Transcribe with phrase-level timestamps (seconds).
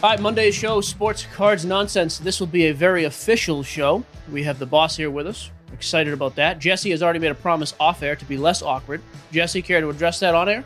[0.00, 2.18] All right, Monday's show, Sports Cards Nonsense.
[2.18, 4.04] This will be a very official show.
[4.30, 5.50] We have the boss here with us.
[5.72, 6.60] Excited about that.
[6.60, 9.02] Jesse has already made a promise off air to be less awkward.
[9.32, 10.62] Jesse, care to address that on air?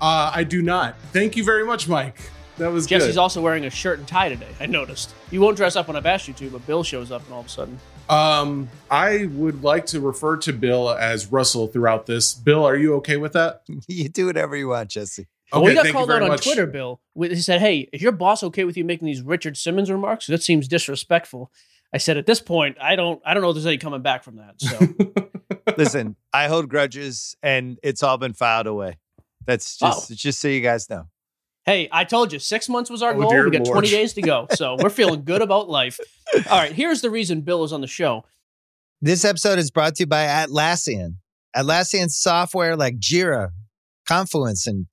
[0.00, 0.98] Uh, I do not.
[1.12, 2.30] Thank you very much, Mike.
[2.56, 3.20] That was Jesse's good.
[3.20, 4.48] also wearing a shirt and tie today.
[4.58, 5.14] I noticed.
[5.30, 7.40] You won't dress up when I've asked you to, but Bill shows up and all
[7.40, 7.78] of a sudden.
[8.08, 12.32] Um, I would like to refer to Bill as Russell throughout this.
[12.32, 13.60] Bill, are you okay with that?
[13.88, 15.26] you do whatever you want, Jesse.
[15.52, 16.44] Well, we got thank called out on much.
[16.44, 17.00] Twitter, Bill.
[17.16, 20.26] He said, "Hey, is your boss okay with you making these Richard Simmons remarks?
[20.26, 21.50] That seems disrespectful."
[21.92, 24.22] I said, "At this point, I don't, I don't know if there's any coming back
[24.22, 28.98] from that." So, Listen, I hold grudges and it's all been filed away.
[29.46, 30.14] That's just Oh.
[30.14, 31.06] just so you guys know.
[31.66, 33.44] hey, I told you, six months was our Oh, goal.
[33.44, 33.74] We got Lord.
[33.84, 35.98] 20 days to go, so we're feeling good about life.
[36.50, 38.24] All right, here's the reason Bill is on the show.
[39.02, 41.16] This episode is brought to you by Atlassian.
[41.56, 43.50] Atlassian software like Jira,
[44.06, 44.86] Confluence, and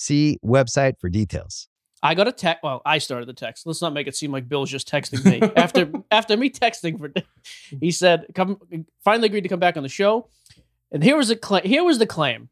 [0.00, 1.66] See website for details.
[2.04, 2.62] I got a text.
[2.62, 3.66] Well, I started the text.
[3.66, 5.42] Let's not make it seem like Bill's just texting me.
[5.56, 7.12] after after me texting for,
[7.80, 8.58] he said, "Come."
[9.04, 10.28] Finally agreed to come back on the show.
[10.92, 12.48] And here was the cla- here was the claim.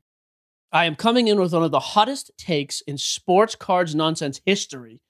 [0.73, 5.01] I am coming in with one of the hottest takes in sports cards nonsense history.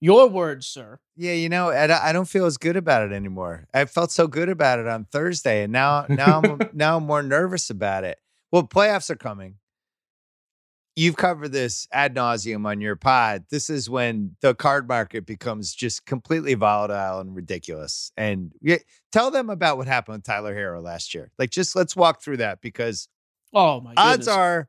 [0.00, 0.98] Your words, sir.
[1.14, 3.68] Yeah, you know, I, don't- I don't feel as good about it anymore.
[3.74, 7.22] I felt so good about it on Thursday, and now now I'm now I'm more
[7.22, 8.18] nervous about it.
[8.50, 9.56] Well, playoffs are coming.
[10.94, 13.44] You've covered this ad nauseum on your pod.
[13.50, 18.12] This is when the card market becomes just completely volatile and ridiculous.
[18.16, 18.76] And yeah,
[19.10, 21.30] tell them about what happened with Tyler Herro last year.
[21.38, 23.08] Like, just let's walk through that because
[23.54, 24.28] Oh my odds goodness.
[24.28, 24.68] are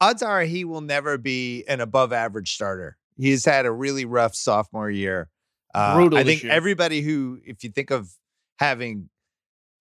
[0.00, 2.96] odds are he will never be an above average starter.
[3.16, 5.28] He's had a really rough sophomore year.
[5.72, 6.52] Uh, Brutal I think year.
[6.52, 8.10] everybody who, if you think of
[8.58, 9.08] having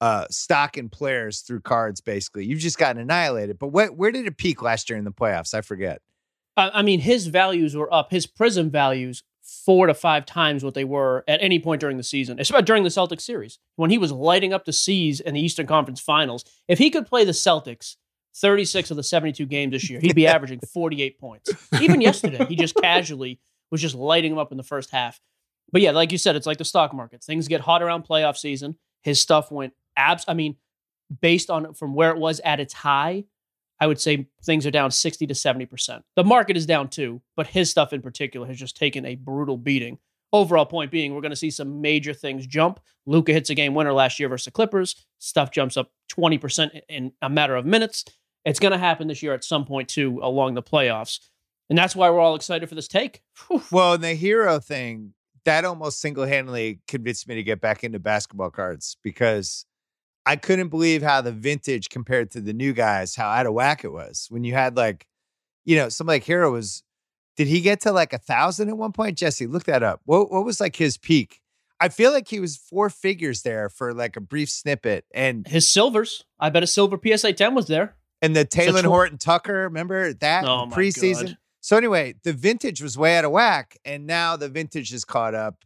[0.04, 3.58] uh, stock in players through cards, basically, you've just gotten annihilated.
[3.58, 5.54] But what, where did it peak last year in the playoffs?
[5.54, 6.02] I forget.
[6.58, 8.12] I I mean, his values were up.
[8.12, 12.04] His prism values four to five times what they were at any point during the
[12.04, 15.40] season, especially during the Celtics series when he was lighting up the seas in the
[15.40, 16.44] Eastern Conference Finals.
[16.68, 17.96] If he could play the Celtics
[18.36, 21.50] 36 of the 72 games this year, he'd be averaging 48 points.
[21.80, 23.40] Even yesterday, he just casually
[23.72, 25.22] was just lighting them up in the first half.
[25.72, 27.24] But yeah, like you said, it's like the stock market.
[27.24, 28.76] Things get hot around playoff season.
[29.02, 30.26] His stuff went abs.
[30.28, 30.56] I mean,
[31.22, 33.26] based on from where it was at its high,
[33.80, 36.04] I would say things are down 60 to 70%.
[36.16, 39.58] The market is down too, but his stuff in particular has just taken a brutal
[39.58, 39.98] beating.
[40.32, 42.80] Overall point being, we're going to see some major things jump.
[43.06, 45.06] Luka hits a game winner last year versus the Clippers.
[45.20, 48.06] Stuff jumps up 20% in a matter of minutes.
[48.46, 51.20] It's going to happen this year at some point too along the playoffs.
[51.70, 53.22] And that's why we're all excited for this take.
[53.48, 53.64] Whew.
[53.72, 55.14] Well, and the Herro thing,
[55.46, 59.66] that almost single handedly convinced me to get back into basketball cards because
[60.26, 63.84] I couldn't believe how the vintage compared to the new guys, how out of whack
[63.84, 64.28] it was.
[64.30, 65.06] When you had like,
[65.66, 66.84] you know, somebody like Herro was,
[67.36, 69.18] did he get to like a thousand at one point?
[69.18, 70.02] Jesse, look that up.
[70.06, 71.40] What what was like his peak?
[71.80, 75.04] I feel like he was four figures there for like a brief snippet.
[75.14, 77.96] And His silvers, I bet a silver PSA 10 was there.
[78.22, 81.26] and the Taylor tw- Horton Tucker, remember that Oh preseason?
[81.26, 81.38] God.
[81.60, 85.34] So anyway, the vintage was way out of whack, and now the vintage is caught
[85.36, 85.64] up,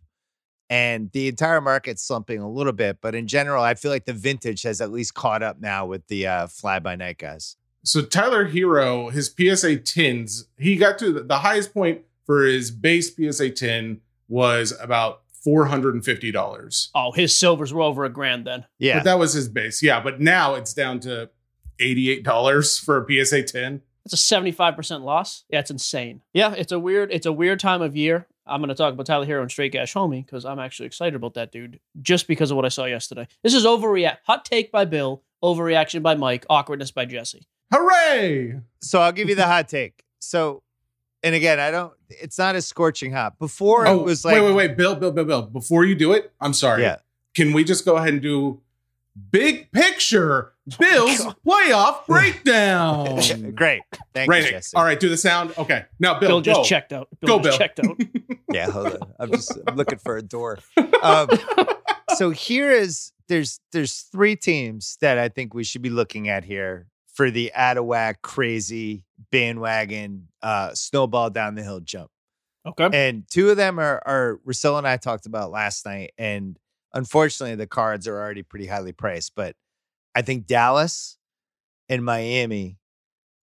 [0.69, 2.97] and the entire market's slumping a little bit.
[3.01, 6.05] But in general, I feel like the vintage has at least caught up now with
[6.07, 7.55] the uh, fly by night guys.
[7.84, 12.69] So Tyler Herro, his PSA 10s, he got to the, the highest point for his
[12.72, 16.90] base PSA 10 was about $450.
[16.93, 18.66] Oh, his silvers were over a grand then.
[18.78, 19.81] Yeah, But that was his base.
[19.81, 21.29] Yeah, but now it's down to
[21.79, 23.81] $88 for a PSA 10.
[24.05, 25.43] It's a 75% loss.
[25.49, 26.22] Yeah, it's insane.
[26.34, 28.28] Yeah, it's a weird, it's a weird time of year.
[28.47, 31.16] I'm going to talk about Tyler Herro and Straight Cash Homie because I'm actually excited
[31.16, 33.28] about that dude just because of what I saw yesterday.
[33.44, 34.17] This is overreact.
[34.26, 37.47] Hot take by Bill, overreaction by Mike, awkwardness by Jesse.
[37.73, 38.59] Hooray!
[38.82, 40.03] so I'll give you the hot take.
[40.20, 40.64] So,
[41.23, 41.94] and again, I don't.
[42.09, 43.38] It's not as scorching hot.
[43.40, 44.78] Before Oh, it was like, wait, wait, wait.
[44.78, 45.41] Bill, Bill, Bill, Bill.
[45.44, 46.84] Before you do it, I'm sorry.
[46.84, 46.97] yeah,
[47.35, 48.61] Can we just go ahead and do
[49.32, 53.19] big picture Bills playoff breakdown.
[53.55, 53.81] Great.
[54.14, 54.43] Thank Right.
[54.43, 54.75] you, Jesse.
[54.75, 55.53] All right, do the sound.
[55.58, 55.85] Okay.
[55.99, 56.64] Now, Bill, Bill just go.
[56.64, 57.08] checked out.
[57.25, 57.58] Go, just Bill.
[57.58, 57.97] checked out.
[58.52, 58.99] Yeah, hold on.
[59.19, 60.59] I'm just I'm looking for a door.
[61.02, 61.29] Um,
[62.16, 66.43] so here is there's there's three teams that I think we should be looking at
[66.43, 72.09] here for the out of whack, crazy bandwagon uh, snowball down the hill jump.
[72.66, 72.90] Okay.
[72.91, 76.11] And two of them are are Russell and I talked about last night.
[76.17, 76.58] And
[76.93, 79.34] unfortunately, the cards are already pretty highly priced.
[79.35, 79.55] But
[80.17, 81.16] I think Dallas
[81.90, 82.79] and Miami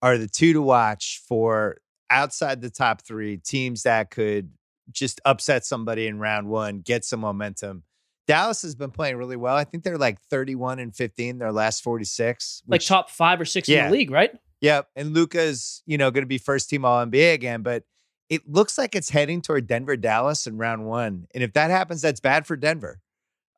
[0.03, 1.77] are the two to watch for
[2.11, 4.51] outside the top three teams that could
[4.91, 7.81] just upset somebody in round one, get some momentum.
[8.27, 9.55] Dallas has been playing really well.
[9.55, 12.61] I think they're like 31 and 15, their last 46.
[12.67, 13.85] Like top five or six Yeah.
[13.85, 14.31] in the league, right?
[14.61, 14.89] Yep.
[14.95, 17.83] And Luka's, you know, going to be first team All NBA again, but
[18.29, 21.25] it looks like it's heading toward Denver, Dallas in round one.
[21.33, 23.01] And if that happens, that's bad for Denver.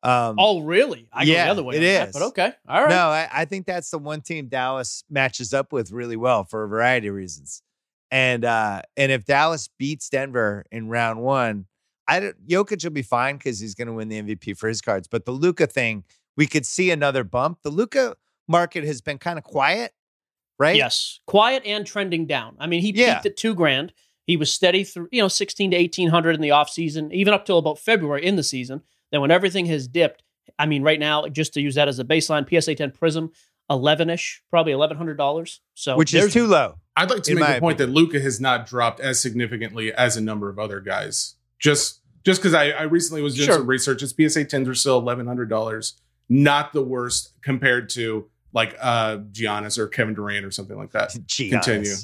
[0.02, 1.08] Um, Oh, really?
[1.12, 1.76] I go Yeah, the other way.
[1.76, 2.12] it on that, is.
[2.12, 2.52] but okay.
[2.68, 2.90] All right.
[2.90, 6.64] No, I, I think that's the one team Dallas matches up with really well for
[6.64, 7.62] a variety of reasons.
[8.10, 11.66] And uh, and if Dallas beats Denver in round one,
[12.08, 14.80] I don't, Jokic will be fine because he's going to win the MVP for his
[14.82, 15.08] cards.
[15.08, 16.04] But the Luka thing,
[16.36, 17.58] we could see another bump.
[17.62, 18.16] The Luka
[18.48, 19.92] market has been kind of quiet,
[20.58, 20.76] right?
[20.76, 21.20] Yes.
[21.26, 22.56] Quiet and trending down.
[22.58, 23.14] I mean, he Yeah.
[23.14, 23.92] peaked at two grand.
[24.26, 27.58] He was steady through, you know, 16 to 1800 in the offseason, even up till
[27.58, 28.82] about February in the season.
[29.12, 30.24] Then when everything has dipped,
[30.58, 33.30] I mean, right now, just to use that as a baseline, PSA 10 Prism,
[33.70, 35.60] 11 ish, probably $1,100.
[35.74, 36.74] So, which is too low.
[36.96, 40.20] I'd like to make the point that Luka has not dropped as significantly as a
[40.20, 41.36] number of other guys.
[41.58, 43.56] Just just because I, I recently was doing Sure.
[43.56, 45.94] some research, his PSA tens are still eleven hundred dollars.
[46.28, 51.10] Not the worst compared to like uh Giannis or Kevin Durant or something like that.
[51.36, 51.94] Continue.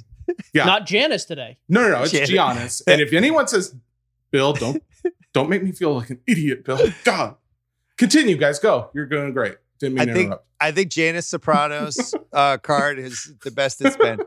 [0.55, 0.65] Yeah.
[0.65, 1.59] Not Janice today.
[1.69, 2.03] No, no, no.
[2.03, 2.29] It's Giannis.
[2.31, 2.83] Giannis.
[2.87, 3.75] And if anyone says,
[4.31, 4.83] Bill, don't
[5.39, 6.79] don't make me feel like an idiot, Bill.
[7.05, 7.37] God.
[7.97, 8.59] Continue, guys.
[8.59, 8.91] Go.
[8.95, 9.57] You're doing great.
[9.79, 10.47] Didn't mean I to think interrupt.
[10.61, 14.21] I think Janice Soprano's uh, card is the best it's been.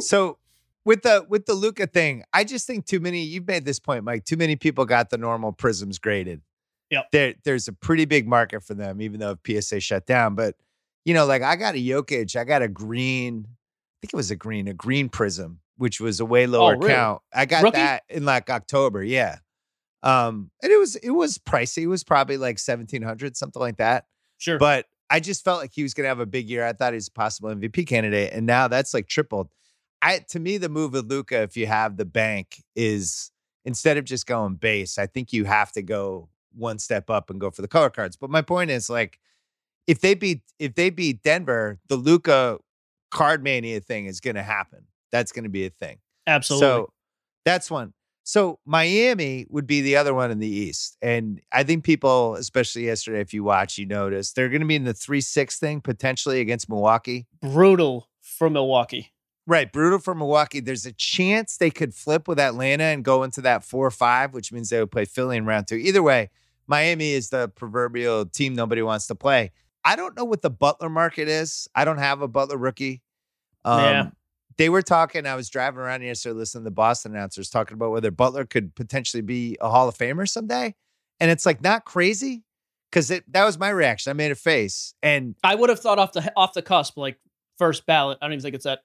[0.00, 0.38] So
[0.84, 3.22] with the with the Luka thing, I just think too many.
[3.22, 4.24] You've made this point, Mike.
[4.24, 6.42] Too many people got the normal prisms graded.
[6.90, 7.06] Yep.
[7.12, 10.34] There, there's a pretty big market for them, even though PSA shut down.
[10.34, 10.56] But
[11.04, 13.46] you know, like I got a Jokic, I got a green.
[13.48, 16.92] I think it was a green, a green prism, which was a way lower really?
[16.92, 17.22] count.
[17.32, 17.78] I got Rookie?
[17.78, 19.02] that in like October.
[19.02, 19.38] Yeah.
[20.04, 21.82] Um, and it was it was pricey.
[21.82, 24.06] It was probably like seventeen hundred, something like that.
[24.38, 24.58] Sure.
[24.58, 26.64] But I just felt like he was going to have a big year.
[26.64, 29.48] I thought he was a possible MVP candidate, and now that's like tripled.
[30.02, 33.30] I to me, the move with Luka, if you have the bank, is
[33.64, 37.40] instead of just going base, I think you have to go one step up and
[37.40, 38.16] go for the color cards.
[38.16, 39.18] But my point is like,
[39.86, 42.58] if they beat if they beat Denver, the Luka
[43.10, 44.84] card mania thing is going to happen.
[45.10, 45.98] That's going to be a thing.
[46.26, 46.66] Absolutely.
[46.66, 46.92] So
[47.44, 47.94] that's one.
[48.24, 50.96] So Miami would be the other one in the East.
[51.02, 54.76] And I think people, especially yesterday, if you watch, you notice they're going to be
[54.76, 57.26] in the 3 6 thing potentially against Milwaukee.
[57.42, 59.12] Brutal for Milwaukee.
[59.46, 59.70] Right.
[59.70, 60.60] Brutal for Milwaukee.
[60.60, 64.52] There's a chance they could flip with Atlanta and go into that 4 5, which
[64.52, 65.76] means they would play Philly in round two.
[65.76, 66.30] Either way,
[66.66, 69.52] Miami is the proverbial team nobody wants to play.
[69.84, 71.68] I don't know what the Butler market is.
[71.74, 73.02] I don't have a Butler rookie.
[73.66, 74.10] Um, Yeah.
[74.56, 75.26] They were talking.
[75.26, 78.74] I was driving around yesterday listening to the Boston announcers talking about whether Butler could
[78.74, 80.74] potentially be a Hall of Famer someday.
[81.20, 82.44] And it's like not crazy
[82.90, 84.10] because that was my reaction.
[84.10, 84.94] I made a face.
[85.02, 87.18] And I would have thought off the off the cusp, like
[87.58, 88.18] first ballot.
[88.20, 88.80] I don't even think it's that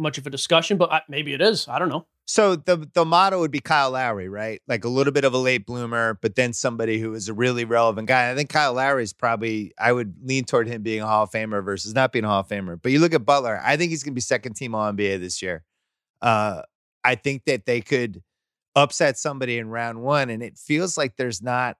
[0.00, 1.68] much of a discussion, but I, maybe it is.
[1.68, 2.06] I don't know.
[2.26, 4.62] So the the motto would be Kyle Lowry, right?
[4.68, 7.64] Like a little bit of a late bloomer, but then somebody who is a really
[7.64, 8.30] relevant guy.
[8.30, 11.30] I think Kyle Lowry is probably I would lean toward him being a Hall of
[11.30, 12.80] Famer versus not being a Hall of Famer.
[12.80, 15.20] But you look at Butler, I think he's going to be second team All NBA
[15.20, 15.64] this year.
[16.22, 16.62] Uh,
[17.02, 18.22] I think that they could
[18.76, 21.78] upset somebody in round one, and it feels like there's not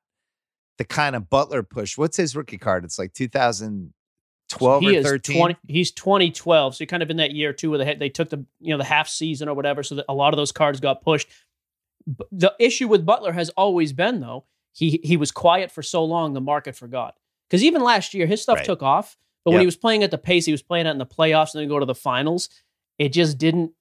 [0.78, 1.96] the kind of Butler push.
[1.96, 2.84] What's his rookie card?
[2.84, 3.12] It's like
[4.50, 5.36] 2012 he or is 13.
[5.36, 8.30] 20, he's 2012, so kind of in that year too, where they had, they took
[8.30, 10.80] the you know the half season or whatever, so that a lot of those cards
[10.80, 11.28] got pushed.
[12.32, 16.32] The issue with Butler has always been though he he was quiet for so long,
[16.32, 17.16] the market forgot.
[17.48, 18.64] Because even last year, his stuff Right.
[18.64, 20.98] took off, but when he was playing at the pace he was playing at in
[20.98, 22.48] the playoffs and then go to the finals,
[22.98, 23.72] it just didn't.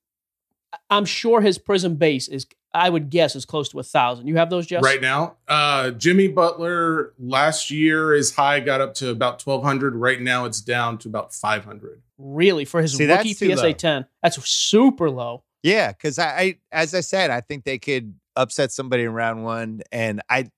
[0.73, 4.27] I- I'm sure his Prizm base is, I would guess, is close to a thousand.
[4.27, 4.83] You have those, Jess?
[4.83, 9.95] Right now, uh, Jimmy Butler last year his high got up to about twelve hundred.
[9.95, 12.01] Right now, it's down to about five hundred.
[12.17, 13.71] Really, for his See, that's rookie PSA low.
[13.71, 15.43] 10, that's super low.
[15.63, 19.43] Yeah, because I, I, as I said, I think they could upset somebody in round
[19.43, 20.49] one, and I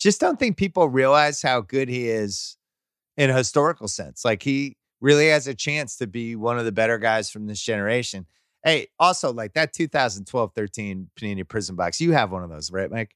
[0.00, 2.56] just don't think people realize how good he is
[3.16, 4.24] in a historical sense.
[4.24, 7.60] Like he really has a chance to be one of the better guys from this
[7.60, 8.26] generation.
[8.64, 13.14] Hey, also like that 2012-13 Panini Prizm Box, you have one of those, right, Mike?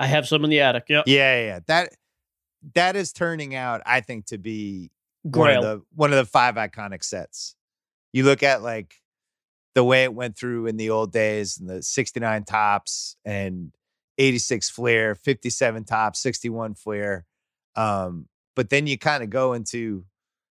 [0.00, 0.84] I have some in the attic.
[0.88, 1.04] Yep.
[1.06, 1.58] Yeah, yeah, yeah.
[1.66, 1.90] That
[2.74, 4.90] that is turning out, I think, to be
[5.22, 7.54] one of the one of the five iconic sets.
[8.12, 9.00] You look at like
[9.74, 13.72] the way it went through in the old days and the 69 Topps and
[14.18, 17.24] 86 Fleer, 57 Topps, 61 Fleer.
[17.74, 20.04] Um, but then you kind of go into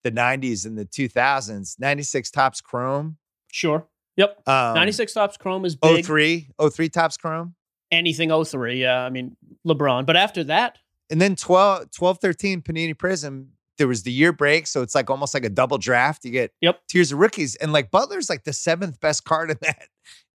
[0.03, 3.17] the 90s and the 2000s, 96 Topps chrome.
[3.51, 3.88] Sure.
[4.17, 4.48] Yep.
[4.48, 6.05] Um, 96 Topps Chrome is big.
[6.05, 7.55] 03, 03 Topps chrome.
[7.91, 8.81] Anything 03.
[8.81, 9.01] Yeah.
[9.03, 9.36] I mean,
[9.67, 10.05] LeBron.
[10.05, 10.77] But after that,
[11.10, 14.67] And then 12, 12 13 Panini Prizm, there was the year break.
[14.67, 16.24] So it's like almost like a double draft.
[16.25, 16.79] You get Yep.
[16.88, 17.55] tiers of rookies.
[17.55, 19.88] And like Butler's like the seventh best card in that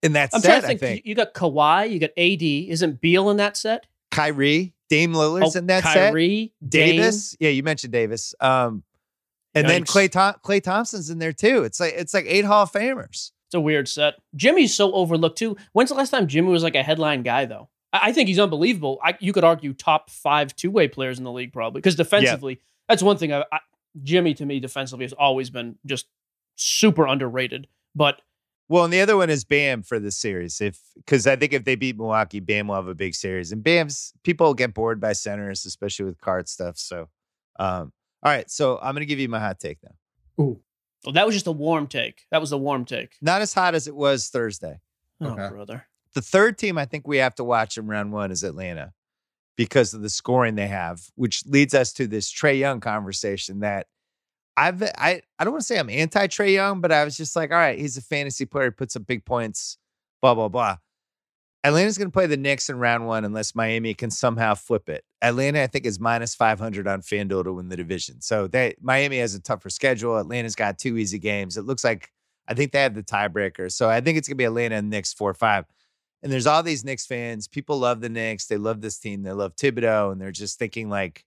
[0.03, 0.81] in that I'm set, trying to I think.
[0.81, 1.07] think.
[1.07, 2.43] You got Kawhi, you got AD.
[2.43, 3.87] Isn't Beal in that set?
[4.11, 5.97] Kyrie, Dame Lillard's in that set.
[5.97, 6.53] Oh, Kyrie.
[6.67, 7.37] Davis.
[7.41, 8.35] Yeah, you mentioned Davis.
[8.41, 8.83] Um,
[9.55, 11.65] and then Klay Tom- Klay Thompson's in there too.
[11.65, 13.33] It's like it's like eight Hall of Famers.
[13.51, 14.15] It's a weird set.
[14.37, 15.57] Jimmy's so overlooked too.
[15.73, 17.69] When's the last time Jimmy was like a headline guy though?
[17.93, 19.01] I, I think he's unbelievable.
[19.03, 22.61] I, you could argue top five two way players in the league probably because defensively,
[22.89, 23.33] that's one thing.
[23.33, 23.59] I, I,
[24.05, 26.07] Jimmy to me defensively has always been just
[26.55, 27.67] super underrated.
[27.93, 28.23] But
[28.69, 30.61] Well, and the other one is Bam for the series.
[30.61, 33.51] If because I think if they beat Milwaukee, Bam will have a big series.
[33.51, 36.79] And Bam's people get bored by centers, especially with card stuff.
[36.79, 37.09] So,
[37.59, 37.93] um,
[38.23, 38.49] all right.
[38.49, 40.45] So I'm gonna give you my hot take now.
[40.45, 40.61] Ooh.
[41.05, 42.27] Well, that was just a warm take.
[42.31, 43.17] That was a warm take.
[43.23, 44.81] Not as hot as it was Thursday.
[45.21, 45.49] Oh Okay.
[45.49, 45.87] brother.
[46.15, 48.93] The third team I think we have to watch in round one is Atlanta
[49.57, 53.87] because of the scoring they have, which leads us to this Trae Young conversation that
[54.57, 57.37] I've I I don't want to say I'm anti Trae Young, but I was just
[57.37, 59.79] like, all right, he's a fantasy player, he puts up big points,
[60.21, 60.77] blah blah blah.
[61.63, 65.05] Atlanta's going to play the Knicks in round one unless Miami can somehow flip it.
[65.21, 68.23] Atlanta, I think, is minus 500 on FanDuel to win the division.
[68.23, 70.17] So they Miami has a tougher schedule.
[70.17, 71.59] Atlanta's got two easy games.
[71.59, 72.11] It looks like
[72.49, 73.71] I think they have the tiebreaker.
[73.71, 75.67] So I think it's going to be Atlanta and Knicks 4 5.
[76.23, 77.49] And there's all these Knicks fans.
[77.49, 78.47] People love the Knicks.
[78.47, 79.23] They love this team.
[79.23, 80.13] They love Thibodeau.
[80.13, 81.25] And they're just thinking, like,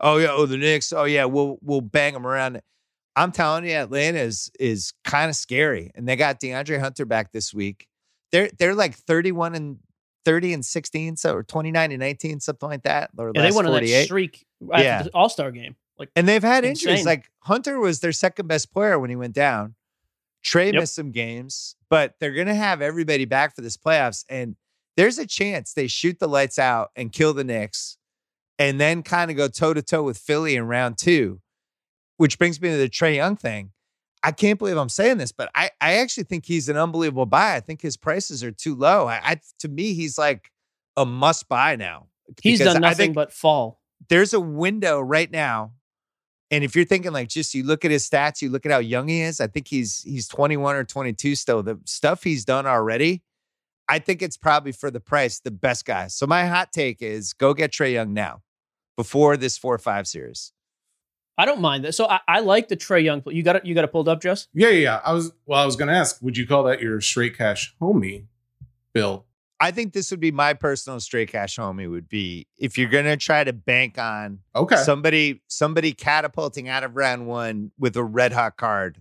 [0.00, 0.92] oh, yeah, oh, the Knicks.
[0.92, 2.60] Oh, yeah, we'll, we'll bang them around.
[3.14, 5.92] I'm telling you, Atlanta is, is kind of scary.
[5.94, 7.86] And they got DeAndre Hunter back this week.
[8.32, 9.78] They're, they're like 31 and
[10.24, 13.10] 30 and 16, so or 29 and 19, something like that.
[13.16, 15.02] Or Yeah, they last went on that streak Yeah.
[15.02, 15.76] the All Star game.
[15.98, 17.04] Like And they've had injuries.
[17.06, 19.74] Like Hunter was their second best player when he went down.
[20.44, 20.74] Trae Yep.
[20.80, 24.24] missed some games, but they're going to have everybody back for this playoffs.
[24.28, 24.56] And
[24.96, 27.96] there's a chance they shoot the lights out and kill the Knicks
[28.58, 31.40] and then kind of go toe to toe with Philly in round two,
[32.16, 33.70] which brings me to the Trae Young thing.
[34.22, 37.56] I can't believe I'm saying this, but I, I actually think he's an unbelievable buy.
[37.56, 39.08] I think his prices are too low.
[39.08, 40.50] I, I to me, he's like
[40.96, 42.06] a must buy now.
[42.40, 43.80] he's done nothing but fall.
[44.08, 45.72] there's a window right now.
[46.50, 48.78] And if you're thinking like just you look at his stats, you look at how
[48.78, 51.62] young he is, I think he's he's 21 or 22 still.
[51.62, 53.22] The stuff he's done already,
[53.88, 56.08] I think it's probably for the price the best guy.
[56.08, 58.42] So my hot take is go get Trae Young now
[58.96, 60.52] before this 4-5 series.
[61.38, 61.94] I don't mind that.
[61.94, 63.22] So I, I like the Trae Young.
[63.22, 63.34] play.
[63.34, 63.64] You got it.
[63.66, 64.48] You got it pulled up, Jess.
[64.52, 65.00] Yeah, yeah, yeah.
[65.04, 68.26] I was well, I was gonna ask, would you call that your straight cash homie,
[68.92, 69.24] Bill?
[69.60, 73.04] I think this would be my personal straight cash homie would be if you're going
[73.04, 74.74] to try to bank on Okay.
[74.74, 78.98] somebody somebody catapulting out of round 1 with a red hot card.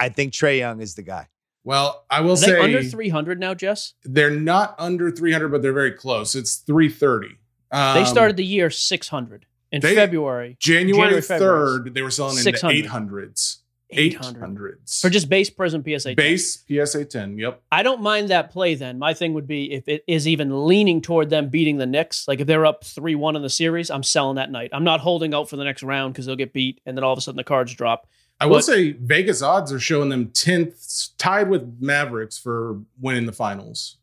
[0.00, 1.28] I think Trae Young is the guy.
[1.62, 3.94] well, I will Are they say under three hundred now, Jess?
[4.02, 6.34] they're not under 300, but they're very close.
[6.34, 7.36] It's 330.
[7.70, 10.56] Um, They started the year six hundred in they- February.
[10.60, 13.60] January 3rd, they were selling in the eight hundreds.
[13.92, 15.00] 800s.
[15.00, 16.10] for just base Prism PSA.
[16.10, 16.16] 10.
[16.16, 17.38] base PSA 10.
[17.38, 17.62] Yep.
[17.72, 18.74] I don't mind that play.
[18.74, 22.26] Then my thing would be if it is even leaning toward them beating the Knicks.
[22.28, 24.70] Like if they're up three one in the series, I'm selling that night.
[24.72, 27.12] I'm not holding out for the next round because they'll get beat, and then all
[27.12, 28.06] of a sudden the cards drop.
[28.40, 33.32] I will say Vegas odds are showing them 10th, tied with Mavericks for winning the
[33.32, 33.98] finals.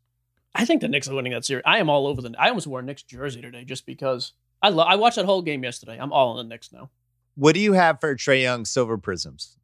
[0.54, 1.64] I think the Knicks are winning that series.
[1.66, 2.36] I am all over the.
[2.38, 4.88] I almost wore a Knicks jersey today just because I love.
[4.90, 5.98] I watched that whole game yesterday.
[6.00, 6.90] I'm all in the Knicks now.
[7.36, 9.58] What do you have for Trae Young silver prisms?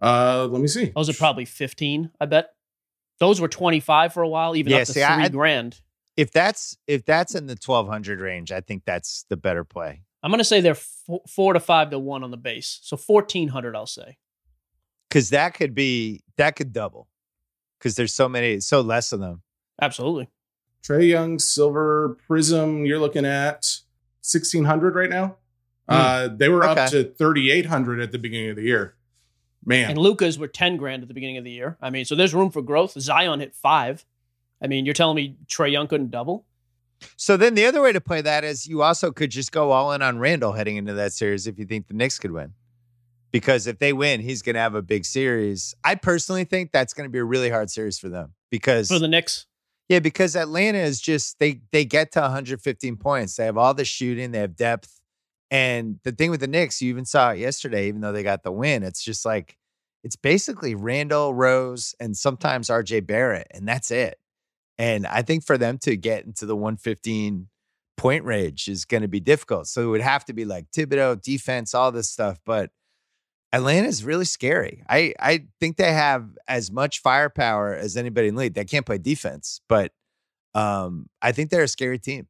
[0.00, 0.92] Uh, let me see.
[0.94, 2.10] Those are probably 15.
[2.20, 2.50] I bet.
[3.18, 5.80] Those were 25 for a while, even Yeah, up to see, three I- grand.
[6.16, 10.02] If that's if that's in the twelve hundred range, I think that's the better play.
[10.22, 13.74] I'm gonna say they're four, four to five to one on the base, so 1400.
[13.74, 14.18] I'll say.
[15.08, 17.08] Because that could be that could double.
[17.78, 19.42] Because there's so many, so less of them.
[19.80, 20.28] Absolutely.
[20.82, 23.78] Trae Young Silver Prism, you're looking at
[24.32, 25.36] 1600 right now.
[25.88, 25.94] Hmm.
[25.94, 26.82] Uh, they were Okay.
[26.82, 28.94] up to 3800 at the beginning of the year.
[29.64, 31.76] Man, And Luka's were 10 grand at the beginning of the year.
[31.82, 32.92] I mean, so there's room for growth.
[32.98, 34.06] Zion hit five.
[34.62, 36.46] I mean, you're telling me Trae Young couldn't double?
[37.16, 39.92] So then the other way to play that is you also could just go all
[39.92, 42.52] in on Randle heading into that series if you think the Knicks could win.
[43.32, 45.74] Because if they win, he's going to have a big series.
[45.84, 48.98] I personally think that's going to be a really hard series for them because For
[48.98, 49.46] the Knicks,
[49.90, 53.36] Yeah, because Atlanta is just they they get to 115 points.
[53.36, 55.00] They have all the shooting, they have depth,
[55.52, 58.44] And the thing with the Knicks, you even saw it yesterday, even though they got
[58.44, 59.56] the win, it's just like
[60.04, 64.18] it's basically Randle Rose and sometimes RJ Barrett, and that's it.
[64.78, 67.48] And I think for them to get into the 115
[67.98, 69.68] point range is going to be difficult.
[69.68, 72.40] So it would have to be like Thibodeau, defense, all this stuff.
[72.46, 72.70] But
[73.52, 74.84] Atlanta is really scary.
[74.88, 78.54] I, I think they have as much firepower as anybody in the league.
[78.54, 79.92] They can't play defense, but
[80.54, 82.28] um, I think they're a scary team.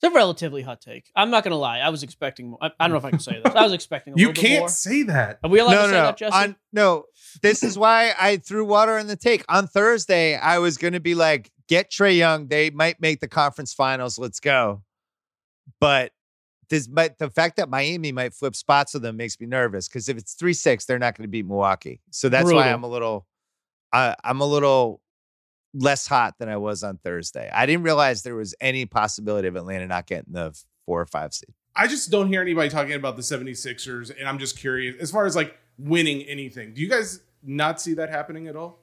[0.00, 1.10] It's a relatively hot take.
[1.16, 1.80] I'm not going to lie.
[1.80, 2.58] I was expecting more.
[2.62, 3.52] I, I don't know if I can say this.
[3.52, 4.68] I was expecting a You little can't more.
[4.68, 5.40] say that.
[5.42, 6.02] Are we allowed no, to no, say no.
[6.04, 6.36] that, Jesse?
[6.36, 7.04] On- no,
[7.42, 9.44] this is why I threw water in the take.
[9.48, 12.46] On Thursday, I was going to be like, get Trae Young.
[12.46, 14.20] They might make the conference finals.
[14.20, 14.82] Let's go.
[15.80, 16.12] But
[16.68, 20.08] this, but the fact that Miami might flip spots with them makes me nervous because
[20.08, 22.00] if it's three six, they're not going to beat Milwaukee.
[22.10, 23.26] So that's why I'm a little,
[23.92, 25.00] I, I'm a little
[25.74, 27.50] less hot than I was on Thursday.
[27.52, 31.32] I didn't realize there was any possibility of Atlanta not getting the four or five
[31.34, 31.54] seed.
[31.76, 35.26] I just don't hear anybody talking about the 76ers, and I'm just curious as far
[35.26, 36.74] as like winning anything.
[36.74, 38.80] Do you guys not see that happening at all?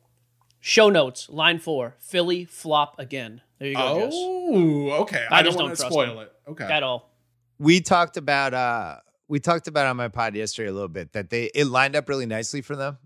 [0.61, 3.41] Show notes, line four, Philly flop again.
[3.59, 4.13] There you go, Jess.
[4.15, 5.25] Oh, okay.
[5.29, 6.33] I I, don't just want don't to trust spoil it.
[6.47, 6.63] Okay.
[6.63, 7.11] At all.
[7.59, 8.97] We talked about uh
[9.27, 12.07] we talked about on my pod yesterday a little bit that they it lined up
[12.09, 12.97] really nicely for them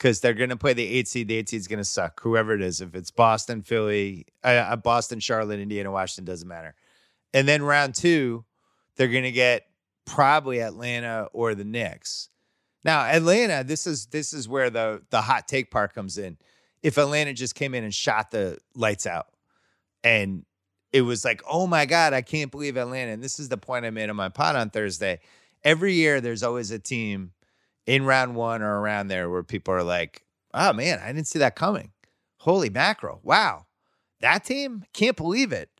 [0.00, 1.28] because they're going to play the eight seed.
[1.28, 2.80] The eight seed is going to suck, whoever it is.
[2.80, 6.74] If it's Boston, Philly, uh, uh, Boston, Charlotte, Indiana, Washington, doesn't matter.
[7.34, 8.46] And then round two,
[8.96, 9.66] they're going to get
[10.06, 12.30] probably Atlanta or the Knicks.
[12.82, 16.38] Now, Atlanta, this is this is where the the hot take part comes in.
[16.82, 19.26] If Atlanta just came in and shot the lights out,
[20.02, 20.46] and
[20.92, 23.12] it was like, oh my God, I can't believe Atlanta.
[23.12, 25.20] And this is the point I made on my pod on Thursday.
[25.62, 27.32] Every year, there's always a team
[27.86, 31.38] in round one or around there where people are like, oh man, I didn't see
[31.38, 31.92] that coming.
[32.38, 33.20] Holy mackerel.
[33.22, 33.66] Wow.
[34.20, 35.70] That team, can't believe it.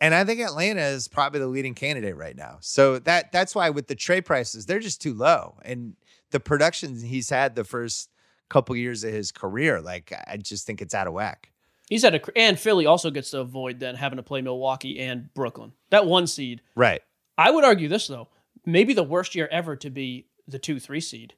[0.00, 2.58] And I think Atlanta is probably the leading candidate right now.
[2.60, 5.58] So that that's why with the trade prices, they're just too low.
[5.62, 5.94] And
[6.30, 8.08] the production he's had the first
[8.48, 11.52] couple years of his career, like I just think it's out of whack.
[11.90, 15.32] He's had a and Philly also gets to avoid then having to play Milwaukee and
[15.34, 15.72] Brooklyn.
[15.90, 16.62] That one seed.
[16.74, 17.02] Right.
[17.36, 18.28] I would argue this though,
[18.64, 21.34] maybe the worst year ever to be the two three seed.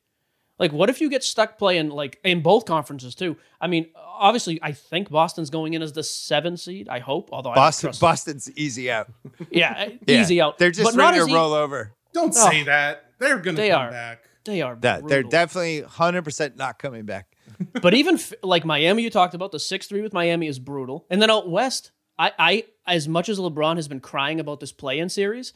[0.59, 3.37] Like, what if you get stuck playing like in both conferences too?
[3.61, 6.89] I mean, obviously, I think Boston's going in as the seven seed.
[6.89, 9.11] I hope, although I Boston, trust- Boston's easy out.
[9.51, 10.21] yeah, Yeah.
[10.21, 10.59] easy out.
[10.59, 11.93] They're just but ready to as e- roll over.
[12.13, 12.51] Don't Oh.
[12.51, 13.07] say that.
[13.19, 13.91] They're going to They come are.
[13.91, 14.25] back.
[14.45, 14.77] They are.
[14.77, 17.32] That they're definitely 100% not coming back.
[17.81, 21.07] But even f- like Miami, you talked about the six three with Miami is brutal,
[21.11, 24.73] and then out west, I, I as much as LeBron has been crying about this
[24.73, 25.53] play-in series,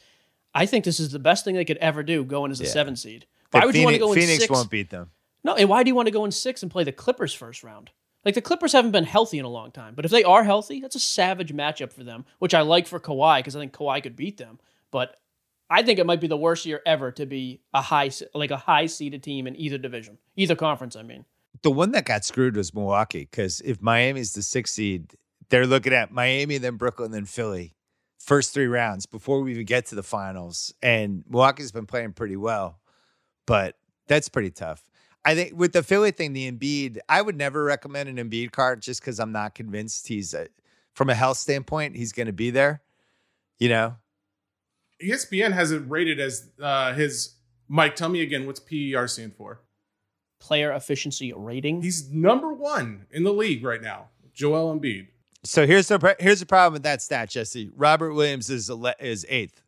[0.53, 2.69] I think this is the best thing they could ever do going as a Yeah.
[2.69, 3.25] seven seed.
[3.51, 4.51] Why would Phoenix, you want to go in Phoenix six?
[4.51, 5.11] won't beat them.
[5.43, 7.63] No, and why do you want to go in six and play the Clippers first
[7.63, 7.91] round?
[8.25, 10.81] Like the Clippers haven't been healthy in a long time, but if they are healthy,
[10.81, 14.03] that's a savage matchup for them, which I like for Kawhi because I think Kawhi
[14.03, 14.59] could beat them.
[14.91, 15.15] But
[15.69, 18.57] I think it might be the worst year ever to be a high, like a
[18.57, 20.95] high seeded team in either division, either conference.
[20.97, 21.23] I mean,
[21.63, 25.13] The one that got screwed was Milwaukee because if Miami's the sixth seed,
[25.49, 27.75] they're looking at Miami, then Brooklyn, then Philly.
[28.19, 30.73] First three rounds before we even get to the finals.
[30.81, 32.79] And Milwaukee's been playing pretty well,
[33.45, 33.75] but
[34.07, 34.83] that's pretty tough.
[35.23, 38.81] I think with the Philly thing, the Embiid, I would never recommend an Embiid card
[38.81, 40.47] just because I'm not convinced he's, a,
[40.93, 42.81] from a health standpoint, he's going to be there.
[43.59, 43.95] You know,
[45.01, 47.35] ESPN has it rated as uh, his.
[47.67, 49.61] Mike, tell me again, what's PER stand for?
[50.39, 51.81] Player efficiency rating.
[51.81, 54.09] He's number one in the league right now.
[54.33, 55.07] Joel Embiid.
[55.43, 57.71] So here's the here's the problem with that stat, Jesse.
[57.75, 59.61] Robert Williams is ele- is eighth.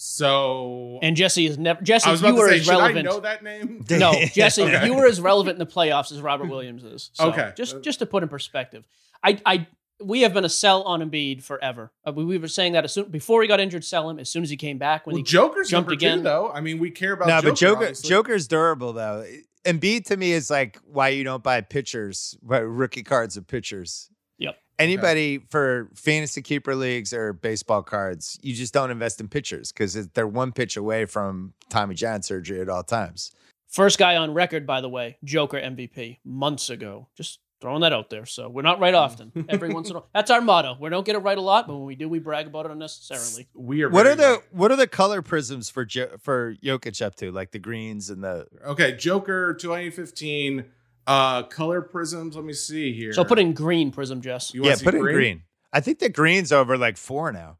[0.00, 1.82] So and Jesse is never.
[1.82, 3.04] Jesse, I was you about to were say, as should I relevant.
[3.06, 3.84] know that name?
[3.90, 4.86] No, Jesse, Okay.
[4.86, 7.10] you were as relevant in the playoffs as Robert Williams is.
[7.14, 7.52] So Okay.
[7.56, 8.86] just just to put in perspective,
[9.24, 9.66] I I
[10.00, 11.90] we have been a sell on Embiid forever.
[12.06, 14.20] Uh, we, we were saying that as soon before he got injured, sell him.
[14.20, 16.18] As soon as he came back, when Well, he Joker's jumped again.
[16.18, 16.50] two, though.
[16.52, 17.26] I mean, we care about.
[17.26, 18.08] no, Joker, but Joker obviously.
[18.08, 19.26] Joker's durable though.
[19.64, 24.10] Embiid to me is like why you don't buy pitchers, but rookie cards of pitchers.
[24.38, 24.56] Yep.
[24.78, 29.94] Anybody for fantasy keeper leagues or baseball cards, you just don't invest in pitchers because
[30.10, 33.32] they're one pitch away from Tommy John surgery at all times.
[33.68, 37.08] first guy on record, by the way, Joker MVP months ago.
[37.16, 38.26] Just throwing that out there.
[38.26, 39.32] So we're not right often.
[39.48, 40.76] Every once in a while, that's our motto.
[40.80, 42.72] We don't get it right a lot, but when we do, we brag about it
[42.72, 43.48] unnecessarily.
[43.54, 43.90] We are.
[43.90, 44.42] What are the right.
[44.54, 47.30] what are the color prisms for jo- for Jokic up to?
[47.30, 50.64] Like the greens and the Okay, Joker 2015
[51.06, 52.36] uh color prisms.
[52.36, 53.12] Let me see here.
[53.12, 54.52] So put in green prism, Jess.
[54.54, 55.42] You wanna yeah, see put in green.
[55.72, 57.58] I think the green's over like four now.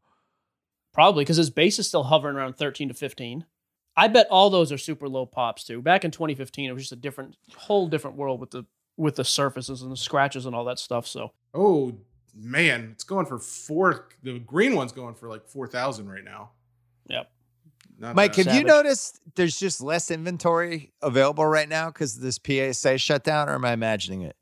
[0.93, 3.45] Probably because his base is still hovering around 13 to 15.
[3.95, 5.81] I bet all those are super low pops too.
[5.81, 8.65] Back in 2015, it was just a different, whole different world with the
[8.99, 11.07] with the surfaces and the scratches and all that stuff.
[11.07, 11.93] So Oh
[12.35, 14.09] man, it's going for four.
[14.21, 16.51] The green one's going for like four thousand right now.
[17.07, 17.31] Yep.
[17.97, 18.45] Not Mike, bad.
[18.47, 23.49] have you noticed there's just less inventory available right now because of this PSA shutdown,
[23.49, 24.35] or am I imagining it?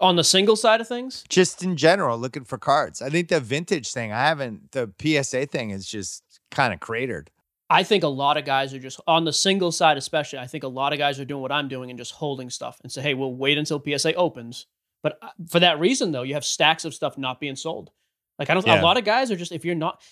[0.00, 3.02] On the single side of things, Just in general, looking for cards.
[3.02, 7.30] I think the vintage thing, I haven't, the PSA thing is just kind of cratered.
[7.72, 10.38] I think a lot of guys are just on the single side, especially.
[10.38, 12.78] I think a lot of guys are doing what I'm doing and just holding stuff
[12.82, 14.66] and say, "Hey, we'll wait until PSA opens."
[15.02, 17.90] But uh, for that reason, though, you have stacks of stuff not being sold.
[18.38, 18.66] Like I don't.
[18.66, 18.80] Yeah.
[18.80, 20.02] A lot of guys are just if you're not,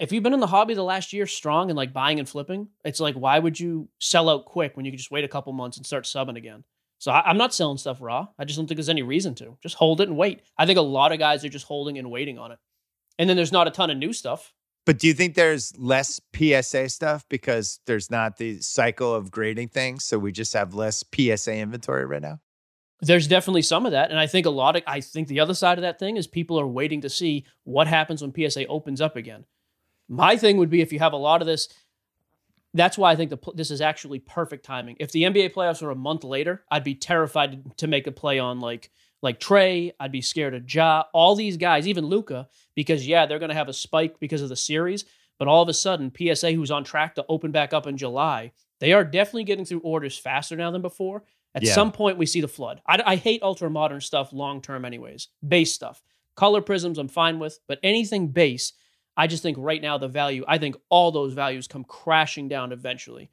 [0.00, 2.68] if you've been in the hobby the last year strong and like buying and flipping,
[2.84, 5.52] it's like why would you sell out quick when you could just wait a couple
[5.52, 6.64] months and start subbing again?
[6.98, 8.26] So I, I'm not selling stuff raw.
[8.38, 9.56] I just don't think there's any reason to.
[9.62, 10.42] Just hold it and wait.
[10.58, 12.58] I think a lot of guys are just holding and waiting on it.
[13.18, 14.52] And then there's not a ton of new stuff.
[14.90, 19.68] But do you think there's less PSA stuff because there's not the cycle of grading
[19.68, 20.04] things?
[20.04, 22.40] So we just have less PSA inventory right now?
[23.00, 24.10] There's definitely some of that.
[24.10, 26.26] And I think a lot of, I think the other side of that thing is
[26.26, 29.44] people are waiting to see what happens when PSA opens up again.
[30.08, 31.68] My thing would be if you have a lot of this,
[32.74, 34.96] that's why I think the, this is actually perfect timing.
[34.98, 38.40] If the NBA playoffs were a month later, I'd be terrified to make a play
[38.40, 38.90] on like,
[39.22, 39.92] like Trae.
[40.00, 43.54] I'd be scared of Ja, all these guys, even Luka, because yeah, they're going to
[43.54, 45.04] have a spike because of the series.
[45.38, 48.52] But all of a sudden, PSA, who's on track to open back up in July,
[48.78, 51.22] they are definitely getting through orders faster now than before.
[51.54, 51.72] At Yeah.
[51.74, 52.80] some point, we see the flood.
[52.86, 55.28] I, I hate ultra modern stuff long term, anyways.
[55.46, 56.02] Base stuff,
[56.36, 58.74] color prisms, I'm fine with, but anything base,
[59.16, 60.44] I just think right now the value.
[60.46, 63.30] I think all those values come crashing down eventually.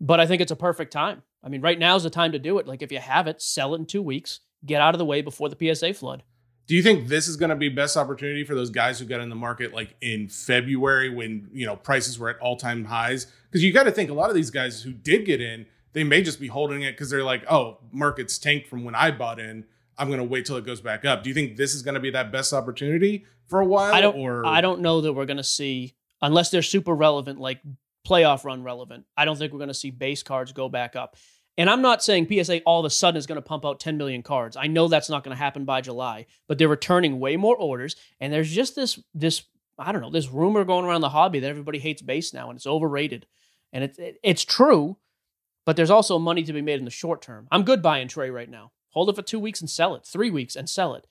[0.00, 1.22] But I think it's a perfect time.
[1.44, 2.66] I mean, right now is the time to do it.
[2.66, 5.22] Like if you have it, sell it in two weeks, get out of the way
[5.22, 6.22] before the PSA flood.
[6.66, 9.20] Do you think this is going to be best opportunity for those guys who got
[9.20, 13.26] in the market like in February when you know prices were at all time highs?
[13.50, 16.04] Because you got to think a lot of these guys who did get in, they
[16.04, 19.40] may just be holding it because they're like, oh, market's tanked from when I bought
[19.40, 19.64] in.
[19.98, 21.22] I'm going to wait till it goes back up.
[21.22, 23.92] Do you think this is going to be that best opportunity for a while?
[23.92, 24.16] I don't.
[24.16, 27.60] Or I don't know that we're going to see unless they're super relevant, like
[28.06, 29.04] playoff run relevant.
[29.16, 31.16] I don't think we're going to see base cards go back up.
[31.58, 33.98] And I'm not saying PSA all of a sudden is going to pump out 10
[33.98, 34.56] million cards.
[34.56, 37.94] I know that's not going to happen by July, but they're returning way more orders.
[38.20, 39.42] And there's just this this
[39.78, 42.56] I don't know this rumor going around the hobby that everybody hates base now and
[42.56, 43.26] it's overrated,
[43.72, 44.96] and it's it, it's true.
[45.64, 47.46] But there's also money to be made in the short term.
[47.52, 48.72] I'm good buying Trae right now.
[48.90, 50.04] Hold it for two weeks and sell it.
[50.04, 51.06] Three weeks and sell it.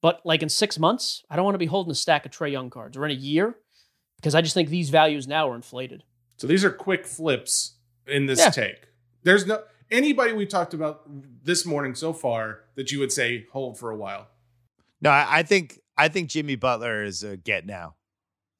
[0.00, 2.50] But like in six months, I don't want to be holding a stack of Trae
[2.50, 3.56] Young cards or in a year
[4.16, 6.04] because I just think these values now are inflated.
[6.38, 7.74] So these are quick flips
[8.06, 8.50] in this Yeah.
[8.50, 8.86] take.
[9.22, 11.02] There's no anybody we talked about
[11.42, 14.28] this morning so far that you would say hold for a while.
[15.00, 17.94] No, I, think I think Jimmy Butler is a get now.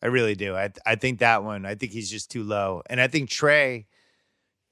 [0.02, 0.56] I really do.
[0.56, 1.66] I I think that one.
[1.66, 3.84] I think he's just too low, and I think Trae,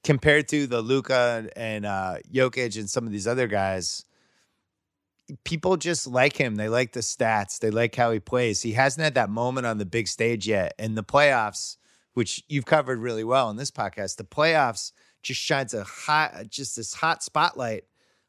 [0.03, 4.05] compared to the Luka and uh, Jokic and some of these other guys,
[5.43, 6.55] people just like him.
[6.55, 7.59] They like the stats.
[7.59, 8.63] They like how he plays.
[8.63, 10.73] He hasn't had that moment on the big stage yet.
[10.79, 11.77] In the playoffs,
[12.15, 16.75] which you've covered really well in this podcast, the playoffs just shines a hot, just
[16.75, 17.83] this hot spotlight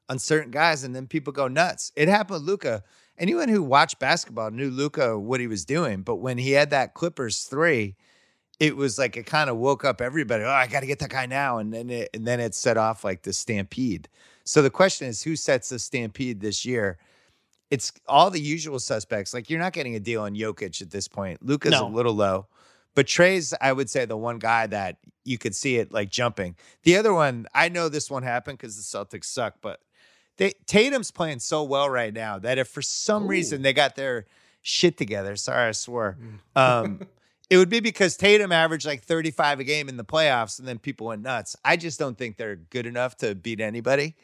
[0.08, 1.92] on certain guys, and then people go nuts.
[1.96, 2.82] It happened with Luka.
[3.18, 6.94] Anyone who watched basketball knew Luka what he was doing, but when he had that
[6.94, 7.94] Clippers three,
[8.58, 10.44] it was like it kind of woke up everybody.
[10.44, 12.76] Oh, I got to get that guy now, and then it, and then it set
[12.76, 14.08] off like the stampede.
[14.44, 16.98] So the question is, who sets the stampede this year?
[17.70, 19.32] It's all the usual suspects.
[19.32, 21.46] Like you're not getting a deal on Jokic at this point.
[21.46, 21.86] Luka's No.
[21.86, 22.46] a little low,
[22.94, 26.56] but Trae's, I would say, the one guy that you could see it like jumping.
[26.82, 29.80] The other one, I know this one happened because the Celtics suck, but
[30.36, 33.28] they Tatum's playing so well right now that if for some Ooh.
[33.28, 34.26] reason they got their
[34.62, 36.18] shit together, sorry I swore,
[36.56, 37.06] um,
[37.50, 40.78] it would be because Tatum averaged like 35 a game in the playoffs, and then
[40.78, 41.56] people went nuts.
[41.64, 44.16] I just don't think they're good enough to beat anybody.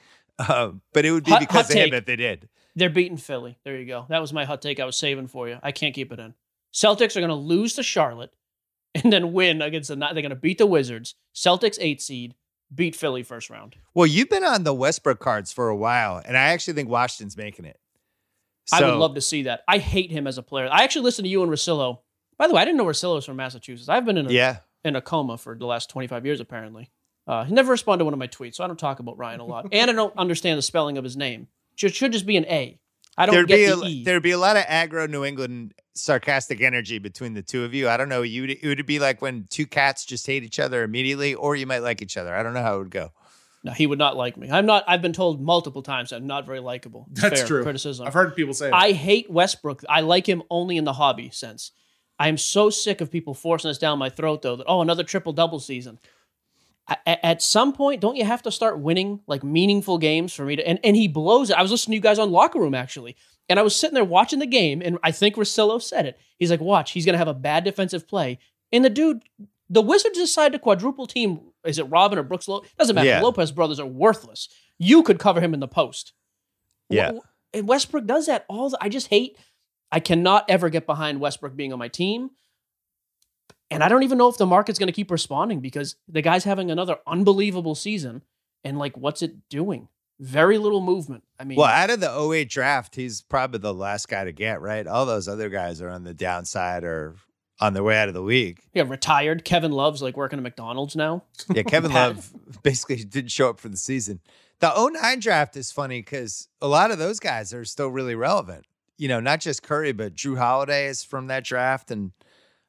[0.48, 2.48] Um, but it would be Hot- because hot of him if they did.
[2.74, 3.56] They're beating Philly.
[3.64, 4.04] There you go.
[4.10, 5.58] That was my hot take I was saving for you.
[5.62, 6.34] I can't keep it in.
[6.74, 8.34] Celtics are going to lose to Charlotte
[9.02, 9.96] and then win against the.
[9.96, 11.14] They're going to beat the Wizards.
[11.34, 12.34] Celtics eight seed,
[12.74, 13.76] beat Philly first round.
[13.94, 17.36] Well, you've been on the Westbrook cards for a while, and I actually think Washington's
[17.36, 17.78] making it.
[18.72, 19.62] I would love to see that.
[19.68, 20.68] I hate him as a player.
[20.70, 22.00] I actually listened to you and Russillo.
[22.36, 23.88] By the way, I didn't know Russillo was from Massachusetts.
[23.88, 26.90] I've been in a, Yeah, in a coma for the last 25 years, apparently.
[27.28, 29.40] Uh, he never responded to one of my tweets, so I don't talk about Ryan
[29.40, 29.68] a lot.
[29.72, 31.48] and I don't understand the spelling of his name.
[31.76, 32.78] Should, should just be an A.
[33.16, 34.04] I don't there'd get be the a, E.
[34.04, 37.88] there'd be a lot of aggro New England sarcastic energy between the two of you.
[37.88, 38.22] I don't know.
[38.22, 41.66] You it would be like when two cats just hate each other immediately, or you
[41.66, 42.34] might like each other.
[42.34, 43.12] I don't know how it would go.
[43.64, 44.50] No, he would not like me.
[44.50, 44.84] I'm not.
[44.86, 47.08] I've been told multiple times I'm not very likable.
[47.12, 47.62] That's fair true.
[47.62, 48.06] Criticism.
[48.06, 48.74] I've heard people say it.
[48.74, 49.82] I hate Westbrook.
[49.88, 51.72] I like him only in the hobby sense.
[52.18, 54.56] I am so sick of people forcing this down my throat, though.
[54.56, 55.98] That oh, another triple double season.
[57.04, 60.66] At some point, don't you have to start winning like meaningful games for me to?
[60.66, 61.56] And, and he blows it.
[61.56, 63.16] I was listening to you guys on Locker Room actually,
[63.48, 66.18] and I was sitting there watching the game, and I think Russillo said it.
[66.38, 68.38] He's like, "Watch, he's gonna have a bad defensive play,"
[68.72, 69.22] and the dude
[69.68, 71.40] The Wizards decide to quadruple team.
[71.64, 72.46] Is it Robin or Brooks?
[72.46, 73.08] Lo- Doesn't matter.
[73.08, 73.20] Yeah.
[73.20, 74.48] Lopez brothers are worthless.
[74.78, 76.12] You could cover him in the post.
[76.88, 77.12] Yeah.
[77.52, 78.70] And Westbrook does that all.
[78.70, 79.36] The, I just hate.
[79.90, 82.30] I cannot ever get behind Westbrook being on my team.
[83.70, 86.44] And I don't even know if the market's going to keep responding because the guy's
[86.44, 88.22] having another unbelievable season.
[88.64, 89.88] And like, what's it doing?
[90.20, 91.24] Very little movement.
[91.38, 94.60] I mean, Well, out of the 08 draft, he's probably the last guy to get,
[94.60, 94.86] right?
[94.86, 97.16] All those other guys are on the downside or
[97.60, 98.60] on their way out of the league.
[98.74, 99.44] yeah, retired.
[99.44, 101.24] Kevin Love's like working at McDonald's now.
[101.52, 104.20] Yeah, Kevin Love basically didn't show up for the season.
[104.60, 108.64] The 09 draft is funny because a lot of those guys are still really relevant.
[108.98, 111.90] You know, not just Curry, but Jrue Holiday is from that draft.
[111.90, 112.12] And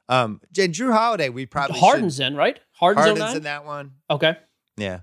[0.10, 2.60] um and Jrue Holiday, we probably Harden's should, in, right?
[2.72, 3.93] Harden's, Harden's in that one.
[4.10, 4.38] Okay.
[4.78, 5.02] Yeah.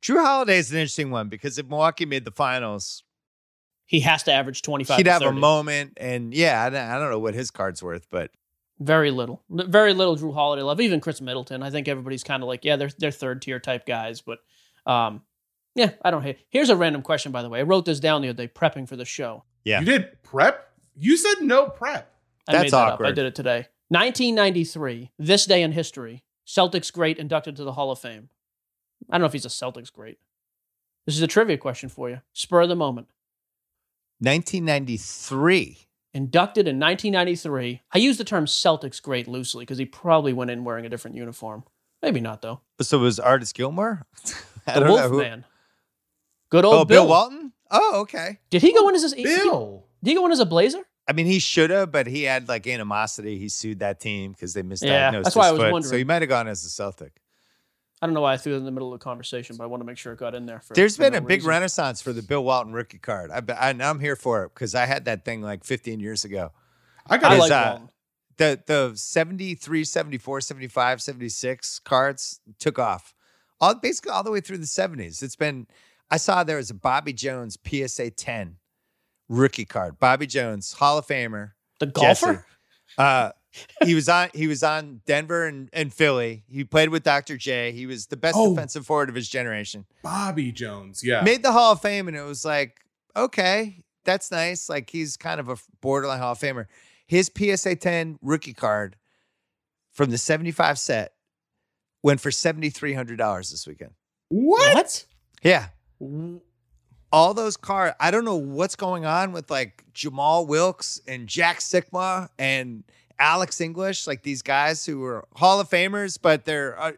[0.00, 3.04] Jrue Holiday is an interesting one because if Milwaukee made the finals,
[3.86, 5.92] He has to average 25 he'd to have a moment.
[5.96, 8.30] And yeah, I don't, I don't know what his card's worth, but
[8.80, 9.42] Very little.
[9.48, 10.80] Very little Jrue Holiday love.
[10.80, 11.62] Even Khris Middleton.
[11.62, 14.40] I think everybody's kind of like, yeah, they're they're third tier type guys, but
[14.86, 15.22] um
[15.74, 16.38] yeah, I don't hate.
[16.50, 17.60] Here's a random question by the way.
[17.60, 19.44] I wrote this down the other day prepping for the show.
[19.64, 19.80] Yeah.
[19.80, 20.68] You did prep?
[20.96, 22.12] You said no prep.
[22.48, 23.00] I That's made that up.
[23.00, 23.68] I did it today.
[23.92, 28.30] 1993, this day in history, Celtics great inducted to the Hall of Fame.
[29.10, 30.18] I don't know if he's a Celtics great.
[31.04, 32.20] This is a trivia question for you.
[32.32, 33.08] Spur of the moment.
[34.20, 35.78] 1993.
[36.14, 37.82] Inducted in 1993.
[37.92, 41.16] I use the term Celtics great loosely because he probably went in wearing a different
[41.16, 41.64] uniform.
[42.02, 42.60] Maybe not though.
[42.80, 44.06] So was Artis Gilmore?
[44.66, 45.44] I The don't know who- Wolfman.
[46.50, 47.02] Good old Oh, Bill.
[47.04, 47.52] Bill Walton?
[47.70, 48.38] Oh, okay.
[48.50, 49.86] Did he go in as a Bill.
[50.02, 50.82] Did he go in as a Blazer?
[51.08, 53.38] I mean, he should have, but he had like animosity.
[53.38, 55.84] He sued that team because they misdiagnosed Yeah, that's his why I was foot.
[55.84, 57.20] So he might have gone as a Celtic.
[58.00, 59.66] I don't know why I threw it in the middle of the conversation, but I
[59.68, 60.58] want to make sure it got in there.
[60.58, 63.30] For, There's for been no a big renaissance for the Bill Walton rookie card.
[63.30, 66.50] I, I, I'm here for it because I had that thing like 15 years ago.
[67.08, 67.78] I got I Is, like uh,
[68.38, 73.14] The the 73, 74, 75, 76 cards took off.
[73.60, 75.22] All basically all the way through the 70s.
[75.22, 75.68] It's been
[76.10, 78.56] I saw there was a Bobby Jones PSA 10
[79.32, 79.98] rookie card.
[79.98, 81.52] Bobby Jones, Hall of Famer.
[81.80, 82.26] The golfer?
[82.34, 82.44] Jesse.
[82.98, 83.30] Uh,
[83.84, 84.28] he was on.
[84.34, 86.44] He was on Denver and, and Philly.
[86.48, 87.36] He played with Dr.
[87.36, 87.72] J.
[87.72, 88.54] He was the best Oh.
[88.54, 89.84] defensive forward of his generation.
[90.02, 91.02] Bobby Jones.
[91.04, 91.22] Yeah.
[91.22, 92.78] Made the Hall of Fame, and it was like,
[93.16, 94.68] okay, that's nice.
[94.68, 96.66] Like he's kind of a borderline Hall of Famer.
[97.06, 98.96] His PSA 10 rookie card
[99.92, 101.12] from the 75 set
[102.02, 103.92] went for seventy three hundred dollars this weekend.
[104.28, 104.74] what?
[104.74, 105.04] What?
[105.42, 105.68] Yeah.
[107.12, 107.94] All those cards.
[108.00, 112.84] I don't know what's going on with like Jamaal Wilkes and Jack Sikma and
[113.18, 116.92] Alex English, like these guys who are Hall of Famers, but they're uh,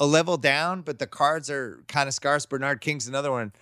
[0.00, 0.82] a level down.
[0.82, 2.44] But the cards are kind of scarce.
[2.44, 3.52] Bernard King's another one.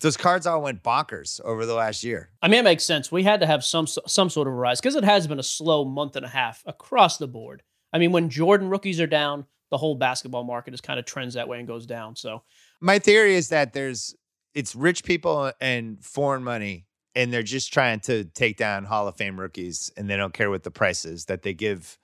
[0.00, 2.30] Those cards all went bonkers over the last year.
[2.40, 3.12] I mean, it makes sense.
[3.12, 5.44] We had to have some some sort of a rise because it has been a
[5.44, 7.62] slow month and a half across the board.
[7.92, 11.34] I mean, when Jordan rookies are down, the whole basketball market is kind of trends
[11.34, 12.14] that way and goes down.
[12.16, 12.42] So
[12.80, 14.14] My theory is that there's
[14.54, 19.16] it's rich people and foreign money, and they're just trying to take down Hall of
[19.16, 21.98] Fame rookies, and they don't care what the price is that they give.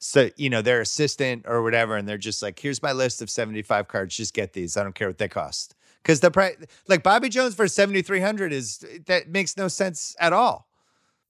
[0.00, 3.28] So you know their assistant or whatever, and they're just like, "Here's my list of
[3.30, 4.16] 75 cards.
[4.16, 4.76] Just get these.
[4.76, 6.54] I don't care what they cost." Because the price,
[6.86, 10.68] like Bobby Jones for 7,300, is that makes no sense at all.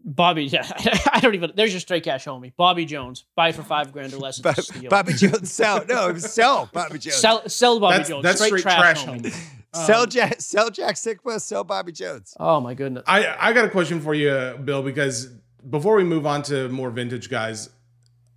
[0.05, 0.71] Bobby, yeah,
[1.13, 1.53] I don't even.
[1.57, 3.25] There's your straight cash homie, Bobby Jones.
[3.35, 4.39] Buy it for five grand or less.
[4.39, 8.23] It's Bob- Bobby Jones sell no sell Bobby Jones Sell, sell Bobby That's- Jones.
[8.23, 9.33] that's straight, straight trash, trash homie.
[9.33, 12.35] sell Um, Jack sell Jack Sikma sell Bobby Jones.
[12.41, 13.05] Oh my goodness.
[13.07, 15.29] I I got a question for you, Bill, because
[15.69, 17.69] before we move on to more vintage guys,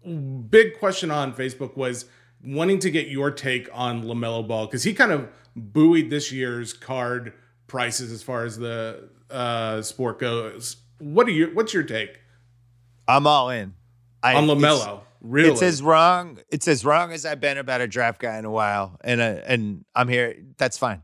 [0.03, 2.05] big question on Facebook was
[2.43, 6.73] wanting to get your take on LaMelo Ball because he kind of buoyed this year's
[6.73, 7.33] card
[7.67, 10.77] prices as far as the uh, sport goes.
[10.99, 12.19] What are your What's your take
[13.07, 13.73] I'm all in.
[14.23, 15.01] I, on LaMelo?
[15.21, 15.51] Really?
[15.51, 16.39] It's as wrong.
[16.49, 19.41] It's as wrong as I've been about a draft guy in a while, and uh,
[19.45, 20.35] and I'm here.
[20.57, 21.03] That's fine.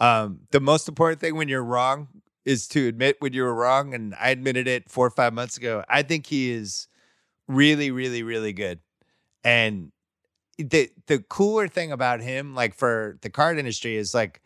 [0.00, 2.08] Um, the most important thing when you're wrong
[2.44, 5.56] is to admit when you were wrong, and I admitted it four or five months
[5.56, 5.84] ago.
[5.88, 6.88] I think he is
[7.48, 8.80] really, really, really good,
[9.44, 9.92] and
[10.58, 14.42] the the cooler thing about him, like for the card industry, is like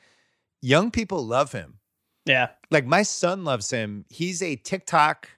[0.63, 1.79] young people love him
[2.27, 2.49] Yeah.
[2.71, 4.05] like my son loves him.
[4.09, 5.29] He's a TikTok,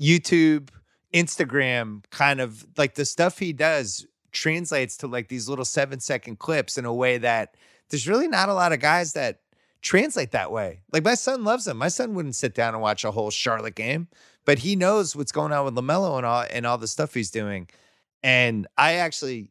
[0.00, 0.70] YouTube,
[1.14, 6.38] Instagram kind of like the stuff he does translates to like these little seven second
[6.38, 7.56] clips in a way that
[7.88, 9.40] there's really not a lot of guys that
[9.82, 10.82] translate that way.
[10.92, 11.76] Like my son loves him.
[11.76, 14.08] My son wouldn't sit down and watch a whole Charlotte game,
[14.44, 17.30] but he knows what's going on with LaMelo and all and all the stuff he's
[17.30, 17.68] doing.
[18.22, 19.50] And I actually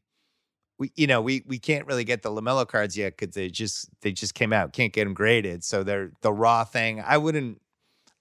[0.78, 3.90] we you know we we can't really get the LaMelo cards yet because they just
[4.02, 4.74] they just came out.
[4.74, 7.02] Can't get them graded, so they're the raw thing.
[7.06, 7.62] I wouldn't.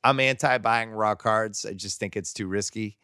[0.05, 1.67] I'm anti buying raw cards.
[1.67, 2.97] I just think it's too risky.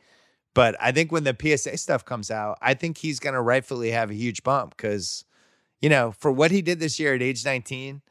[0.55, 3.91] But I think when the PSA stuff comes out, I think he's going to rightfully
[3.91, 5.25] have a huge bump because,
[5.83, 8.03] you know, for what he did this year at age 19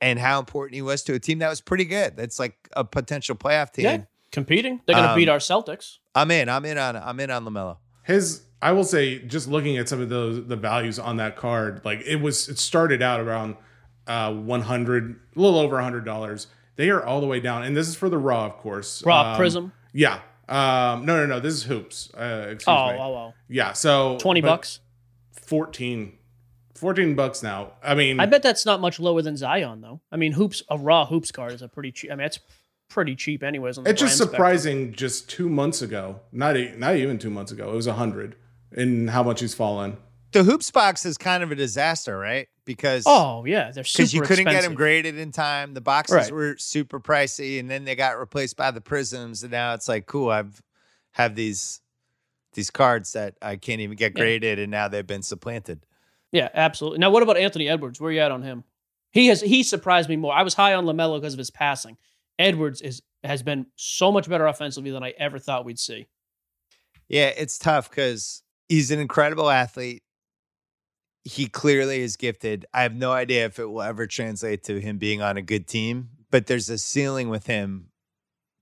[0.00, 2.16] and how important he was to a team that was pretty good.
[2.16, 3.84] That's like a potential playoff team.
[3.84, 3.98] Yeah,
[4.32, 4.80] competing.
[4.86, 5.98] They're going to Um, beat our Celtics.
[6.14, 6.48] I'm in.
[6.48, 6.96] I'm in on.
[6.96, 7.76] I'm in on LaMelo.
[8.04, 11.80] His I will say, just looking at some of those the values on that card,
[11.84, 13.56] like it was it started out around
[14.06, 16.46] uh 100, a little over hundred dollars.
[16.76, 19.02] They are all the way down, and this is for the raw, of course.
[19.04, 19.72] Raw Um, Prism.
[19.92, 20.20] Yeah.
[20.48, 21.40] Um, no, no, no.
[21.40, 22.10] This is hoops.
[22.14, 22.98] Uh, excuse Oh, me.
[22.98, 23.34] oh, oh.
[23.48, 23.72] Yeah.
[23.72, 24.80] So 20 bucks.
[25.46, 26.18] 14,
[26.80, 27.72] 14 bucks now.
[27.82, 30.00] I mean, I bet that's not much lower than Zion, though.
[30.10, 32.10] I mean, hoops a raw hoops card is a pretty cheap.
[32.10, 32.40] I mean, it's
[32.88, 33.78] pretty cheap, anyways.
[33.78, 34.34] On the it's just brand spectrum.
[34.34, 34.92] surprising.
[34.94, 38.34] Just two months ago, not e- not even two months ago, it was a hundred,
[38.72, 39.96] and how much he's fallen.
[40.32, 42.46] The hoops box is kind of a disaster, right?
[42.64, 45.74] Because Oh yeah, they're super because you couldn't get them graded in time.
[45.74, 46.32] The boxes Right.
[46.32, 49.42] were super pricey, and then they got replaced by the Prizms.
[49.42, 50.62] And now it's like, cool, I've
[51.12, 51.80] have these
[52.54, 54.22] these cards that I can't even get Yeah.
[54.22, 55.84] graded, and now they've been supplanted.
[56.32, 56.98] Yeah, absolutely.
[56.98, 58.00] Now, what about Anthony Edwards?
[58.00, 58.64] Where are you at on him?
[59.12, 60.32] He has he surprised me more.
[60.32, 61.96] I was high on LaMelo because of his passing.
[62.38, 66.06] Edwards is has been so much better offensively than I ever thought we'd see.
[67.08, 70.02] Yeah, it's tough because he's an incredible athlete.
[71.24, 72.64] He clearly is gifted.
[72.72, 75.66] I have no idea if it will ever translate to him being on a good
[75.66, 77.88] team, but there's a ceiling with him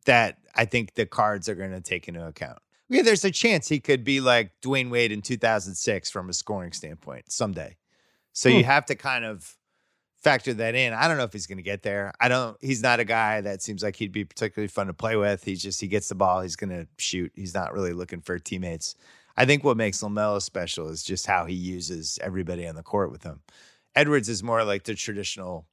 [0.06, 2.58] that I think the cards are going to take into account.
[2.88, 6.72] Yeah, there's a chance he could be like Dwyane Wade in 2006 from a scoring
[6.72, 7.76] standpoint someday.
[8.32, 8.70] So you Hmm.
[8.70, 9.56] have to kind of
[10.22, 10.92] factor that in.
[10.92, 12.12] I don't know if he's going to get there.
[12.20, 12.56] I don't.
[12.60, 15.44] He's not a guy that seems like he'd be particularly fun to play with.
[15.44, 17.32] He's just he gets the ball, he's going to shoot.
[17.34, 18.94] He's not really looking for teammates.
[19.36, 23.12] I think what makes LaMelo special is just how he uses everybody on the court
[23.12, 23.42] with him.
[23.94, 25.66] Edwards is more like the traditional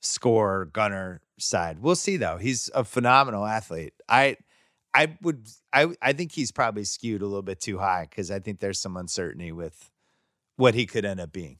[0.00, 1.80] score gunner side.
[1.80, 2.38] We'll see though.
[2.38, 3.94] He's a phenomenal athlete.
[4.08, 4.36] I
[4.96, 8.38] I would I I think he's probably skewed a little bit too high because I
[8.38, 9.90] think there's some uncertainty with
[10.56, 11.58] what he could end up being.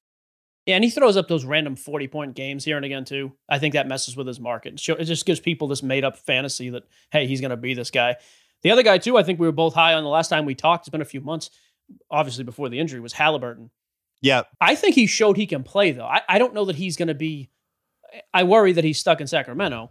[0.65, 3.33] Yeah, and he throws up those random forty point games here and again too.
[3.47, 4.75] I think that messes with his market.
[4.75, 7.75] It It just gives people this made up fantasy that hey, he's going to be
[7.75, 8.17] this guy.
[8.63, 10.55] The other guy too, I think we were both high on the last time we
[10.55, 10.87] talked.
[10.87, 11.51] It's been a few months,
[12.11, 13.71] obviously before the injury was Halliburton.
[14.23, 14.45] Yeah.
[14.63, 16.07] I think he showed he can play though.
[16.07, 17.51] I, I don't know that he's going to be.
[18.33, 19.91] I worry that he's stuck in Sacramento.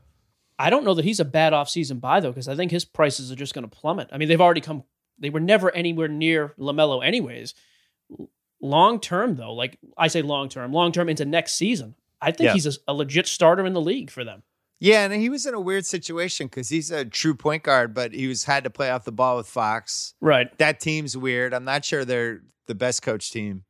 [0.58, 3.32] I don't know that he's a bad offseason buy though, because I think his prices
[3.32, 4.10] are just going to plummet.
[4.12, 4.84] I mean, they've already come.
[5.20, 7.54] They were never anywhere near LaMelo, anyways.
[8.62, 11.96] Long term though, like I say, long term, long term into next season.
[12.22, 12.54] I think Yeah.
[12.54, 14.44] he's a, a legit starter in the league for them.
[14.80, 18.14] Yeah, and he was in a weird situation because he's a true point guard, but
[18.14, 20.16] he was had to play off the ball with Fox.
[20.20, 20.56] Right.
[20.58, 21.54] That team's weird.
[21.54, 23.64] I'm not sure they're the best coach team.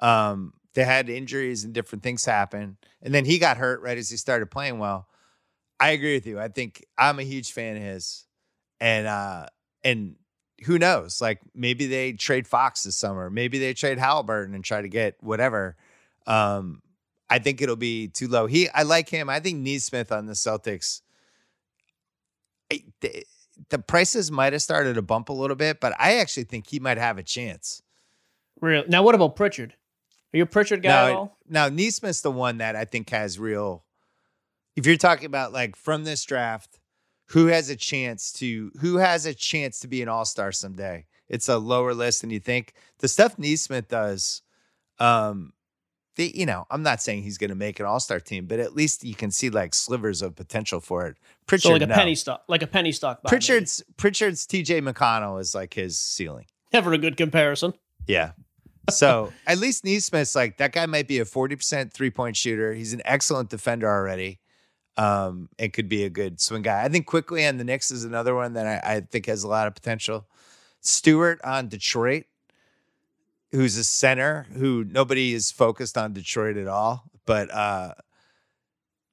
[0.00, 4.10] Um, they had injuries and different things happen, and then he got hurt right as
[4.10, 5.06] he started playing well.
[5.80, 6.38] I agree with you.
[6.38, 8.26] I think I'm a huge fan of his,
[8.80, 9.46] and uh,
[9.82, 10.16] and
[10.64, 11.20] who knows?
[11.20, 13.30] Like maybe they trade Fox this summer.
[13.30, 15.76] Maybe they trade Halliburton and try to get whatever.
[16.26, 16.82] Um,
[17.30, 18.46] I think it'll be too low.
[18.46, 19.30] He, I like him.
[19.30, 21.00] I think Nesmith on the Celtics.
[22.70, 23.24] I, the,
[23.70, 26.78] the prices might have started to bump a little bit, but I actually think he
[26.78, 27.82] might have a chance.
[28.60, 28.84] Real.
[28.88, 29.74] Now, what about Pritchard?
[30.32, 31.38] Are you a Pritchard guy at Now, all?
[31.48, 33.84] now Nesmith's the one that I think has real.
[34.76, 36.78] If you're talking about like from this draft,
[37.28, 41.06] who has a chance to who has a chance to be an all star someday?
[41.28, 42.72] It's a lower list than you think.
[42.98, 44.42] The stuff Nesmith does,
[44.98, 45.52] um,
[46.16, 48.58] the you know, I'm not saying he's going to make an all star team, but
[48.58, 51.16] at least you can see like slivers of potential for it.
[51.46, 51.94] Pritchard, So like a no.
[51.94, 53.22] penny stock, like a penny stock.
[53.22, 53.36] buy, maybe.
[53.36, 54.80] Pritchard's Pritchard's T.J.
[54.80, 56.46] McConnell is like his ceiling.
[56.72, 57.74] never a good comparison.
[58.06, 58.32] Yeah.
[58.88, 62.74] So at least Nesmith's like that guy might be a 40% three point shooter.
[62.74, 64.40] He's an excellent defender already.
[65.00, 66.84] Um, and could be a good swing guy.
[66.84, 69.48] I think Quickley on the Knicks is another one that I, I think has a
[69.48, 70.26] lot of potential.
[70.82, 72.24] Stewart on Detroit,
[73.50, 77.94] who's a center who nobody is focused on Detroit at all, but uh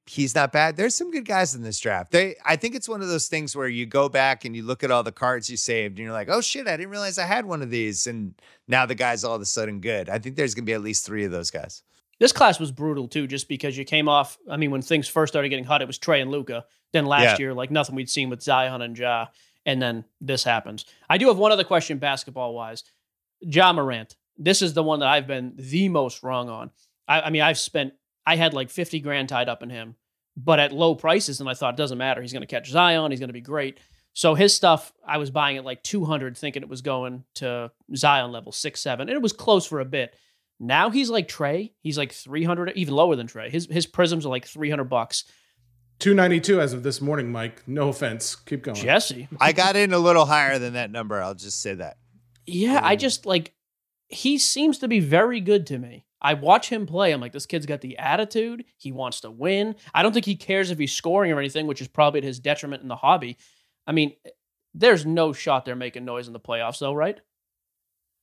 [0.09, 0.77] he's not bad.
[0.77, 2.11] There's some good guys in this draft.
[2.11, 4.83] They I think it's one of those things where you go back and you look
[4.83, 7.25] at all the cards you saved and you're like, "Oh shit, I didn't realize I
[7.25, 8.33] had one of these." And
[8.67, 10.09] now the guy's all of a sudden good.
[10.09, 11.83] I think there's going to be at least 3 of those guys.
[12.19, 14.37] This class was brutal too, just because you came off.
[14.49, 16.65] I mean, when things first started getting hot, it was Trae and Luka.
[16.93, 17.45] Then last Yeah.
[17.45, 19.27] year, like nothing we'd seen with Zion and Ja,
[19.65, 20.85] and then this happens.
[21.09, 22.83] I do have one other question, basketball wise.
[23.41, 24.15] Ja Morant.
[24.37, 26.71] This is the one that I've been the most wrong on.
[27.07, 27.93] I, I mean, I've spent.
[28.25, 29.95] I had like fifty grand tied up in him,
[30.35, 32.21] but at low prices, and I thought it doesn't matter.
[32.21, 33.11] He's going to catch Zion.
[33.11, 33.79] He's going to be great.
[34.13, 37.71] So his stuff, I was buying at like two hundred, thinking it was going to
[37.95, 40.15] Zion level six, seven, and it was close for a bit.
[40.59, 41.71] Now he's like Trae.
[41.81, 43.49] He's like 300, even lower than Trae.
[43.49, 45.25] His his Prizms are like 300 bucks.
[45.99, 47.63] 292 as of this morning, Mike.
[47.67, 48.35] No offense.
[48.35, 48.77] Keep going.
[48.77, 49.27] Jesse.
[49.39, 51.21] I got in a little higher than that number.
[51.21, 51.97] I'll just say that.
[52.45, 53.53] Yeah, I um, just like
[54.07, 56.05] he seems to be very good to me.
[56.21, 57.11] I watch him play.
[57.11, 58.65] I'm like, this kid's got the attitude.
[58.77, 59.75] He wants to win.
[59.93, 62.39] I don't think he cares if he's scoring or anything, which is probably at his
[62.39, 63.37] detriment in the hobby.
[63.85, 64.13] I mean,
[64.73, 67.19] there's no shot they're making noise in the playoffs, though, right?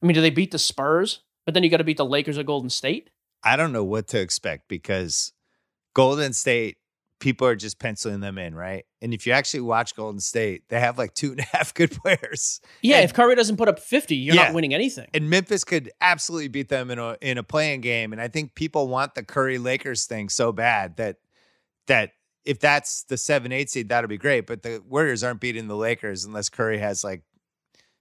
[0.03, 1.21] I mean, do they beat the Spurs?
[1.45, 3.11] But then you got to beat the Lakers or Golden State.
[3.43, 5.33] I don't know what to expect because
[5.95, 6.79] Golden State,
[7.21, 8.85] people are just penciling them in, right?
[9.03, 11.91] And if you actually watch Golden State, they have like two and a half good
[11.91, 12.61] players.
[12.83, 14.45] Yeah, And- if Curry doesn't put up 50, you're Yeah.
[14.45, 15.09] not winning anything.
[15.13, 18.13] And Memphis could absolutely beat them in a in a play-in game.
[18.13, 21.17] And I think people want the Curry Lakers thing so bad that
[21.87, 22.13] that
[22.47, 24.47] if that's the seven eight seed, that'll be great.
[24.47, 27.23] But the Warriors aren't beating the Lakers unless Curry has like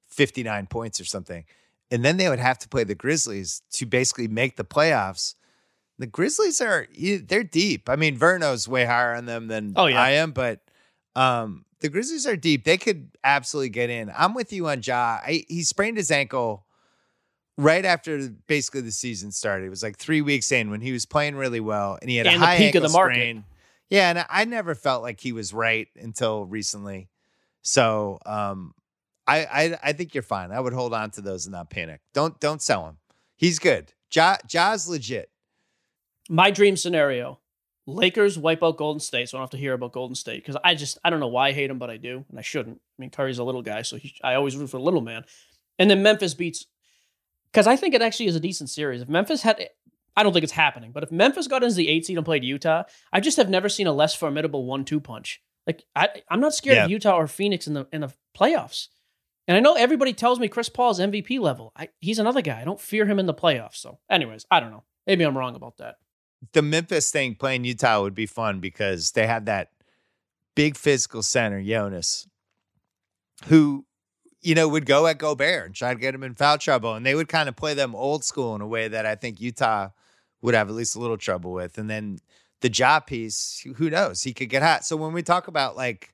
[0.10, 1.46] fifty nine points or something.
[1.94, 5.36] And then they would have to play the Grizzlies to basically make the playoffs.
[6.00, 7.88] The Grizzlies are they're deep.
[7.88, 10.02] I mean, Verno's way higher on them than Oh, yeah.
[10.02, 10.62] I am, but
[11.16, 12.64] um, the Grizzlies are deep.
[12.64, 14.12] They could absolutely get in.
[14.18, 15.20] I'm with you on Ja.
[15.24, 16.66] I, he sprained his ankle
[17.60, 19.66] right after basically the season started.
[19.66, 22.26] It was like three weeks in when he was playing really well, and he had
[22.26, 23.14] And a high peak of the market.
[23.16, 23.44] sprain.
[23.91, 27.10] Yeah, and I never felt like he was right until recently.
[27.62, 28.74] So um,
[29.26, 30.51] I, I I think you're fine.
[30.51, 32.01] I would hold on to those and not panic.
[32.13, 32.97] Don't don't sell him.
[33.36, 33.93] He's good.
[34.13, 35.30] Ja Ja's legit.
[36.30, 37.39] My dream scenario
[37.86, 40.55] Lakers wipe out Golden State, so I don't have to hear about Golden State because
[40.63, 42.78] I just, I don't know why I hate him, but I do, and I shouldn't.
[42.78, 45.26] I mean, Curry's a little guy, so he, I always root for the little man.
[45.78, 46.65] And then Memphis beats,
[47.51, 49.01] because I think it actually is a decent series.
[49.01, 49.67] If Memphis had,
[50.15, 52.45] I don't think it's happening, but if Memphis got into the eight seed and played
[52.45, 55.41] Utah, I just have never seen a less formidable one two punch.
[55.67, 58.88] Like, I, I'm not scared of Utah or Phoenix in the in the playoffs.
[59.48, 61.74] And I know everybody tells me Chris Paul is MVP level.
[61.76, 62.62] I, he's another guy.
[62.62, 63.76] I don't fear him in the playoffs.
[63.76, 64.84] So, anyways, I don't know.
[65.06, 65.96] Maybe I'm wrong about that.
[66.54, 69.70] the Memphis thing playing Utah would be fun because they had that
[70.56, 72.28] big physical center, Jonas,
[73.46, 73.86] who,
[74.41, 76.94] you know, would go at Gobert and try to get him in foul trouble.
[76.96, 79.41] And they would kind of play them old school in a way that I think
[79.41, 79.89] Utah
[80.41, 81.78] would have at least a little trouble with.
[81.78, 82.20] And then
[82.62, 84.24] the job piece, who knows?
[84.24, 84.86] He could get hot.
[84.86, 86.14] So when we talk about like,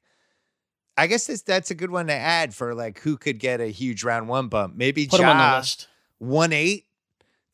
[1.00, 3.68] I guess this, that's a good one to add for like who could get a
[3.68, 4.76] huge round one bump.
[4.76, 5.88] Maybe Put him on the Ja list.
[6.18, 6.86] one eight.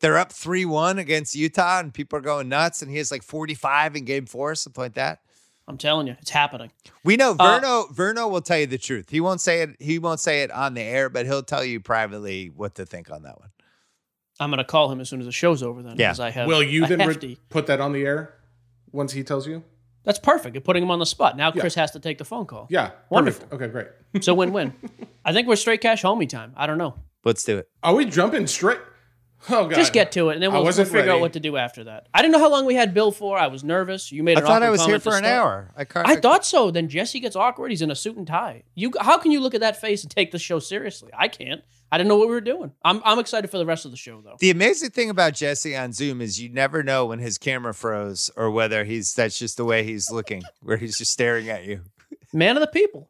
[0.01, 2.81] They're up three one against Utah, and people are going nuts.
[2.81, 5.19] And he has like forty five in game four, something like that.
[5.67, 6.71] I'm telling you, it's happening.
[7.03, 7.91] We know Uh, Verno.
[7.95, 9.09] Verno will tell you the truth.
[9.09, 9.75] He won't say it.
[9.79, 13.09] He won't say it on the air, but he'll tell you privately what to think
[13.09, 13.49] on that one.
[14.39, 15.81] I'm going to call him as soon as the show's over.
[15.81, 16.09] Then, Yeah.
[16.09, 16.47] because I have.
[16.47, 18.35] Will you a then re- put that on the air
[18.91, 19.63] once he tells you?
[20.05, 20.55] That's perfect.
[20.55, 21.35] You're putting him on the spot.
[21.35, 21.59] Now Yeah.
[21.61, 22.67] Chris has to take the phone call.
[22.69, 22.91] Yeah.
[23.09, 23.47] Wonderful.
[23.47, 23.75] Perfect.
[23.75, 24.23] Okay, great.
[24.23, 24.73] So win-win.
[25.25, 26.53] I think we're straight cash homie time.
[26.55, 26.93] I don't know.
[27.25, 27.67] Let's do it.
[27.83, 28.79] Are we jumping straight?
[29.49, 29.75] Oh god.
[29.75, 31.83] Just get to it, and then we'll, we'll wasn't figure out what to do after
[31.85, 32.07] that.
[32.13, 33.37] I didn't know how long we had Bill for.
[33.37, 34.11] I was nervous.
[34.11, 35.25] You made I thought I was here for an start.
[35.25, 35.71] hour.
[35.75, 36.71] I, ca- I thought so.
[36.71, 37.71] Then Jesse gets awkward.
[37.71, 38.63] He's in a suit and tie.
[38.73, 41.11] You, how can you look at that face and take the show seriously?
[41.17, 41.61] I can't.
[41.91, 42.71] I didn't know what we were doing.
[42.83, 44.35] I'm, I'm excited for the rest of the show, though.
[44.39, 48.31] The amazing thing about Jesse on Zoom is you never know when his camera froze
[48.35, 51.81] or whether he's that's just the way he's looking, where he's just staring at you.
[52.33, 53.07] Man of the people.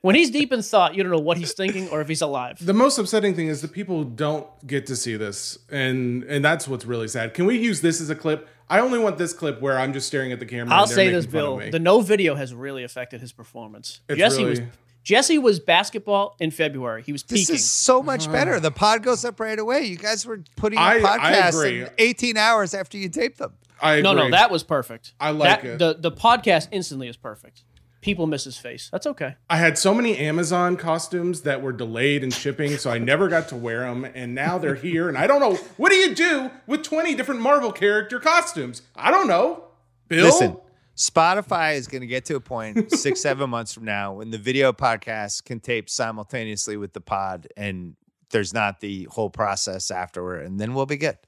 [0.00, 2.64] When he's deep in thought, you don't know what he's thinking or if he's alive.
[2.64, 6.66] The most upsetting thing is the people don't get to see this, and and that's
[6.68, 7.34] what's really sad.
[7.34, 8.48] Can we use this as a clip?
[8.68, 10.74] I only want this clip where I'm just staring at the camera.
[10.74, 11.58] I'll and say this, Bill.
[11.58, 14.00] The no video has really affected his performance.
[14.08, 14.60] It's Jesse was
[15.02, 17.02] Jesse was basketball in February.
[17.02, 17.46] He was peaking.
[17.46, 18.32] This is so much uh-huh.
[18.32, 18.60] better.
[18.60, 19.82] The pod goes up right away.
[19.84, 21.82] You guys were putting up I- I podcasts agree.
[21.82, 23.54] in 18 hours after you taped them.
[23.82, 25.14] I no, no, that was perfect.
[25.18, 25.78] I like That- it.
[25.78, 27.64] The the podcast instantly is perfect.
[28.00, 28.88] People miss his face.
[28.90, 29.34] That's okay.
[29.50, 33.48] I had so many Amazon costumes that were delayed in shipping, so I never got
[33.48, 34.04] to wear them.
[34.06, 37.40] And now they're here, and I don't know what do you do with 20 different
[37.42, 38.82] Marvel character costumes?
[38.96, 39.64] I don't know.
[40.08, 40.56] Bill, Listen,
[40.96, 44.38] Spotify is going to get to a point six, seven months from now when the
[44.38, 47.96] video podcast can tape simultaneously with the pod, and
[48.30, 51.18] there's not the whole process afterward, and then we'll be good.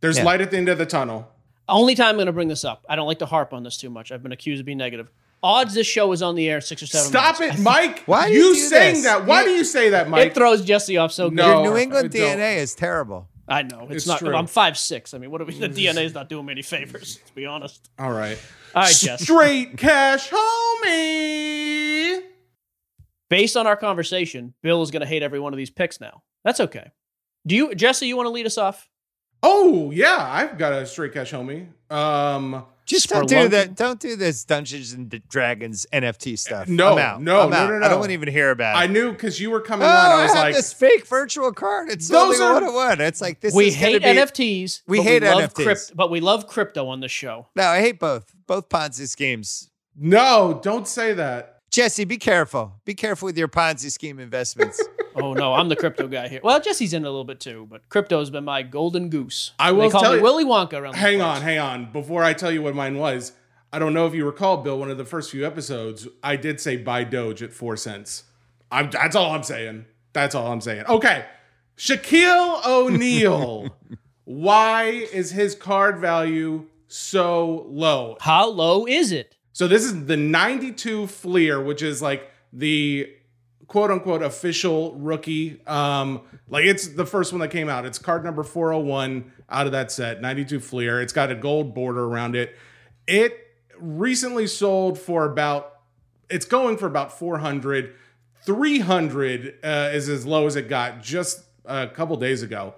[0.00, 0.24] there's Yeah.
[0.24, 1.28] light at the end of the tunnel.
[1.68, 2.84] Only time I'm going to bring this up.
[2.88, 4.12] I don't like to harp on this too much.
[4.12, 5.10] I've been accused of being negative.
[5.44, 7.08] Odds this show is on the air six or seven.
[7.10, 7.58] Stop months.
[7.58, 8.02] it, Mike.
[8.06, 9.04] Why do you, you do saying this?
[9.04, 9.26] that?
[9.26, 10.28] Why You- do you say that, Mike?
[10.28, 11.36] It throws Jesse off so good.
[11.36, 11.62] No.
[11.62, 12.38] Your New England I don't.
[12.38, 13.28] DNA is terrible.
[13.46, 14.20] I know it's, It's not.
[14.20, 14.34] true.
[14.34, 15.12] I'm five six.
[15.12, 15.52] I mean, what are we?
[15.58, 17.16] The DNA is not doing me any favors.
[17.26, 17.90] To be honest.
[17.98, 18.38] All right.
[18.74, 19.20] All right, Jess.
[19.22, 22.20] Straight cash homie.
[23.28, 26.22] Based on our conversation, Bill is going to hate every one of these picks now.
[26.44, 26.90] That's okay.
[27.46, 28.06] Do you, Jesse?
[28.06, 28.88] You want to lead us off?
[29.42, 31.66] Oh yeah, I've got a straight cash homie.
[31.90, 33.76] Um, Just don't do that.
[33.76, 36.68] Don't do this Dungeons and Dragons NFT uh, stuff.
[36.68, 37.22] No, I'm out.
[37.22, 37.70] no, I'm no, out.
[37.70, 38.78] no, I don't want to even hear about it.
[38.78, 39.94] I knew because you were coming oh, on.
[39.94, 41.90] I I, was have like, this fake virtual card.
[41.90, 43.00] It's Those only are- one one.
[43.00, 43.54] It's like this.
[43.54, 44.82] we is hate be, NFTs.
[44.86, 45.64] we but hate love NFTs.
[45.64, 47.48] Crypt, but we love crypto on the show.
[47.56, 48.34] No, I hate both.
[48.46, 49.70] Both Ponzi schemes.
[49.96, 51.53] no, don't say that.
[51.74, 52.72] Jesse, be careful.
[52.84, 54.82] Be careful with your Ponzi scheme investments.
[55.16, 56.40] Oh no, I'm the crypto guy here.
[56.42, 59.52] Well, Jesse's in a little bit too, but crypto's been my golden goose.
[59.60, 60.94] I They will call tell me you- Willy Wonka around.
[60.96, 61.92] Hang on, hang on.
[61.92, 63.30] Before I tell you what mine was,
[63.72, 66.60] I don't know if you recall, Bill, one of the first few episodes, I did
[66.60, 68.24] say buy Doge at four cents.
[68.72, 69.84] I'm, that's all I'm saying.
[70.14, 70.82] That's all I'm saying.
[70.88, 71.26] Okay.
[71.78, 73.68] Shaquille O'Neal.
[74.24, 78.16] Why is his card value so low?
[78.20, 79.36] How low is it?
[79.54, 83.08] So this is the 92 Fleer, which is like the
[83.68, 85.64] quote unquote official rookie.
[85.68, 87.86] Um, like it's the first one that came out.
[87.86, 91.00] It's card number 401 out of that set, 92 Fleer.
[91.00, 92.56] It's got a gold border around it.
[93.06, 95.78] It recently sold for about
[96.28, 97.94] it's going for about 400
[98.42, 102.74] 300 uh, is as low as it got just a couple days ago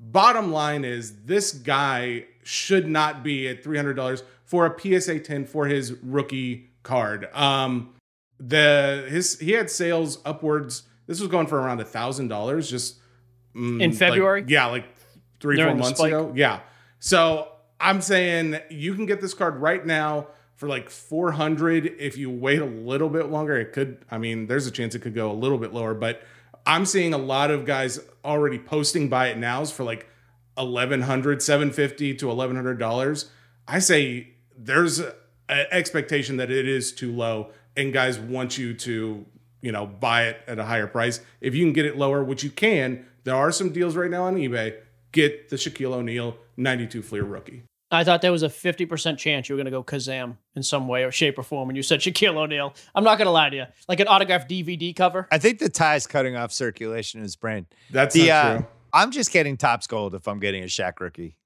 [0.00, 5.66] bottom line is this guy should not be at $300 for a psa 10 for
[5.66, 7.28] his rookie card.
[7.34, 7.94] Um
[8.38, 12.96] the his he had sales upwards this was going for around a thousand dollars just
[13.54, 14.44] mm, In like- February?
[14.48, 14.86] yeah like
[15.40, 16.08] three During four months spike?
[16.12, 16.60] ago yeah.
[16.98, 17.48] So
[17.78, 20.26] i'm saying you can get this card right now
[20.56, 23.56] for like 400 if you wait a little bit longer.
[23.58, 26.22] It could i mean there's a chance it could go a little bit lower but
[26.66, 30.08] i'm seeing a lot of guys already posting buy it nows for like
[30.56, 33.30] 1100 750 to 1100 dollars.
[33.68, 34.34] I say
[34.64, 35.12] there's an
[35.48, 39.24] expectation that it is too low and guys want you to
[39.62, 42.44] you know buy it at a higher price if you can get it lower which
[42.44, 44.76] you can there are some deals right now on ebay
[45.12, 49.56] get the shaquille o'neal 92 fleer rookie I thought there was a 50% chance you
[49.56, 51.98] were going to go Kazam in some way or shape or form when you said
[52.00, 52.72] Shaquille O'Neal.
[52.94, 53.64] I'm not going to lie to you.
[53.88, 55.26] Like an autographed DVD cover.
[55.32, 57.66] I think the tie's cutting off circulation in his brain.
[57.90, 61.00] that's The, not uh, true I'm just getting Topps gold if I'm getting a Shaq
[61.00, 61.36] rookie.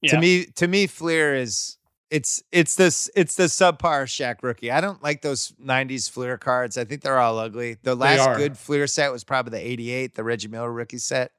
[0.00, 0.12] Yeah.
[0.12, 1.78] To me, to me, Fleer is
[2.14, 4.70] it's it's this it's the subpar Shaq rookie.
[4.70, 6.78] I don't like those '90s Fleer cards.
[6.78, 7.76] I think they're all ugly.
[7.82, 11.32] The last good Fleer set was probably the '88, the Reggie Miller rookie set.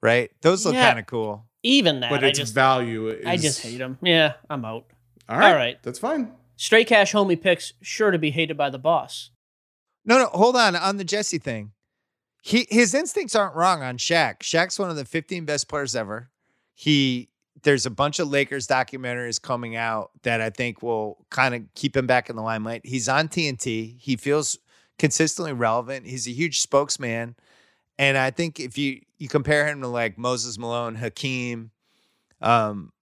[0.00, 0.88] Right, those look Yeah.
[0.88, 1.44] kind of cool.
[1.62, 2.10] Even that.
[2.10, 3.98] but I its just, value is I just hate them.
[4.02, 4.86] Yeah, I'm out.
[5.28, 5.82] all right, All right.
[5.82, 9.30] that's fine Straight cash homie picks, sure to be hated by the boss.
[10.04, 10.74] No, no, hold on.
[10.76, 11.72] On the Jesse thing,
[12.40, 14.38] he his instincts aren't wrong on Shaq.
[14.40, 16.30] Shaq's one of the 15 best players ever.
[16.74, 17.28] He
[17.62, 21.96] there's a bunch of Lakers documentaries coming out that I think will kind of keep
[21.96, 22.84] him back in the limelight.
[22.84, 23.98] He's on TNT.
[23.98, 24.58] He feels
[24.98, 26.06] consistently relevant.
[26.06, 27.36] He's a huge spokesman.
[27.98, 31.70] And I think if you you compare him to like Moses Malone, Hakeem,
[32.40, 32.92] um,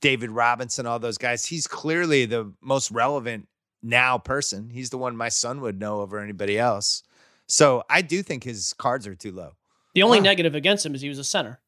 [0.00, 3.48] David Robinson, all those guys, he's clearly the most relevant
[3.82, 4.68] now person.
[4.68, 7.02] He's the one my son would know over anybody else.
[7.46, 9.52] So I do think his cards are too low.
[9.94, 10.24] The only Wow.
[10.24, 11.60] negative against him is he was a center.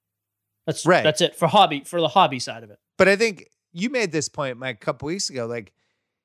[0.69, 1.03] That's Right.
[1.03, 2.79] That's it for hobby for the hobby side of it.
[2.99, 5.47] But I think you made this point Mike, a couple weeks ago.
[5.47, 5.73] Like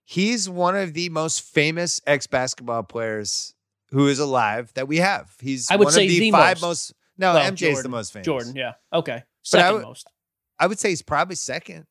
[0.03, 3.53] he's one of the most famous ex basketball players
[3.91, 5.33] who is alive that we have.
[5.39, 6.61] He's I would one say of the, the five most.
[6.61, 6.93] most.
[7.17, 8.25] no, Well, MJ is the most famous.
[8.25, 8.73] Jordan, yeah.
[8.91, 9.23] Okay.
[9.43, 10.07] Second would- most.
[10.59, 11.85] I would say he's probably second.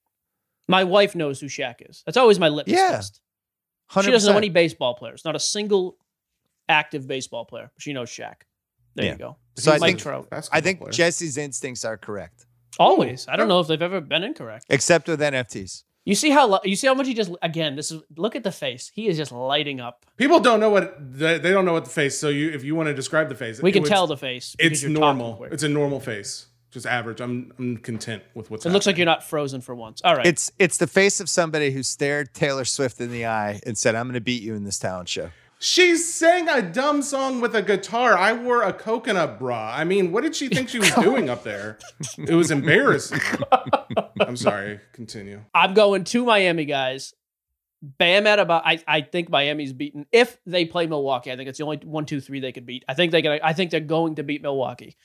[0.69, 2.03] My wife knows who Shaq is.
[2.07, 2.91] That's always my litmus Yeah.
[2.93, 3.21] test.
[3.91, 4.05] 100%.
[4.05, 5.25] She doesn't know any baseball players.
[5.25, 5.97] Not a single
[6.69, 7.71] active baseball player.
[7.79, 8.43] She knows Shaq.
[8.95, 9.13] There Yeah.
[9.13, 9.37] you go.
[9.57, 10.29] So I think Trout.
[10.53, 10.93] I think player.
[10.93, 12.47] Jesse's instincts are correct,
[12.79, 13.27] Always.
[13.29, 14.67] I don't know if they've ever been incorrect.
[14.69, 15.85] except with NFTs.
[16.05, 17.77] You see how you see how much he just again.
[17.77, 18.91] This is look at the face.
[18.95, 20.05] He is just lighting up.
[20.17, 22.75] people don't know what they, they don't know what the face so you if you
[22.75, 24.57] want to describe the face We can tell the face.
[24.59, 28.87] it's normal it's a normal face just average i'm i'm content with what's It looks
[28.87, 30.01] like you're not frozen for once.
[30.03, 30.27] All right.
[30.27, 33.95] It's it's the face of somebody who stared Taylor Swift in the eye and said,
[33.95, 35.31] "I'm going to beat you in this talent show."
[35.63, 38.19] She sang a dumb song with a guitar.
[38.19, 39.73] I wore a coconut bra.
[39.73, 41.79] I mean, what did she think she was doing up there?
[42.19, 43.21] It was embarrassing.
[44.21, 44.81] I'm sorry.
[44.93, 45.45] Continue.
[45.55, 47.15] I'm going to Miami, guys.
[47.81, 48.67] Bam at about.
[48.67, 51.31] I, I think Miami's beaten if they play Milwaukee.
[51.31, 52.85] I think it's the only one, two, three they could beat.
[52.89, 53.39] I think they can.
[53.41, 54.97] I think they're going to beat Milwaukee.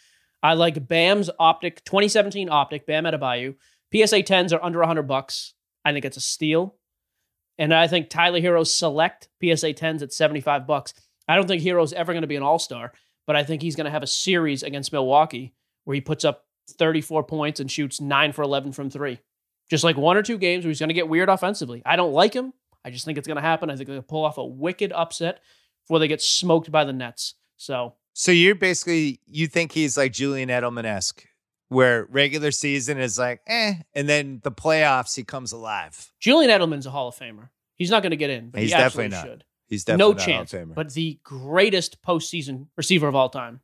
[0.41, 2.87] I like Bam's optic 2017 optic.
[2.87, 3.53] Bam Adebayo.
[3.93, 5.53] PSA 10s are under 100 bucks.
[5.85, 6.73] I think it's a steal.
[7.57, 10.93] And I think Tyler Herro's select PSA 10s at 75 bucks.
[11.27, 12.93] I don't think Herro's ever going to be an all star,
[13.25, 15.53] but I think he's going to have a series against Milwaukee
[15.83, 19.19] where he puts up 34 points and shoots 9 for 11 from three.
[19.69, 21.81] Just like one or two games where he's going to get weird offensively.
[21.85, 22.53] I don't like him.
[22.85, 23.69] I just think it's going to happen.
[23.69, 25.41] I think to pull off a wicked upset
[25.83, 27.35] before they get smoked by the Nets.
[27.57, 31.25] So So you're basically you think he's like Julian Edelman esque,
[31.69, 36.11] where regular season is like eh, and then the playoffs he comes alive.
[36.19, 37.49] Julian Edelman's a Hall of Famer.
[37.75, 39.33] He's not going to get in, but He's he absolutely definitely not.
[39.39, 39.43] should.
[39.67, 40.51] He's definitely No not chance.
[40.51, 40.75] Hall of Famer.
[40.75, 43.59] But the greatest postseason receiver of all time.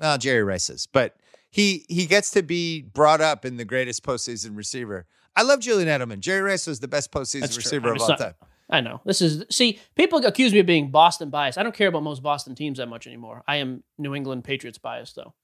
[0.00, 1.16] well, Jerry Rice is, but
[1.50, 5.06] he he gets to be brought up in the greatest postseason receiver.
[5.34, 6.20] I love Julian Edelman.
[6.20, 8.34] Jerry Rice was the best postseason That's receiver I'm of all not- time.
[8.72, 9.00] I know.
[9.04, 11.58] This is see, people accuse me of being Boston biased.
[11.58, 13.42] I don't care about most Boston teams that much anymore.
[13.48, 15.34] I am New England Patriots biased though.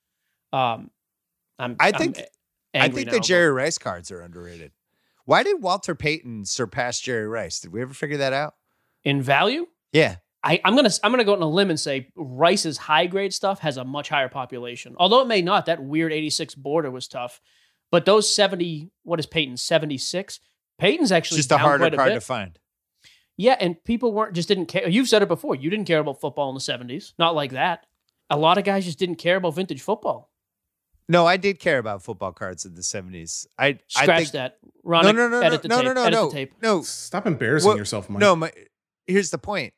[0.57, 0.91] Um
[1.59, 2.27] I'm I I'm think- a-
[2.75, 4.73] I think now the Jerry Rice cards are underrated.
[5.25, 7.61] Why did Walter Payton surpass Jerry Rice?
[7.61, 8.55] Did we ever figure that out?
[9.05, 10.17] in value, Yeah.
[10.43, 13.61] I, I'm gonna I'm gonna go on a limb and say Rice's high grade stuff
[13.61, 14.95] has a much higher population.
[14.99, 15.67] Although it may not.
[15.67, 17.41] That weird 86 border was tough.
[17.91, 19.57] But those 70, what is Peyton?
[19.57, 20.39] 76?
[20.79, 22.59] Peyton's actually just a harder card to find.
[23.37, 24.89] Yeah, and people weren't just didn't care.
[24.89, 25.55] You've said it before.
[25.55, 27.15] You didn't care about football in the seventies.
[27.19, 27.87] Not like that.
[28.31, 30.31] A lot of guys just didn't care about vintage football.
[31.09, 33.47] No, I did care about football cards in the 70s.
[33.59, 34.59] I, I Scratch think that.
[34.83, 35.85] Ron, no, no, no, edit no, the no, tape.
[35.85, 36.53] no, no, edit no, tape.
[36.63, 38.21] no, Stop embarrassing What- yourself, Mike.
[38.21, 38.35] no.
[38.35, 38.53] My,
[39.07, 39.73] here's the point: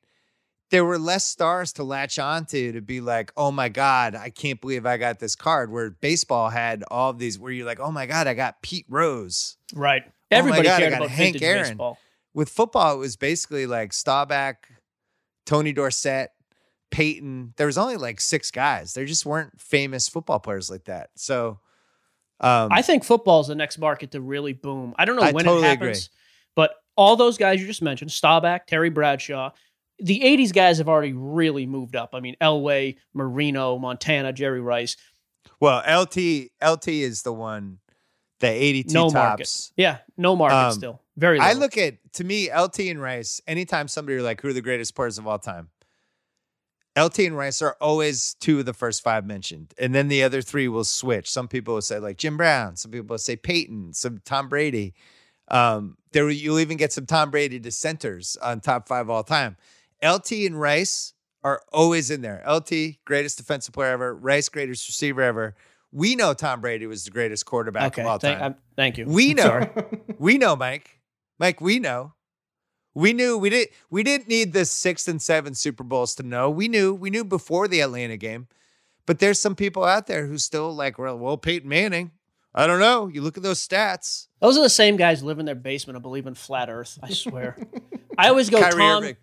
[0.71, 4.59] there were less stars to latch onto to be like, "Oh my god, I can't
[4.61, 7.91] believe I got this card." Where baseball had all of these, where you're like, "Oh
[7.91, 10.03] my god, I got Pete Rose." Right.
[10.07, 11.63] Oh my Everybody God, I cared got about Hank Aaron.
[11.63, 11.99] baseball.
[12.35, 14.67] With football, it was basically like Staubach,
[15.47, 16.31] Tony Dorsett,
[16.91, 17.55] Peyton.
[17.57, 18.95] There was only like six guys.
[18.95, 21.11] There just weren't famous football players like that.
[21.17, 21.61] So,
[22.41, 24.95] um, I think football is the next market to really boom.
[24.99, 26.11] I don't know I when totally it happens,
[26.55, 29.51] but all those guys you just mentioned, Staubach, Terry Bradshaw,
[29.99, 32.11] the 80s guys have already really moved up.
[32.13, 34.97] I mean, Elway, Marino, Montana, Jerry Rice.
[35.61, 37.79] well, LT LT is the one,
[38.41, 39.71] the 82 No market.
[39.77, 41.03] Yeah, no market Um, still.
[41.17, 41.45] Very low.
[41.45, 43.41] I look at to me LT and Rice.
[43.49, 45.71] Anytime somebody like, who are the greatest players of all time?
[46.99, 50.43] LT and Rice are always two of the first five mentioned, and then the other
[50.43, 51.31] three will switch.
[51.31, 52.77] Some people will say like Jim Brown.
[52.77, 53.93] Some people will say Peyton.
[53.93, 54.95] Some Tom Brady.
[55.51, 59.57] Um, there you'll even get some Tom Brady dissenters on top five all time.
[60.03, 62.43] LT and Rice are always in there.
[62.49, 64.15] LT greatest defensive player ever.
[64.15, 65.55] Rice greatest receiver ever.
[65.91, 68.43] We know Tom Brady was the greatest quarterback okay, of all thank, time.
[68.43, 69.07] I'm- thank you.
[69.07, 69.69] We know.
[70.19, 70.99] We know, Mike.
[71.39, 72.13] Mike, we know.
[72.99, 76.51] We knew we did we didn't need the six and seven Super Bowls to know.
[76.51, 78.49] We knew, we knew before the Atlanta game.
[79.07, 82.11] But there's some people out there who still like, well, well, Peyton Manning.
[82.53, 83.07] I don't know.
[83.07, 84.27] You look at those stats.
[84.41, 86.99] Those are the same guys who live in their basement and believe in flat Earth.
[87.01, 87.57] I swear.
[88.19, 89.05] I always go Kyrie Tom.
[89.05, 89.17] Irving.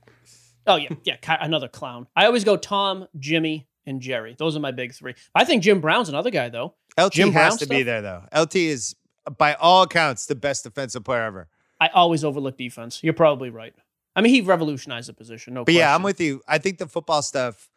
[0.67, 2.07] Oh yeah, yeah, another clown.
[2.15, 4.37] I always go Tom, Jimmy, and Jerry.
[4.39, 5.15] Those are my big three.
[5.35, 6.75] I think Jim Brown's another guy though.
[6.97, 8.23] LT Jim has Brown to be there though.
[8.33, 8.95] LT is
[9.37, 11.49] by all accounts the best defensive player ever.
[11.85, 12.99] I always overlook defense.
[13.03, 13.73] You're probably right.
[14.15, 15.53] I mean, he revolutionized the position.
[15.53, 16.41] No But yeah, I'm with you.
[16.47, 17.69] I think the football stuff,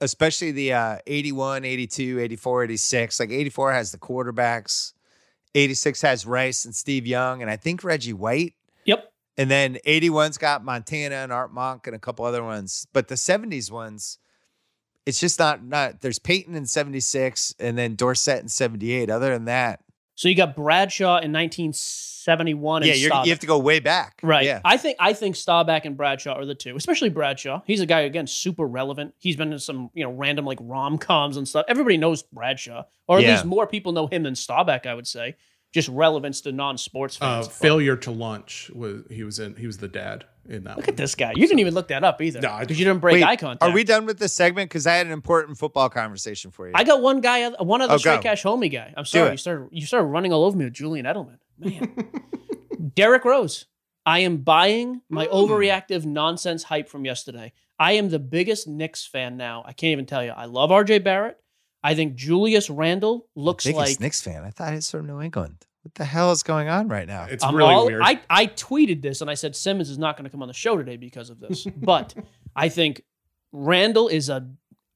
[0.00, 4.92] especially the uh, 81, 82, 84, 86, like 84 has the quarterbacks.
[5.54, 8.54] 86 has Rice and Steve Young, and I think Reggie White.
[8.86, 9.12] Yep.
[9.36, 12.88] And then 81's got Montana and Art Monk and a couple other ones.
[12.92, 14.18] But the 70s ones,
[15.06, 19.10] it's just not not there's Peyton in 76 and then Dorsett in 78.
[19.10, 19.83] Other than that,
[20.16, 24.20] So you got Bradshaw in 1971 yeah, you have to go way back.
[24.22, 24.44] Right.
[24.44, 24.60] Yeah.
[24.64, 27.62] I think I think Staubach and Bradshaw are the two, especially Bradshaw.
[27.66, 29.14] He's a guy again super relevant.
[29.18, 31.64] He's been in some you know random like rom coms and stuff.
[31.68, 33.32] Everybody knows Bradshaw, or at Yeah.
[33.32, 34.86] least more people know him than Staubach.
[34.86, 35.36] I would say
[35.74, 37.48] just relevance to non sports uh, fans.
[37.48, 40.90] Failure to Launch was he was in he was the dad in that Look one.
[40.94, 41.32] at this guy.
[41.34, 43.62] You didn't even look that up either No, because you didn't break Wait, eye contact.
[43.68, 44.70] Are we done with this segment?
[44.70, 46.74] Because I had an important football conversation for you.
[46.76, 48.22] I got one guy, one other Oh, straight go.
[48.22, 48.94] cash homie guy.
[48.96, 51.38] I'm sorry, you started you started running all over me with Julian Edelman.
[51.58, 51.92] Man,
[52.94, 53.66] Derrick Rose.
[54.06, 55.32] I am buying my Mm.
[55.32, 57.52] overreactive nonsense hype from yesterday.
[57.78, 59.64] I am the biggest Knicks fan now.
[59.66, 60.30] I can't even tell you.
[60.30, 61.38] I love RJ Barrett.
[61.84, 64.42] I think Julius Randle looks Biggest like Knicks fan.
[64.42, 65.66] I thought he was from New England.
[65.82, 67.26] What the hell is going on right now?
[67.28, 68.00] It's I'm really all, weird.
[68.02, 70.54] I, I tweeted this and I said Simmons is not going to come on the
[70.54, 71.64] show today because of this.
[71.76, 72.14] but
[72.56, 73.02] I think
[73.52, 74.48] Randle is a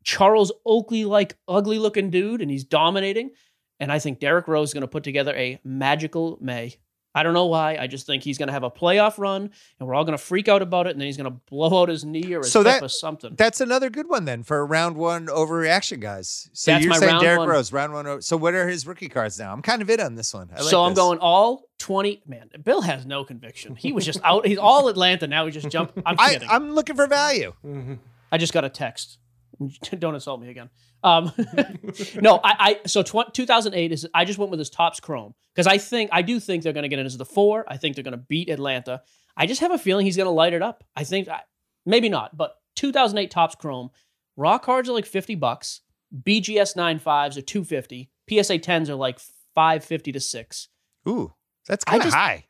[0.02, 3.32] Charles Oakley like ugly looking dude and he's dominating.
[3.78, 6.74] And I think Derrick Rose is going to put together a magical May.
[7.18, 7.76] I don't know why.
[7.76, 9.50] I just think he's going to have a playoff run
[9.80, 10.90] and we're all going to freak out about it.
[10.90, 12.88] And then he's going to blow out his knee or his So hip that- or
[12.88, 13.34] something.
[13.36, 16.48] That's another good one then for round one overreaction, guys.
[16.52, 17.48] So That's you're my saying Derrick one.
[17.48, 18.22] Rose, round one.
[18.22, 19.52] So what are his rookie cards now?
[19.52, 20.48] I'm kind of in on this one.
[20.54, 20.98] I like so I'm this.
[20.98, 22.22] going all 20.
[22.26, 23.74] Man, Bill has no conviction.
[23.74, 24.46] He was just out.
[24.46, 25.26] He's all Atlanta.
[25.26, 25.98] Now he just jumped.
[26.06, 26.48] I'm kidding.
[26.48, 27.52] I'm looking for value.
[27.66, 27.98] Mhm.
[28.30, 29.18] I just got a text.
[29.98, 30.70] Don't insult me again.
[31.02, 31.32] Um,
[32.20, 34.08] no, I, I so tw- 2008 is.
[34.14, 36.82] I just went with his Topps Chrome because I think I do think they're going
[36.82, 37.64] to get into the four.
[37.68, 39.02] I think they're going to beat Atlanta.
[39.36, 40.84] I just have a feeling he's going to light it up.
[40.96, 41.40] I think I,
[41.86, 43.90] maybe not, but 2008 Topps Chrome.
[44.36, 45.80] Raw cards are like 50 bucks.
[46.14, 48.10] BGS 95s are 250.
[48.28, 49.18] PSA 10s are like
[49.54, 50.68] 550 to six.
[51.08, 51.32] Ooh,
[51.66, 52.46] that's kind of high.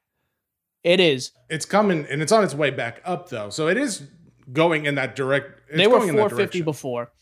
[0.85, 1.33] It is.
[1.49, 4.09] It's coming and it's on its way back up though, so it is
[4.53, 5.61] going in that direct.
[5.69, 7.13] It's they were going in that 450 before,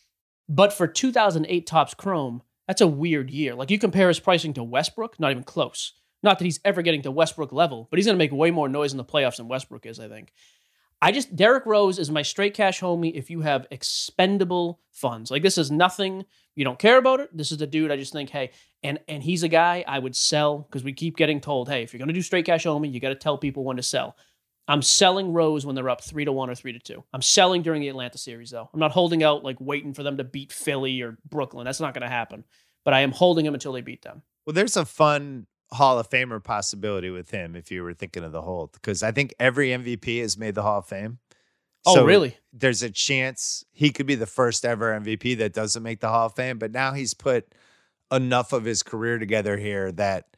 [0.48, 3.54] but for 2008 Topps Chrome, that's a weird year.
[3.54, 5.92] Like you compare his pricing to Westbrook, not even close.
[6.22, 8.68] Not that he's ever getting to Westbrook level, but he's going to make way more
[8.68, 10.00] noise in the playoffs than Westbrook is.
[10.00, 10.32] I think.
[11.00, 15.30] I just Derrick Rose is my straight cash homie if you have expendable funds.
[15.30, 16.24] Like this is nothing
[16.54, 17.36] you don't care about it.
[17.36, 18.50] This is the dude I just think, hey,
[18.82, 21.92] and and he's a guy I would sell because we keep getting told, hey, if
[21.92, 24.16] you're gonna do straight cash homie, you got to tell people when to sell.
[24.68, 27.04] I'm selling Rose when they're up three to one or three to two.
[27.12, 28.68] I'm selling during the Atlanta series though.
[28.72, 31.64] I'm not holding out like waiting for them to beat Philly or Brooklyn.
[31.64, 32.44] That's not going to happen.
[32.84, 34.22] But I am holding them until they beat them.
[34.44, 38.32] Well, there's a fun Hall of Famer possibility with him if you were thinking of
[38.32, 41.18] the hold, because I think every MVP has made the Hall of Fame.
[41.84, 42.36] Oh, So really?
[42.52, 46.26] There's a chance he could be the first ever MVP that doesn't make the Hall
[46.26, 47.52] of Fame, but now he's put
[48.12, 50.35] enough of his career together here that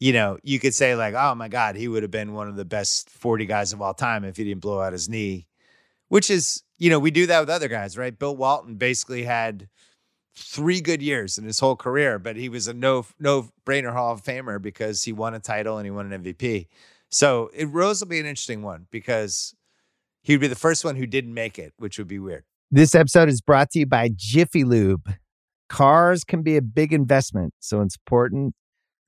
[0.00, 2.56] you know, you could say like, "Oh my god, he would have been one of
[2.56, 5.46] the best 40 guys of all time if he didn't blow out his knee."
[6.08, 8.18] Which is, you know, we do that with other guys, right?
[8.18, 9.68] Bill Walton basically had
[10.38, 14.12] three good years in his whole career, but he was a no no brainer Hall
[14.12, 16.68] of Famer because he won a title and he won an MVP.
[17.10, 19.54] So it Rose will be an interesting one because
[20.22, 22.44] he would be the first one who didn't make it, which would be weird.
[22.70, 25.14] This episode is brought to you by Jiffy Lube.
[25.68, 28.54] Cars can be a big investment, so it's important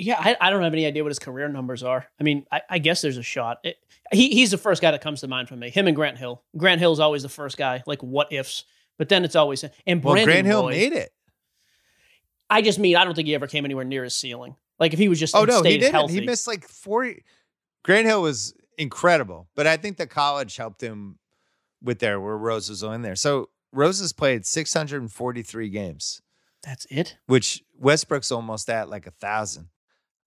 [0.00, 2.06] Yeah, I, I don't have any idea what his career numbers are.
[2.18, 3.58] I mean, I, I guess there's a shot.
[3.64, 3.76] It,
[4.12, 5.70] he, he's the first guy that comes to mind for me.
[5.70, 6.42] Him and Grant Hill.
[6.56, 8.64] Grant Hill's always the first guy, like what ifs.
[8.98, 9.70] But then it's always and
[10.02, 11.12] Brandon Well, Grant Hill made it.
[12.48, 14.56] I just mean I don't think he ever came anywhere near his ceiling.
[14.78, 15.92] Like if he was just Oh no, he didn't.
[15.92, 16.14] healthy.
[16.14, 17.14] He missed like four.
[17.84, 21.18] Grant Hill was incredible, but I think the college helped him
[21.82, 23.16] with there where Rose was on there.
[23.16, 26.20] So Rose has played 643 games,
[26.62, 27.16] That's it.
[27.26, 29.68] which Westbrook's almost at like a thousand.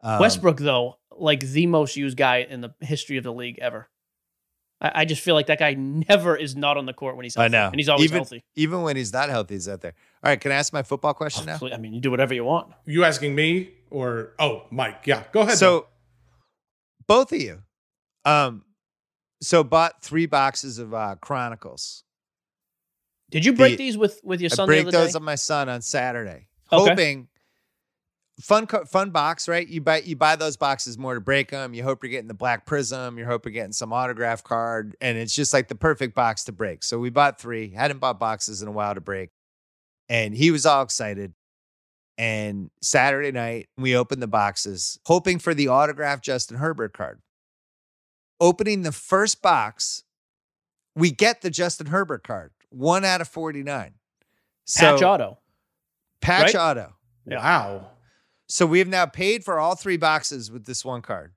[0.03, 3.89] Um, Westbrook though, like the most used guy in the history of the league ever.
[4.81, 7.37] I, I just feel like that guy never is not on the court when he's
[7.37, 7.67] I healthy, know.
[7.67, 8.43] and he's always even, healthy.
[8.55, 9.93] Even when he's not healthy, he's out there.
[10.23, 11.59] All right, can I ask my football question now?
[11.71, 12.73] I mean, you do whatever you want.
[12.85, 15.03] You asking me or oh, Mike?
[15.05, 15.57] Yeah, go ahead.
[15.57, 15.87] So
[17.07, 17.61] both of you.
[18.25, 18.63] Um
[19.41, 22.03] so bought three boxes of uh Chronicles.
[23.29, 25.17] Did you break The- these with with your I son break the other those day?
[25.17, 26.47] on my son on Saturday.
[26.71, 26.89] Okay.
[26.89, 27.27] Hoping
[28.41, 29.67] fun co- fun box, right?
[29.67, 31.73] You buy you buy those boxes more to break them.
[31.73, 33.17] You hope you're getting the black Prizm.
[33.17, 36.51] You hope you're getting some autograph card, and it's just like the perfect box to
[36.51, 36.83] break.
[36.83, 37.69] So we bought three.
[37.69, 39.29] Hadn't bought boxes in a while to break,
[40.09, 41.33] and he was all excited.
[42.17, 47.19] And Saturday night, we opened the boxes, hoping for the autograph Justin Herbert card.
[48.39, 50.03] Opening the first box,
[50.95, 53.65] we get the Justin Herbert card, one out of 49.
[53.73, 53.93] Patch
[54.65, 55.39] So- auto.
[56.21, 56.55] Patch right?
[56.55, 56.93] auto.
[57.25, 57.89] wow.
[58.47, 61.33] So we have now paid for all three boxes with this one card.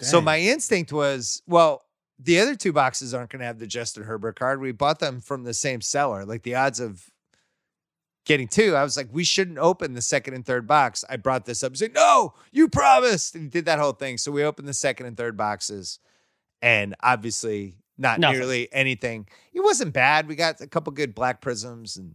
[0.00, 1.84] So my instinct was, well,
[2.18, 4.60] the other two boxes aren't going to have the Justin Herbert card.
[4.60, 6.24] We bought them from the same seller.
[6.24, 7.08] Like the odds of
[8.24, 11.04] getting two, I was like, we shouldn't open the second and third box.
[11.08, 13.36] I brought this up and said, no, you promised.
[13.36, 14.18] And he did that whole thing.
[14.18, 16.00] So we opened the second and third boxes
[16.60, 18.38] and obviously not Nothing.
[18.38, 19.28] nearly anything.
[19.52, 20.26] It wasn't bad.
[20.26, 22.14] We got a couple good black Prizms and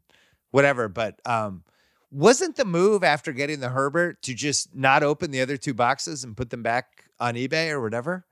[0.51, 1.63] whatever, but um,
[2.11, 6.23] wasn't the move after getting the Herbert to just not open the other two boxes
[6.23, 8.25] and put them back on eBay or whatever?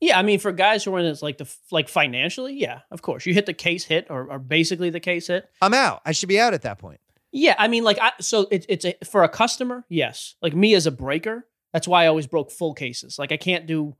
[0.00, 3.00] Yeah, I mean, for guys who are in this, like the like financially, yeah, of
[3.00, 5.48] course, you hit the case hit or, or basically the case hit.
[5.62, 6.02] I'm out.
[6.04, 7.00] I should be out at that point.
[7.32, 10.34] Yeah, I mean, like, I, so it's it's a for a customer, yes.
[10.42, 13.18] Like me as a breaker, that's why I always broke full cases.
[13.18, 13.96] Like I can't do.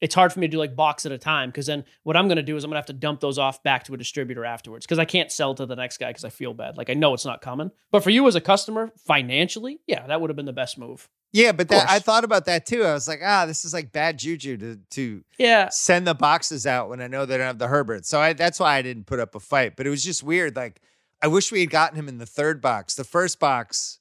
[0.00, 2.26] It's hard for me to do like box at a time because then what I'm
[2.26, 3.96] going to do is I'm going to have to dump those off back to a
[3.98, 6.78] distributor afterwards because I can't sell to the next guy because I feel bad.
[6.78, 7.70] Like I know it's not coming.
[7.90, 11.08] But for you as a customer, financially, yeah, that would have been the best move.
[11.32, 12.82] Yeah, but that, I thought about that too.
[12.82, 16.66] I was like, ah, this is like bad juju to to Yeah, send the boxes
[16.66, 18.04] out when I know they don't have the Herbert.
[18.06, 19.76] So I, that's why I didn't put up a fight.
[19.76, 20.56] But it was just weird.
[20.56, 20.80] Like
[21.22, 22.94] I wish we had gotten him in the third box.
[22.96, 24.00] The first box,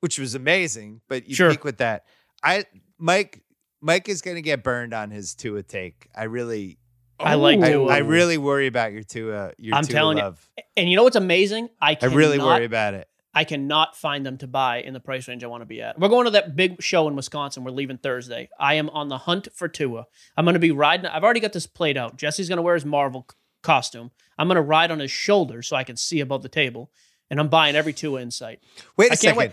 [0.00, 1.50] which was amazing, but you Sure.
[1.50, 2.04] peak with that.
[2.42, 2.64] I
[2.98, 3.41] Mike
[3.82, 6.08] Mike is going to get burned on his Tua take.
[6.14, 6.78] I really,
[7.20, 7.92] I like I, Tua.
[7.92, 9.52] I really worry about your Tua.
[9.58, 10.34] Your I'm Tua telling you,
[10.76, 11.68] and you know what's amazing?
[11.80, 13.08] I I really worry about it.
[13.34, 15.98] I cannot find them to buy in the price range I want to be at.
[15.98, 17.64] We're going to that big show in Wisconsin.
[17.64, 18.50] We're leaving Thursday.
[18.60, 20.06] I am on the hunt for Tua.
[20.36, 21.06] I'm going to be riding.
[21.06, 22.16] I've already got this played out.
[22.16, 23.26] Jesse's going to wear his Marvel
[23.62, 24.10] costume.
[24.38, 26.90] I'm going to ride on his shoulder so I can see above the table.
[27.30, 28.60] And I'm buying every Tua in sight.
[28.98, 29.38] Wait a second.
[29.38, 29.52] wait.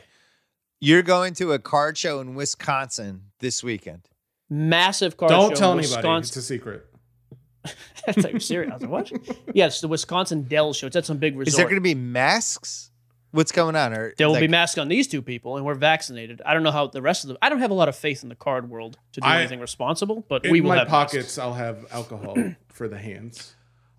[0.81, 4.09] You're going to a card show in Wisconsin this weekend.
[4.49, 6.07] Massive car Don't show tell in anybody.
[6.19, 6.85] It's a secret.
[8.07, 8.71] I thought you were serious.
[8.71, 9.37] I was like, what?
[9.53, 10.87] yes, the Wisconsin Dell show.
[10.87, 11.47] It's at some big resort.
[11.49, 12.91] Is there going to be masks?
[13.31, 13.93] What's going on?
[13.93, 16.41] Or there will be like- masks on these two people, and we're vaccinated.
[16.45, 17.37] I don't know how the rest of them.
[17.43, 19.59] I don't have a lot of faith in the card world to do I- anything
[19.59, 21.13] responsible, but In we will my have masks.
[21.13, 22.35] pockets, I'll have alcohol
[22.69, 23.53] for the hands.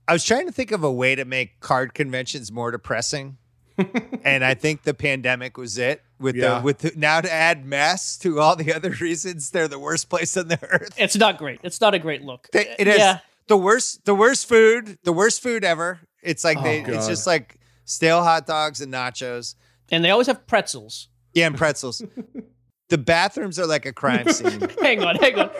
[0.09, 3.37] I was trying to think of a way to make card conventions more depressing.
[4.25, 6.03] and I think the pandemic was it.
[6.19, 6.59] With Yeah.
[6.59, 10.09] the with the, now to add masks to all the other reasons they're the worst
[10.09, 10.95] place on the earth.
[10.99, 11.61] It's not great.
[11.63, 12.49] It's not a great look.
[12.53, 13.19] They- it is Yeah.
[13.47, 16.01] the worst the worst food, the worst food ever.
[16.23, 19.55] It's like Oh, they it's just like stale hot dogs and nachos.
[19.91, 21.09] And they always have pretzels.
[21.33, 22.03] Yeah, and pretzels.
[22.91, 24.61] the bathrooms are like a crime scene.
[24.83, 25.51] Hang on, hang on.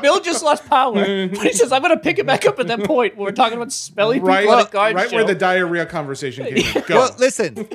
[0.00, 0.94] Bill just lost power.
[0.94, 3.32] But he says, I'm going to pick it back up at that point where we're
[3.32, 5.16] talking about smelly people Right, at a card right show.
[5.16, 6.82] where the diarrhea conversation came in.
[6.86, 6.96] Go.
[6.96, 7.66] Well, listen,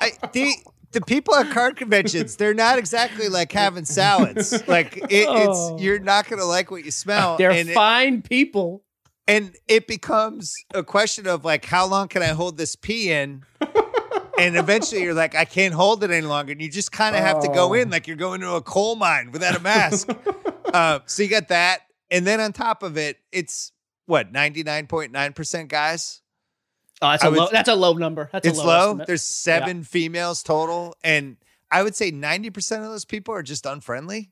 [0.00, 0.52] I, the
[0.92, 4.66] the people at card conventions, they're not exactly like having salads.
[4.66, 5.74] Like it, Oh.
[5.76, 7.36] it's you're not gonna like what you smell.
[7.36, 8.82] They're and it, fine people.
[9.28, 13.44] and it becomes a question of like, how long can I hold this pee in?
[14.40, 16.52] And eventually you're like, I can't hold it any longer.
[16.52, 17.72] And you just kind of have to go Oh.
[17.74, 20.08] in like you're going to a coal mine without a mask.
[20.74, 21.80] uh, so you got that.
[22.10, 23.72] And then on top of it, it's
[24.06, 26.22] what, 99.9% guys?
[27.02, 27.48] Oh, that's a would- low.
[27.52, 28.28] That's a low number.
[28.32, 28.92] That's it's a low.
[28.92, 29.04] low.
[29.06, 30.94] There's seven females total.
[31.04, 31.36] And
[31.70, 34.30] I would say 90% of those people are just unfriendly.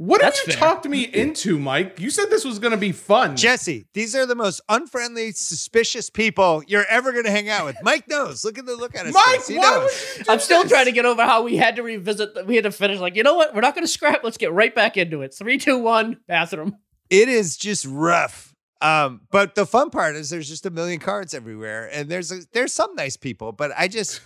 [0.00, 0.56] What have you fair.
[0.56, 1.14] talked me mm-hmm.
[1.14, 2.00] into, Mike?
[2.00, 3.36] You said this was going to be fun.
[3.36, 7.76] Jesse, these are the most unfriendly, suspicious people you're ever going to hang out with.
[7.82, 8.42] Mike knows.
[8.42, 9.48] Look at the look at his Mike, face.
[9.48, 10.72] He why would you I'm still this?
[10.72, 12.34] trying to get over how we had to revisit.
[12.34, 12.98] The, we had to finish.
[12.98, 13.54] Like, you know what?
[13.54, 14.24] We're not going to scrap.
[14.24, 15.34] Let's get right back into it.
[15.34, 16.16] Three, two, one.
[16.26, 16.78] Bathroom.
[17.10, 18.49] it is just rough.
[18.82, 22.40] Um, but the fun part is there's just a million cards everywhere, and there's a,
[22.52, 24.22] there's some nice people, but I just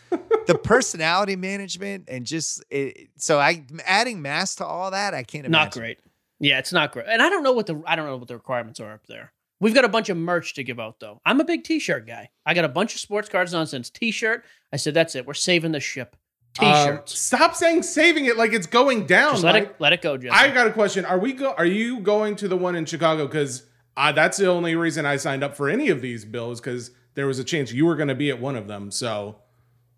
[0.47, 5.47] the personality management and just it, so I adding mass to all that I can't
[5.47, 5.65] imagine.
[5.65, 5.99] Not great.
[6.39, 7.07] Yeah, it's not great.
[7.09, 9.33] And I don't know what the I don't know what the requirements are up there.
[9.61, 11.21] We've got a bunch of merch to give out though.
[11.25, 12.31] I'm a big T-shirt guy.
[12.47, 13.91] I got a bunch of sports cards nonsense.
[13.91, 14.45] T-shirt.
[14.73, 15.27] I said that's it.
[15.27, 16.17] We're saving the ship.
[16.61, 17.19] Um, T-shirts.
[17.19, 19.33] stop saying saving it like it's going down.
[19.33, 19.63] Just let Mike.
[19.65, 20.33] it let it go, Jesse.
[20.33, 21.05] I got a question.
[21.05, 21.55] Are we go?
[21.55, 23.27] Are you going to the one in Chicago?
[23.27, 23.65] Because
[23.97, 26.61] uh, that's the only reason I signed up for any of these bills.
[26.61, 28.90] Because there was a chance you were going to be at one of them.
[28.90, 29.36] So,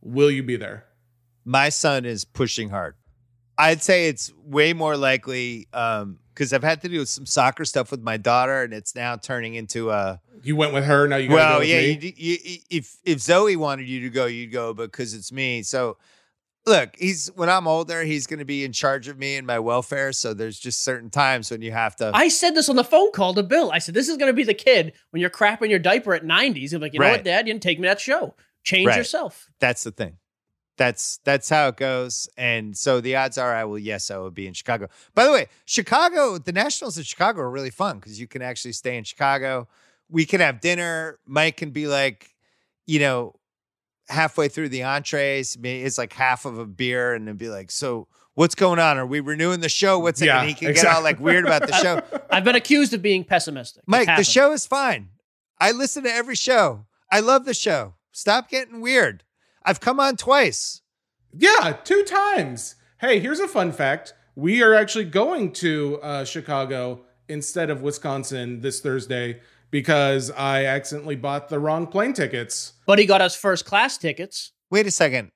[0.01, 0.85] will you be there?
[1.45, 2.95] My son is pushing hard.
[3.59, 7.91] I'd say it's way more likely um because I've had to do some soccer stuff
[7.91, 11.09] with my daughter, and it's now turning into a You went with her.
[11.09, 11.81] Now you well, go with yeah.
[11.81, 15.63] You, you, if if Zoe wanted you to go, you'd go because it's me.
[15.63, 15.97] So,
[16.67, 19.59] look, he's when I'm older, he's going to be in charge of me and my
[19.59, 20.13] welfare.
[20.13, 22.11] So there's just certain times when you have to.
[22.15, 23.71] I said this on the phone call to Bill.
[23.73, 26.25] I said, this is going to be the kid when you're crapping your diaper at
[26.25, 26.73] 90s.
[26.73, 27.13] You're like, you know Right.
[27.13, 27.47] what, Dad?
[27.47, 28.35] You didn't take me to that show.
[28.65, 28.97] Change Right.
[28.97, 29.49] yourself.
[29.61, 30.17] that's the thing.
[30.79, 32.29] That's that's how it goes.
[32.37, 34.89] And so the odds are I will yes, I will be in Chicago.
[35.15, 38.73] By the way, Chicago, the Nationals in Chicago are really fun because you can actually
[38.73, 39.69] stay in Chicago.
[40.11, 41.19] We can have dinner.
[41.27, 42.35] Mike can be like,
[42.87, 43.37] you know,
[44.09, 45.57] halfway through the entrees.
[45.63, 48.99] It's like half of a beer, and then be like, so what's going on?
[48.99, 49.99] Are we renewing the show?
[49.99, 50.27] What's it?
[50.27, 52.01] Yeah, and he can get all like weird about the show.
[52.31, 53.83] I've been accused of being pessimistic.
[53.87, 55.11] Mike, the show is fine.
[55.59, 56.87] I listen to every show.
[57.11, 57.95] I love the show.
[58.13, 59.25] Stop getting weird.
[59.65, 60.83] I've come on twice.
[61.33, 62.77] Yeah, two times.
[62.99, 64.15] Hey, here's a fun fact.
[64.35, 69.41] We are actually going to uh, Chicago instead of Wisconsin this Thursday
[69.71, 72.75] because I accidentally bought the wrong plane tickets.
[72.87, 74.53] But he got us first class tickets.
[74.71, 75.31] Wait a second.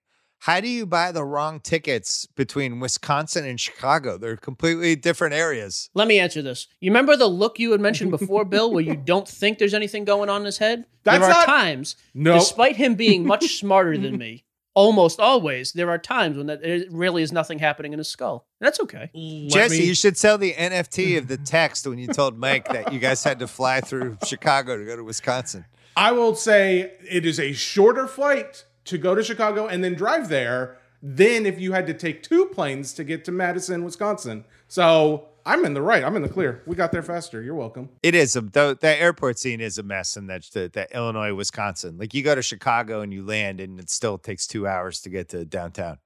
[0.45, 4.17] how do you buy the wrong tickets between Wisconsin and Chicago?
[4.17, 5.91] They're completely different areas.
[5.95, 6.67] Let me answer this.
[6.81, 10.05] You remember the look you had mentioned before, Bill, where you don't think there's anything
[10.05, 10.87] going on in his head?
[11.05, 12.35] That's there are not- times, No.
[12.35, 14.45] despite him being much smarter than me,
[14.75, 18.47] almost always, there are times when that, there really is nothing happening in his skull.
[18.61, 19.11] That's okay.
[19.15, 22.69] Let Jesse, me- you should sell the NFT of the text when you told Mike
[22.69, 25.65] that you guys had to fly through Chicago to go to Wisconsin.
[25.97, 30.29] I will say it is a shorter flight to go to Chicago and then drive
[30.29, 34.45] there than if you had to take two planes to get to Madison, Wisconsin.
[34.69, 36.05] So I'm in the right.
[36.05, 36.63] I'm in the clear.
[36.67, 37.43] We got there faster.
[37.43, 37.89] You're welcome.
[38.03, 41.35] It is a the, the airport scene is a mess in that the, the Illinois,
[41.35, 41.99] Wisconsin.
[41.99, 45.11] Like you go to Chicago and you land, and it still takes two hours to
[45.11, 45.99] get to downtown.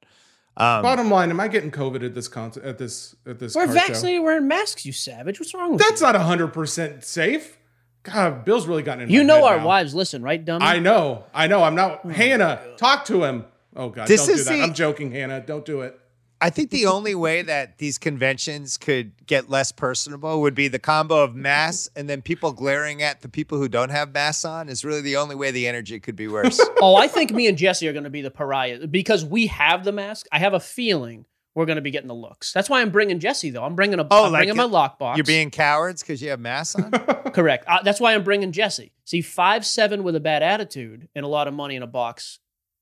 [0.56, 3.54] Um, Bottom line, am I getting COVID at this con- at this at this?
[3.56, 3.80] We're car show?
[3.86, 5.40] vaccinated, wearing masks, you savage.
[5.40, 6.06] What's wrong with That's you?
[6.06, 7.58] not hundred percent safe.
[8.04, 9.10] God, Bill's really gotten in.
[9.10, 9.66] You my know head our now.
[9.66, 10.64] wives listen, right, dummy?
[10.64, 11.24] I know.
[11.34, 11.62] I know.
[11.64, 12.04] I'm not.
[12.10, 13.46] Hannah, talk to him.
[13.74, 14.50] Oh God, This don't do that.
[14.52, 15.40] the- I'm joking, Hannah.
[15.40, 15.98] Don't do it.
[16.44, 20.78] I think the only way that these conventions could get less personable would be the
[20.78, 24.68] combo of masks and then people glaring at the people who don't have masks on
[24.68, 26.60] is really the only way the energy could be worse.
[26.82, 29.84] oh, I think me and Jesse are going to be the pariah because we have
[29.84, 30.26] the mask.
[30.30, 31.24] I have a feeling
[31.54, 32.52] we're going to be getting the looks.
[32.52, 33.64] That's why I'm bringing Jesse though.
[33.64, 34.06] I'm bringing a.
[34.10, 35.16] Oh, am like bringing my lockbox.
[35.16, 36.90] You're being cowards because you have masks on?
[37.32, 37.64] correct.
[37.66, 38.92] Uh, that's why I'm bringing Jesse.
[39.04, 42.38] See, five seven with a bad attitude and a lot of money in a box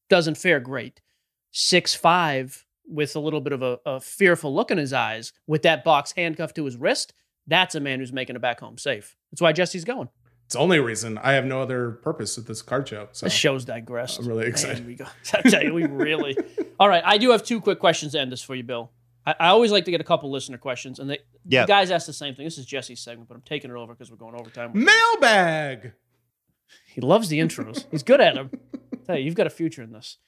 [0.09, 1.01] doesn't fare great.
[1.53, 5.63] Six five with a little bit of a, a fearful look in his eyes with
[5.63, 7.13] that box handcuffed to his wrist.
[7.47, 9.17] That's a man who's making it back home safe.
[9.31, 10.09] That's why Jesse's going.
[10.47, 13.09] It's the only reason I have no other purpose at this card show.
[13.13, 14.19] So The show's digressed.
[14.21, 14.87] I'm really Man, excited.
[14.87, 15.07] we go.
[15.35, 16.37] I tell you, we really.
[16.81, 18.91] All right, I do have two quick questions to end this for you, Bill.
[19.25, 21.63] I, I always like to get a couple listener questions, and they, Yeah.
[21.63, 22.45] the guys ask the same thing.
[22.45, 24.73] This is Jesse's segment, but I'm taking it over because we're going overtime.
[24.75, 25.93] Mailbag.
[26.87, 27.87] He loves the intros.
[27.91, 28.51] He's good at them.
[29.07, 30.19] tell you, you've got a future in this.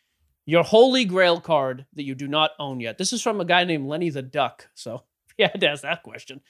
[0.47, 2.99] Your holy grail card that you do not own yet.
[2.99, 4.69] This is from a guy named Lenny the Duck.
[4.75, 5.03] So
[5.39, 6.41] yeah, I had to ask that question.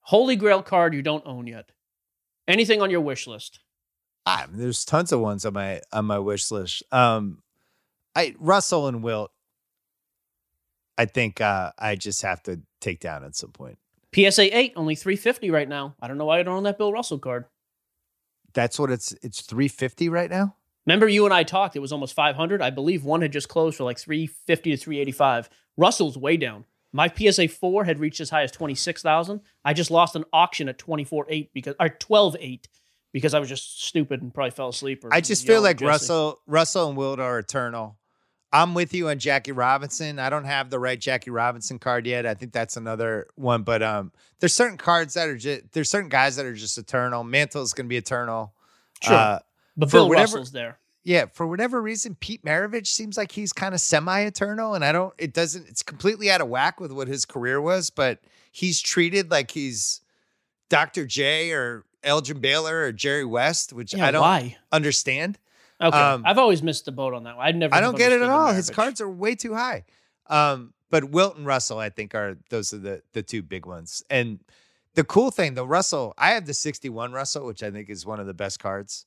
[0.00, 1.72] Holy grail card you don't own yet.
[2.48, 3.60] Anything on your wish list?
[4.24, 6.82] Ah, there's tons of ones on my on my wish list.
[6.92, 7.42] Um,
[8.14, 9.30] I Russell and Wilt.
[10.98, 13.78] I think uh, I just have to take down at some point.
[14.14, 15.94] PSA 8, only 350 right now.
[16.00, 17.44] I don't know why I don't own that Bill Russell card.
[18.54, 20.56] That's what it's it's 350 right now.
[20.86, 21.76] Remember, you and I talked.
[21.76, 22.62] It was almost 500.
[22.62, 25.50] I believe one had just closed for like 350 to 385.
[25.76, 26.64] Russell's way down.
[26.92, 29.40] My PSA 4 had reached as high as 26,000.
[29.64, 32.64] I just lost an auction at 24.8 because, or 12.8
[33.12, 35.04] because I was just stupid and probably fell asleep.
[35.04, 35.88] Or I just feel like Jesse.
[35.88, 37.98] Russell Russell and Wilt are eternal.
[38.52, 40.18] I'm with you on Jackie Robinson.
[40.18, 42.24] I don't have the right Jackie Robinson card yet.
[42.24, 46.08] I think that's another one, but um, there's certain cards that are just there's certain
[46.08, 47.24] guys that are just eternal.
[47.24, 48.54] Mantle is going to be eternal.
[49.02, 49.14] Sure.
[49.14, 49.38] Uh,
[49.76, 50.78] But for Bill whatever- Russell's there.
[51.04, 55.12] yeah, for whatever reason, Pete Maravich seems like he's kind of semi-eternal, and I don't.
[55.18, 55.68] It doesn't.
[55.68, 58.20] It's completely out of whack with what his career was, but
[58.50, 60.00] he's treated like he's
[60.68, 61.06] Dr.
[61.06, 64.56] J or Elgin Baylor or Jerry West, which Yeah, I don't why?
[64.72, 65.38] understand.
[65.80, 65.96] Okay.
[65.96, 67.46] Um, I've always missed the boat on that one.
[67.46, 67.74] I never.
[67.74, 68.52] I don't get it at all.
[68.54, 69.84] His cards are way too high.
[70.28, 74.02] Um, but Wilt and Russell, I think, are those are the the two big ones.
[74.08, 74.40] And
[74.94, 78.18] the cool thing, the Russell, I have the 61 Russell, which I think is one
[78.18, 79.04] of the best cards.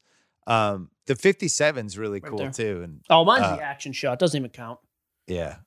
[0.50, 2.52] Um, the 57 is really Right cool there.
[2.52, 2.82] too.
[2.84, 4.20] And Oh, mine's uh, the action shot.
[4.20, 4.80] Doesn't even count.
[5.28, 5.58] yeah.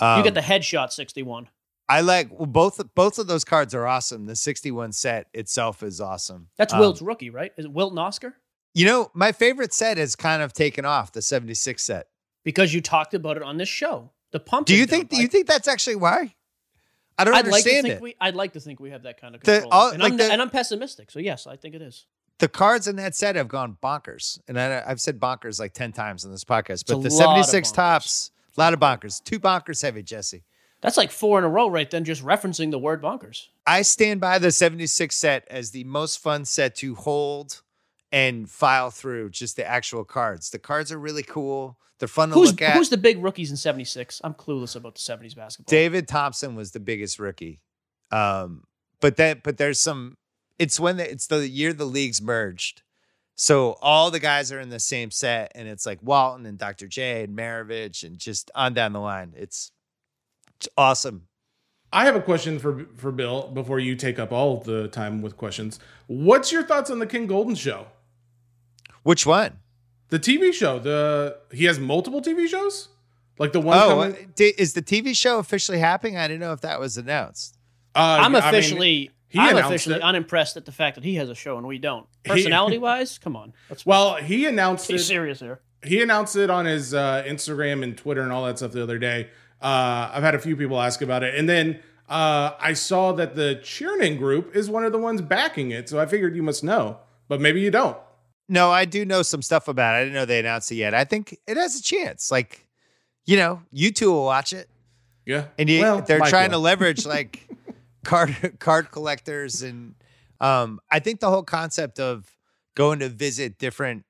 [0.00, 1.48] you Um, get the headshot 61.
[1.88, 4.26] I like well, both both of those cards are awesome.
[4.26, 6.48] The 61 set itself is awesome.
[6.56, 7.52] That's Um, Wilt's rookie, right?
[7.56, 8.36] Is it Wilt and Oscar?
[8.74, 12.08] You know, my favorite set has kind of taken off, the 76 set.
[12.44, 14.12] Because you talked about it on this show.
[14.32, 14.66] The pump.
[14.66, 16.34] Do you think do you think that's actually why?
[17.16, 18.02] I don't I'd like to understand think it.
[18.02, 18.14] we.
[18.20, 20.18] I'd like to think we have that kind of The- control, all- and, like I'm,
[20.18, 21.10] the- and I'm pessimistic.
[21.10, 22.06] So yes, I think it is.
[22.38, 24.38] The cards in that set have gone bonkers.
[24.46, 28.30] And I, I've said bonkers like 10 times in this podcast, but the 76 Topps,
[28.56, 29.22] a lot of bonkers.
[29.22, 30.44] Two bonkers heavy, Jesse.
[30.80, 31.90] That's like four in a row, right?
[31.90, 33.46] Then just referencing the word bonkers.
[33.66, 37.62] I stand by the 76 set as the most fun set to hold
[38.12, 40.50] and file through just the actual cards.
[40.50, 41.78] The cards are really cool.
[41.98, 42.76] They're fun to Who's look at.
[42.76, 44.20] who's the big rookies in '76?
[44.22, 45.70] I'm clueless about the '70s basketball.
[45.70, 47.60] David Thompson was the biggest rookie.
[48.12, 48.62] Um,
[49.00, 50.16] but then but there's some
[50.58, 52.82] it's when the, it's the year the leagues merged.
[53.36, 56.88] So all the guys are in the same set and it's like Walton and Dr.
[56.88, 59.32] J and Maravich and just on down the line.
[59.36, 59.70] It's,
[60.56, 61.28] it's awesome.
[61.92, 65.38] I have a question for for Bill before you take up all the time with
[65.38, 65.78] questions.
[66.06, 67.86] What's your thoughts on the Ken Goldin show?
[69.04, 69.58] Which one?
[70.10, 70.78] The TV show.
[70.78, 72.88] The he has multiple TV shows?
[73.38, 76.16] Like the one Oh, coming uh, is the TV show officially happening?
[76.18, 77.56] I didn't know if that was announced.
[77.94, 79.10] uh, I'm I mean, officially.
[79.28, 80.02] He I'm officially it.
[80.02, 82.06] unimpressed at the fact that he has a show and we don't.
[82.24, 83.52] He- Personality wise, come on.
[83.70, 85.60] Let's well, he announced be it serious here.
[85.84, 88.98] he announced it on his uh, Instagram and Twitter and all that stuff the other
[88.98, 89.28] day.
[89.60, 93.34] Uh, I've had a few people ask about it, and then uh, I saw that
[93.34, 95.88] the Chernin Group is one of the ones backing it.
[95.88, 97.96] So I figured you must know, but maybe you don't.
[98.48, 99.98] No, I do know some stuff about it.
[99.98, 100.94] I didn't know they announced it yet.
[100.94, 102.30] I think it has a chance.
[102.30, 102.66] Like,
[103.26, 104.70] you know, you two will watch it.
[105.26, 107.46] Yeah, and you, Well, they're Mike trying to leverage like
[108.08, 109.94] card card collectors and
[110.40, 112.30] um I think the whole concept of
[112.74, 114.04] going to visit different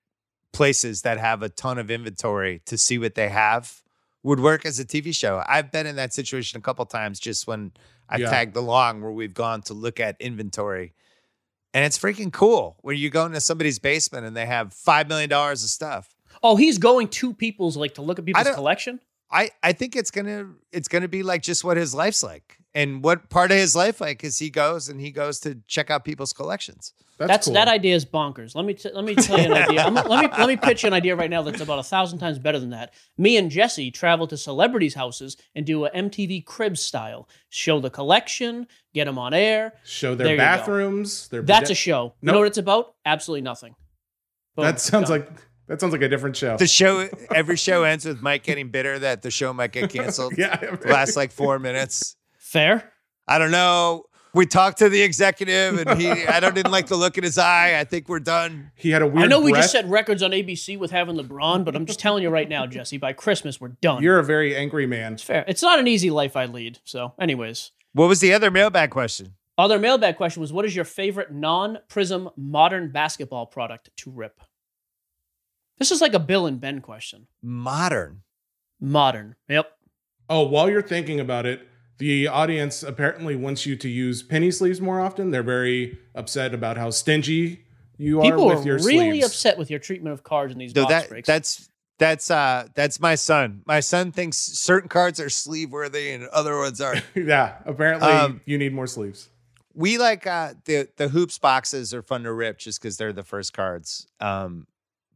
[0.53, 3.83] places that have a ton of inventory to see what they have
[4.23, 5.43] would work as a TV show.
[5.47, 7.73] I've been in that situation a couple times just when
[8.09, 8.31] I've Yeah.
[8.31, 10.95] tagged along where we've gone to look at inventory.
[11.75, 15.29] And it's freaking cool when you go into somebody's basement and they have five million
[15.31, 16.15] dollars of stuff.
[16.43, 19.01] Oh, he's going to people's like to look at people's don't- collection.
[19.31, 23.03] I I think it's gonna it's gonna be like just what his life's like, and
[23.03, 26.05] what part of his life like is he goes and he goes to check out
[26.05, 26.93] people's collections.
[27.19, 27.55] That's, That's cool.
[27.55, 28.55] that idea is bonkers.
[28.55, 29.81] Let me t- let me tell you an idea.
[29.83, 32.21] I'm- let me let me pitch you an idea right now that's about a thousand
[32.21, 32.95] times better than that.
[33.17, 37.91] Me and Jesse travel to celebrities' houses and do a MTV Cribs style, show the
[37.91, 39.73] collection, get them on air.
[39.85, 41.27] Show their you bathrooms.
[41.29, 42.15] Their That's a bidet- show.
[42.21, 42.95] You know what it's about?
[43.05, 43.75] Absolutely nothing.
[44.55, 44.67] Boom.
[44.67, 45.21] That sounds Done.
[45.21, 45.31] like
[45.67, 46.57] that sounds like a different show.
[46.57, 50.35] The show every show ends with Mike getting bitter that the show might get canceled.
[50.39, 52.15] yeah, Lasts like four minutes.
[52.49, 52.93] Fair.
[53.27, 54.05] I don't know.
[54.35, 57.37] We talked to the executive and he I don't didn't like the look in his
[57.37, 57.79] eye.
[57.79, 58.71] I think we're done.
[58.75, 59.25] he had a weird.
[59.25, 59.65] I know we breath.
[59.65, 62.67] just set records on ABC with having LeBron, but I'm just telling you right now,
[62.67, 62.97] Jesse.
[62.97, 64.03] By Christmas, we're done.
[64.03, 65.15] You're a very angry man.
[65.15, 65.45] it's fair.
[65.47, 66.79] It's not an easy life I lead.
[66.85, 69.35] So, anyways, What was the other mailbag question?
[69.59, 74.41] other mailbag question was: What is your favorite non-Prizm modern basketball product to rip?
[75.79, 77.27] This is like a Bill and Ben question.
[77.43, 78.23] Modern.
[78.81, 79.37] Modern.
[79.49, 79.71] Yep.
[80.31, 81.67] Oh, while you're thinking about it,
[81.99, 85.31] the audience apparently wants you to use penny sleeves more often.
[85.31, 87.65] They're very upset about how stingy
[87.97, 89.27] you People are are with your really sleeves.
[89.27, 91.27] upset with your treatment of cards in these No, box that breaks.
[91.27, 91.69] that's
[91.99, 93.63] that's uh that's my son.
[93.67, 97.03] My son thinks certain cards are sleeve worthy and other ones aren't.
[97.17, 99.29] yeah, apparently Um, you need more sleeves.
[99.75, 103.25] we like uh the the hoops boxes are fun to rip just because they're the
[103.25, 104.07] first cards.
[104.21, 104.69] Um,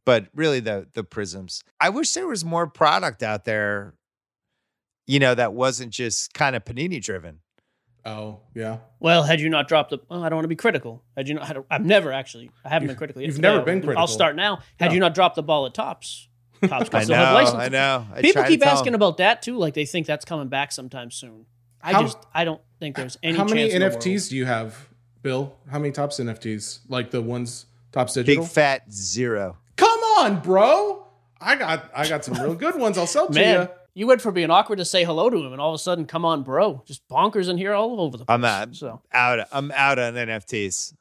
[0.05, 1.63] but really the the Prizms.
[1.81, 3.95] I wish there was more product out there,
[5.07, 7.41] you know, that wasn't just kind of panini driven.
[8.05, 8.79] Oh, yeah.
[8.99, 11.05] well, had you not dropped the, well, I don't want to be critical.
[11.17, 13.23] Had you not, had, I've never actually, I haven't been You've- critical.
[13.23, 13.49] yet you've today.
[13.49, 14.59] never I'll- been I'll start now.
[14.81, 14.95] Had No.
[14.95, 16.27] you not dropped the ball at Topps,
[16.67, 17.59] Topps I could still have know, license.
[17.63, 18.07] I know.
[18.13, 18.95] I People keep asking asking 'em.
[18.95, 21.47] about that too, like they think that's coming back sometime soon.
[21.81, 23.37] I How- just, I don't think there's any.
[23.39, 24.89] How many chance in the NFTs do you have,
[25.23, 25.55] Bill?
[25.71, 26.81] How many Topps NFTs?
[26.89, 28.43] Like the ones Topps digital?
[28.45, 29.59] big fat zero.
[29.77, 31.07] Come on, bro.
[31.41, 32.99] I got I got some real good ones.
[32.99, 33.69] I'll sell to you.
[33.95, 36.07] You went from being awkward to say hello to him, and all of a sudden,
[36.07, 38.35] come on, bro, just bonkers in here all over the place.
[38.35, 38.75] I'm out.
[38.75, 39.47] So Out.
[39.53, 40.95] I'm out on NFTs.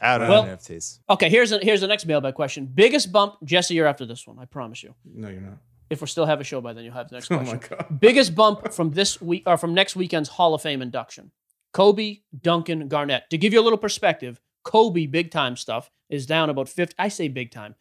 [0.00, 1.00] Out on NFTs.
[1.10, 2.66] okay, here's a, here's the next mailbag question.
[2.66, 3.74] Biggest bump, Jesse.
[3.74, 4.38] You're after this one.
[4.38, 4.94] I promise you.
[5.04, 5.58] No, you're not.
[5.90, 7.46] If we still have a show by then, you'll have the next question.
[7.70, 8.00] Oh my god.
[8.00, 11.32] Biggest bump from this week or from next weekend's Hall of Fame induction.
[11.72, 13.28] Kobe, Duncan, Garnett.
[13.30, 16.94] To give you a little perspective, Kobe big time stuff is down about 50.
[16.98, 17.74] I say big time.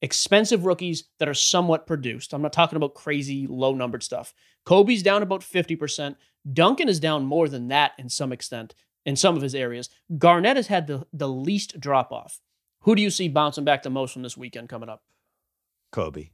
[0.00, 2.32] Expensive rookies that are somewhat produced.
[2.32, 4.32] I'm not talking about crazy low numbered stuff.
[4.64, 6.16] Kobe's down about 50%.
[6.52, 8.74] Duncan is down more than that in some extent
[9.04, 9.88] in some of his areas.
[10.18, 12.40] Garnett has had the, the least drop off.
[12.82, 15.02] Who do you see bouncing back the most from this weekend coming up?
[15.90, 16.30] Kobe.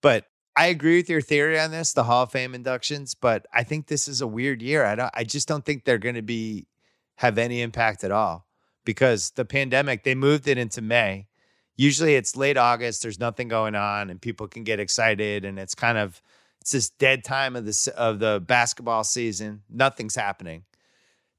[0.00, 3.62] But I agree with your theory on this, the Hall of Fame inductions, but I
[3.62, 4.84] think this is a weird year.
[4.84, 6.68] I don't I just don't think they're going to be
[7.16, 8.46] have any impact at all
[8.84, 11.28] because the pandemic, they moved it into May.
[11.76, 15.74] Usually it's late August, there's nothing going on and people can get excited and it's
[15.74, 16.22] kind of
[16.60, 19.62] it's this dead time of the of the basketball season.
[19.68, 20.64] Nothing's happening.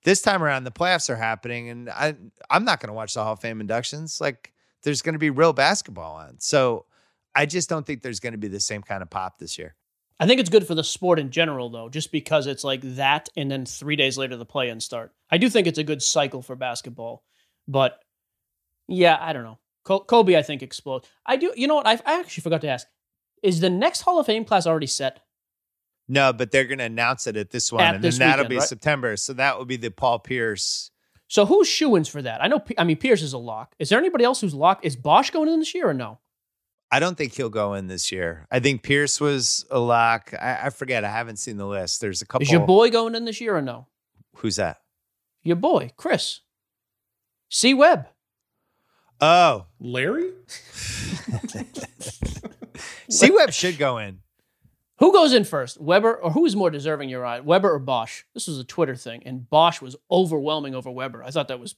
[0.04, 2.16] This time around the playoffs are happening and I
[2.50, 4.52] I'm not going to watch the Hall of Fame inductions like
[4.84, 6.40] there's going to be real basketball on.
[6.40, 6.86] So
[7.36, 9.76] I just don't think there's going to be the same kind of pop this year.
[10.20, 13.30] I think it's good for the sport in general, though, just because it's like that,
[13.36, 15.12] and then three days later the play-in start.
[15.30, 17.24] I do think it's a good cycle for basketball,
[17.68, 18.00] but
[18.88, 19.58] yeah, I don't know.
[19.84, 21.10] Kobe, I think explodes.
[21.26, 21.54] I do.
[21.56, 21.88] You know what?
[21.88, 22.88] I, I actually forgot to ask:
[23.42, 25.20] Is the next Hall of Fame class already set?
[26.08, 28.44] No, but they're going to announce it at this one, At and this then that'll
[28.44, 28.68] weekend, be right?
[28.68, 29.16] September.
[29.18, 30.92] So that will be the Paul Pierce.
[31.28, 32.44] So who's shoo-ins for that?
[32.44, 32.62] I know.
[32.78, 33.74] I mean, Pierce is a lock.
[33.80, 34.86] Is there anybody else who's locked?
[34.86, 36.20] Is Bosh going in this year or no?
[36.92, 38.46] I don't think he'll go in this year.
[38.52, 40.32] I think Pierce was a lock.
[40.40, 41.04] I, I forget.
[41.04, 42.02] I haven't seen the list.
[42.02, 42.44] There's a couple.
[42.44, 43.88] Is your boy going in this year or no?
[44.36, 44.82] Who's that?
[45.42, 46.42] Your boy, Chris.
[47.50, 47.74] C.
[47.74, 48.08] Webb.
[49.26, 50.32] Oh, Larry?
[53.10, 54.20] C Webb should go in.
[55.00, 57.08] Who goes in first, Webber or who is more deserving?
[57.08, 58.26] Your eye, Webber or Bosh?
[58.34, 61.24] This was a Twitter thing, and Bosh was overwhelming over Webber.
[61.24, 61.76] I thought that was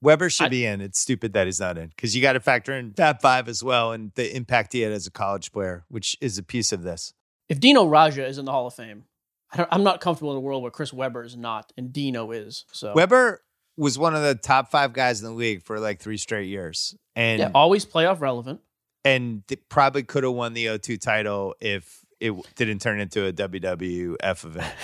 [0.00, 0.80] Webber should I- be in.
[0.80, 3.62] It's stupid that he's not in because you got to factor in Fab Five as
[3.62, 6.82] well and the impact he had as a college player, which is a piece of
[6.82, 7.14] this.
[7.48, 9.04] If Dino Radja is in the Hall of Fame,
[9.52, 12.32] I don't, I'm not comfortable in a world where Chris Webber is not and Dino
[12.32, 12.64] is.
[12.72, 13.42] So Webber
[13.76, 16.94] was one of the top five guys in the league for like three straight years,
[17.16, 18.60] and yeah, always playoff relevant.
[19.04, 23.26] and th- probably could have won the O2 title if it w- didn't turn into
[23.26, 24.74] a WWF event.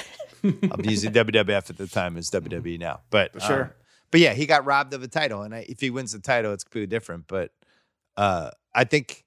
[0.73, 3.63] I'm using WWF at the time as WWE now, but For sure.
[3.65, 3.71] um,
[4.11, 6.53] but yeah, he got robbed of a title, and I, if he wins the title,
[6.53, 7.27] it's completely different.
[7.29, 7.51] But
[8.17, 9.25] uh, I think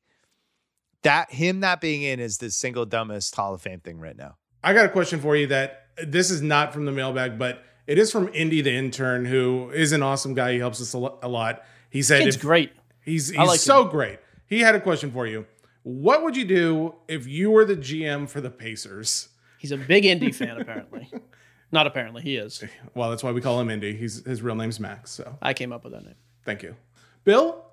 [1.04, 4.38] that him not being in is the single dumbest Hall of Fame thing right now.
[4.64, 7.98] I got a question for you that this is not from the mailbag, but it
[7.98, 10.54] is from Indy, the intern, who is an awesome guy.
[10.54, 11.64] He helps us a lo- a lot.
[11.90, 12.72] He said Kid's if, great.
[13.04, 14.20] he's he's like so great.
[14.48, 15.46] He had a question for you.
[15.84, 19.30] What would you do if you were the GM for the Pacers?
[19.58, 21.10] He's a big Indy fan, apparently.
[21.72, 22.64] Not apparently, he is.
[22.96, 23.96] Well, that's why we call him Indy.
[23.96, 25.10] He's his real name's Max.
[25.12, 26.16] So I came up with that name.
[26.46, 26.76] thank you,
[27.24, 27.64] Bill.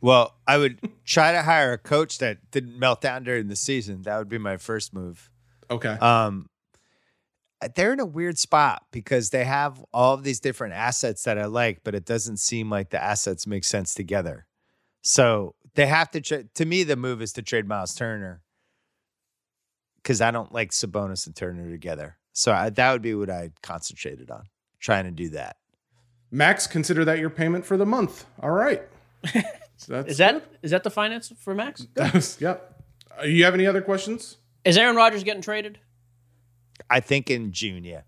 [0.00, 4.02] Well, I would try to hire a coach that didn't melt down during the season.
[4.02, 5.28] That would be my first move.
[5.70, 6.46] Okay, Um,
[7.74, 11.46] they're in a weird spot because they have all of these different assets that I
[11.46, 14.46] like, but it doesn't seem like the assets make sense together.
[15.02, 16.20] So they have to.
[16.20, 18.42] Tra- to me, the move is to trade Miles Turner
[20.02, 22.16] because I don't like Sabonis and Turner together.
[22.32, 24.44] So I, that would be what I concentrated on,
[24.78, 25.56] trying to do that.
[26.30, 28.24] Max, consider that your payment for the month.
[28.42, 28.82] All right.
[29.78, 31.86] So that's Is that is that the finance for Max?
[31.94, 32.82] That's, yep.
[33.16, 34.36] Uh, you have any other questions?
[34.64, 35.78] Is Aaron Rodgers getting traded?
[36.90, 38.02] I think in June, yeah.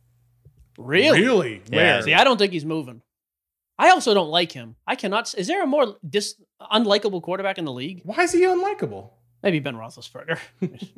[0.79, 1.21] Really?
[1.21, 1.63] Really?
[1.71, 1.77] Yeah.
[1.77, 2.03] Where?
[2.03, 3.03] See, I don't think he's moving.
[3.79, 4.77] I also don't like him.
[4.87, 5.35] I cannot.
[5.37, 8.03] Is there a more dis unlikable quarterback in the league?
[8.05, 9.11] Why is he unlikable?
[9.43, 10.39] Maybe Ben Roethlisberger.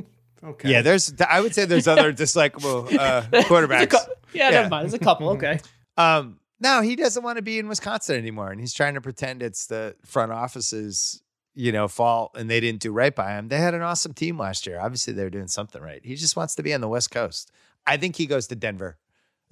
[0.44, 0.72] Okay.
[0.72, 1.14] Yeah, there's.
[1.28, 3.90] I would say there's other dislikable uh, quarterbacks.
[3.90, 4.50] cou- yeah, Yeah.
[4.50, 4.84] never mind.
[4.86, 5.28] There's a couple.
[5.30, 5.60] Okay.
[5.96, 9.40] Um, no, he doesn't want to be in Wisconsin anymore, and he's trying to pretend
[9.42, 11.21] it's the front office's,
[11.54, 13.48] you know, fault, and they didn't do right by him.
[13.48, 14.80] They had an awesome team last year.
[14.80, 16.00] Obviously, they're doing something right.
[16.04, 17.50] He just wants to be on the West Coast.
[17.86, 18.96] I think he goes to Denver.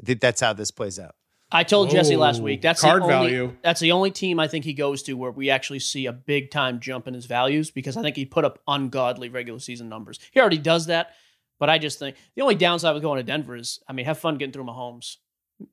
[0.00, 1.14] I think that's how this plays out.
[1.52, 3.56] I told Jesse last week that's Card the only, value.
[3.62, 6.50] That's the only team I think he goes to where we actually see a big
[6.50, 10.20] time jump in his values because I think he put up ungodly regular season numbers.
[10.30, 11.14] He already does that,
[11.58, 14.18] but I just think the only downside with going to Denver is, I mean, have
[14.18, 15.16] fun getting through Mahomes.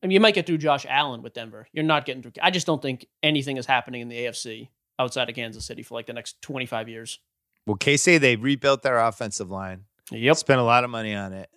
[0.01, 1.67] I mean, you might get through Josh Allen with Denver.
[1.71, 2.33] You're not getting through.
[2.41, 4.69] I just don't think anything is happening in the AFC
[4.99, 7.19] outside of Kansas City for like the next 25 years.
[7.65, 9.85] Well, KC they rebuilt their offensive line.
[10.11, 11.49] Yep, Spent a lot of money on it.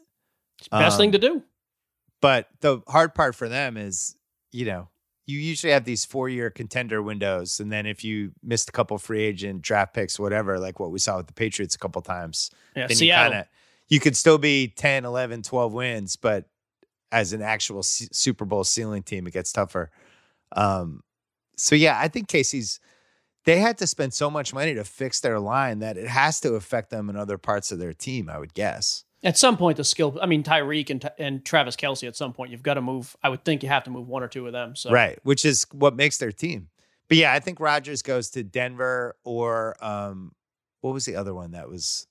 [0.58, 1.42] It's the best Um, thing to do.
[2.20, 4.16] But the hard part for them is,
[4.52, 4.88] you know,
[5.26, 7.60] you usually have these four year contender windows.
[7.60, 10.98] And then if you missed a couple free agent draft picks, whatever, like what we
[10.98, 13.46] saw with the Patriots a couple times, Yeah, then you kind of,
[13.88, 16.46] you could still be 10, 11, 12 wins, but
[17.12, 19.90] as an actual S- Super Bowl ceiling team, it gets tougher.
[20.52, 21.02] Um,
[21.56, 22.80] so yeah, I think Casey's,
[23.44, 26.54] they had to spend so much money to fix their line that it has to
[26.54, 29.04] affect them in other parts of their team, I would guess.
[29.22, 30.18] At some point, the skill.
[30.20, 32.08] I mean, Tyreek and and Travis Kelce.
[32.08, 33.14] At some point, you've got to move.
[33.22, 34.74] I would think you have to move one or two of them.
[34.74, 36.68] So Right, which is what makes their team.
[37.08, 40.32] But yeah, I think Rodgers goes to Denver or um
[40.80, 42.06] what was the other one that was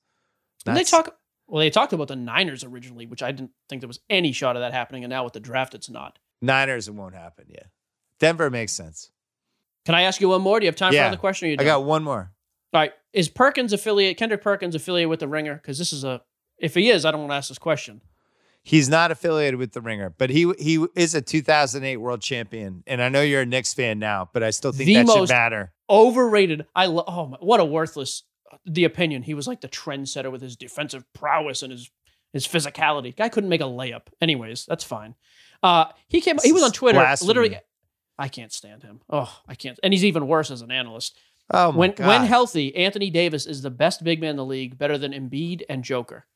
[0.65, 1.15] Didn't they talk?
[1.47, 4.55] Well, they talked about the Niners originally, which I didn't think there was any shot
[4.55, 6.19] of that happening, and now with the draft, it's not.
[6.43, 7.63] Niners it won't happen, yeah.
[8.19, 9.09] Denver makes sense.
[9.85, 10.59] Can I ask you one more?
[10.59, 11.01] Do you have time Yeah.
[11.03, 11.47] for another question?
[11.47, 12.31] Or you I got one more.
[12.73, 12.93] All right.
[13.13, 15.55] Is Perkins affiliate Kendrick Perkins affiliated with the Ringer?
[15.55, 16.21] Because this is a.
[16.59, 18.01] If he is, I don't want to ask this question.
[18.61, 22.83] He's not affiliated with the Ringer, but he he is a 2008 world champion.
[22.85, 25.29] And I know you're a Knicks fan now, but I still think The that should
[25.29, 25.71] matter.
[25.89, 26.65] Overrated.
[26.75, 28.23] I lo- oh my, what a worthless.
[28.65, 31.89] The opinion he was like the trendsetter with his defensive prowess and his
[32.33, 33.15] his physicality.
[33.15, 34.01] Guy couldn't make a layup.
[34.21, 35.15] Anyways, that's fine.
[35.63, 36.37] Uh, he came.
[36.43, 36.99] He was on Twitter.
[36.99, 37.27] Blasphemy.
[37.27, 37.57] Literally,
[38.19, 38.99] I can't stand him.
[39.09, 39.79] Oh, I can't.
[39.81, 41.17] And he's even worse as an analyst.
[41.51, 42.07] Oh my when God.
[42.07, 45.63] when healthy, Anthony Davis is the best big man in the league, better than Embiid
[45.69, 46.27] and Joker.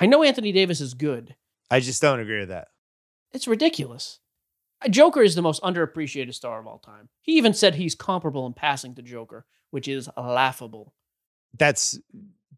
[0.00, 1.36] I know Anthony Davis is good.
[1.70, 2.68] I just don't agree with that.
[3.32, 4.18] It's ridiculous.
[4.88, 7.10] Joker is the most underappreciated star of all time.
[7.20, 10.94] He even said he's comparable in passing to Joker, which is laughable.
[11.56, 11.98] That's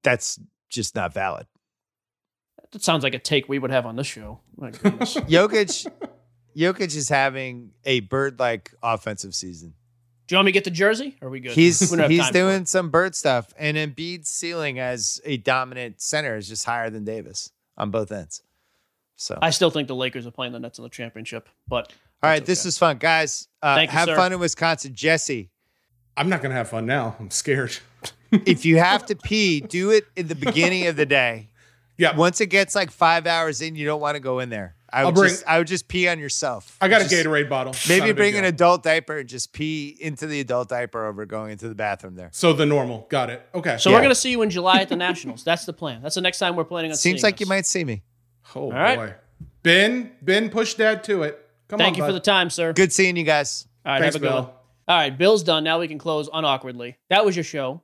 [0.03, 0.41] that's
[0.71, 1.47] just not valid.
[2.71, 4.41] That sounds like a take we would have on this show.
[4.57, 5.15] My goodness.
[5.17, 5.87] Jokic
[6.57, 9.75] Jokic is having a bird-like offensive season.
[10.27, 11.17] Do you want me to get the jersey?
[11.21, 11.53] Or are we good?
[11.53, 12.33] He's We he's time for it.
[12.33, 17.05] doing some bird stuff, and Embiid's ceiling as a dominant center is just higher than
[17.05, 18.43] Davis on both ends.
[19.17, 21.93] So, I still think the Lakers are playing the Nets in the championship, but
[22.23, 22.69] all right, that's this okay.
[22.69, 23.49] is fun, guys.
[23.61, 24.17] Uh, Thank you, have sir.
[24.17, 25.51] fun in Wisconsin, Jesse.
[26.17, 27.17] I'm not gonna have fun now.
[27.19, 27.77] I'm scared.
[28.47, 31.51] If you have to pee, do it in the beginning of the day.
[31.99, 32.17] Yeah.
[32.17, 34.75] Once it gets like five hours in, you don't want to go in there.
[34.93, 36.77] I I'll would bring- just I would just pee on yourself.
[36.81, 37.75] I got a Gatorade bottle.
[37.89, 41.69] Maybe bring an adult diaper and just pee into the adult diaper over going into
[41.69, 42.29] the bathroom there.
[42.33, 43.07] So the normal.
[43.09, 43.47] Got it.
[43.55, 43.77] Okay.
[43.79, 43.97] So Yeah.
[43.97, 45.45] we're gonna see you in July at the Nationals.
[45.45, 46.03] That's the plan.
[46.03, 46.97] That's the next time we're planning on.
[46.97, 47.15] Seeing.
[47.15, 48.03] Seems seeing like you might see me.
[48.55, 48.97] oh right.
[48.97, 49.15] boy.
[49.63, 51.39] Ben, Ben, push dad to it.
[51.69, 51.85] Come on.
[51.87, 52.73] Thank on, you for the time, sir.
[52.73, 53.67] Good seeing you guys.
[53.87, 54.43] All right, Thanks, have a good Bill.
[54.43, 54.53] one.
[54.89, 55.65] All right, Bill's done.
[55.65, 56.99] Now we can close unawkwardly.
[57.09, 57.83] That was your show.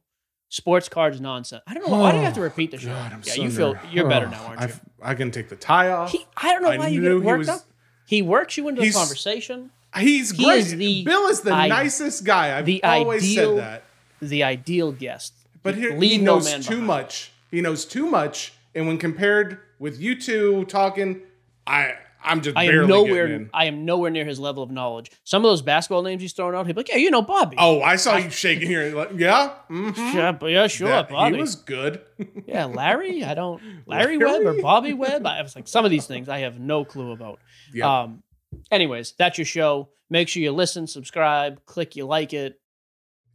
[0.51, 1.63] Sports cards nonsense.
[1.67, 2.89] I don't know why do you have to oh, repeat the show.
[2.89, 3.93] God, I'm yeah, so you feel nervous.
[3.93, 4.67] you're better Oh, now, aren't you?
[4.67, 6.11] I've- I can take the tie off.
[6.11, 7.61] He, I don't know I why you knew get he worked was- up.
[8.07, 9.71] He works you into the He's- conversation.
[9.97, 10.59] He's He great.
[10.59, 12.59] is the Bill is the i- nicest guy.
[12.59, 13.83] I've the always ideal said that.
[14.21, 15.35] The ideal guest.
[15.63, 16.87] But here, Leave he no knows man too behind.
[16.87, 17.31] much.
[17.51, 18.53] He knows too much.
[18.75, 21.21] And when compared with you two talking,
[21.67, 23.49] I I'm just I barely am nowhere.
[23.55, 25.11] I am nowhere near his level of knowledge.
[25.25, 27.57] Some of those basketball names he's throwing out, he'd be like, "Yeah, you know Bobby."
[27.59, 28.95] Oh, I saw you shaking here.
[28.95, 29.97] Like, yeah, mhm.
[30.15, 31.37] yeah, but yeah, sure, That- Bobby.
[31.37, 32.01] he was good.
[32.47, 33.23] yeah, Larry.
[33.25, 34.45] I don't Larry, Larry?
[34.45, 35.27] Webb or Bobby Webb.
[35.27, 37.39] I was like, some of these things I have no clue about.
[37.73, 38.01] Yeah.
[38.03, 38.23] Um.
[38.71, 39.91] Anyways, that's your show.
[40.11, 42.55] Make sure you listen, subscribe, click, you like it.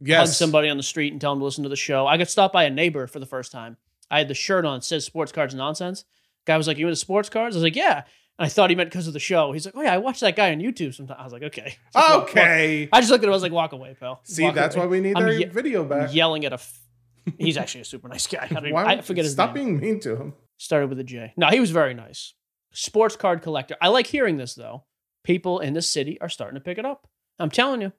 [0.00, 0.36] hug yes.
[0.36, 2.06] somebody on the street and tell them to listen to the show.
[2.06, 3.76] I got stopped by a neighbor for the first time.
[4.10, 6.04] I had the shirt on, it says sports cards nonsense.
[6.46, 7.54] Guy was like, You into sports cards?
[7.54, 8.02] I was like, Yeah.
[8.38, 9.52] And I thought he meant because of the show.
[9.52, 11.18] He's like, Oh, yeah, I watch that guy on YouTube sometimes.
[11.20, 11.76] I was like, Okay.
[11.94, 12.88] Just walk- walk- Okay.
[12.92, 13.32] I just looked at him.
[13.32, 14.20] I was like, Walk away, pal.
[14.24, 14.86] See, Walk that's away.
[14.86, 16.12] why we need I'm our ye- video back.
[16.14, 16.54] Yelling at a.
[16.54, 16.80] F-
[17.38, 18.46] He's actually a super nice guy.
[18.50, 19.78] I, even, Why, I forget his stop name.
[19.78, 20.34] being mean to him.
[20.58, 21.32] Started with a J.
[21.36, 22.34] No, he was very nice.
[22.72, 23.76] Sports card collector.
[23.80, 24.84] I like hearing this, though.
[25.22, 27.08] People in this city are starting to pick it up.
[27.38, 27.92] I'm telling you,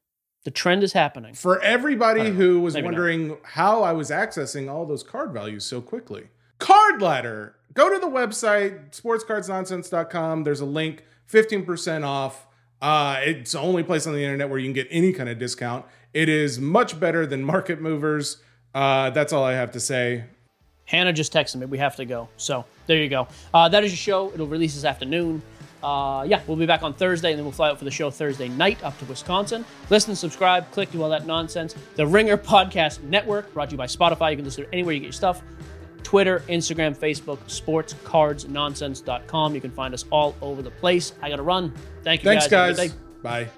[0.43, 1.33] the trend is happening.
[1.33, 2.31] For everybody I know.
[2.33, 2.91] who was Maybe not.
[2.93, 6.27] wondering how I was accessing all those card values so quickly,
[6.59, 7.55] Card Ladder.
[7.73, 10.43] Go to the website, sportscardsnonsense.com.
[10.43, 12.47] There's a link, 15% off.
[12.81, 15.37] Uh, it's the only place on the internet where you can get any kind of
[15.39, 15.85] discount.
[16.13, 18.37] It is much better than Market Movers.
[18.73, 20.25] Uh, that's all I have to say.
[20.85, 21.65] Hannah just texted me.
[21.65, 22.29] We have to go.
[22.37, 23.27] So there you go.
[23.53, 24.33] Uh, that is your show.
[24.33, 25.41] It'll release this afternoon.
[25.83, 28.09] Uh, yeah, we'll be back on Thursday, and then we'll fly out for the show
[28.09, 29.63] Thursday night up to Wisconsin.
[29.89, 31.75] Listen, subscribe, click, do all that nonsense.
[31.95, 34.31] The Ringer Podcast Network, brought to you by Spotify.
[34.31, 35.43] You can listen to it anywhere you get your stuff.
[36.05, 39.55] Twitter, Instagram, Facebook, sportscardsnonsense.com.
[39.55, 41.13] You can find us all over the place.
[41.21, 41.73] I got to run.
[42.03, 42.77] Thank you, Thanks, guys.
[42.77, 42.93] Guys.
[43.23, 43.49] Bye.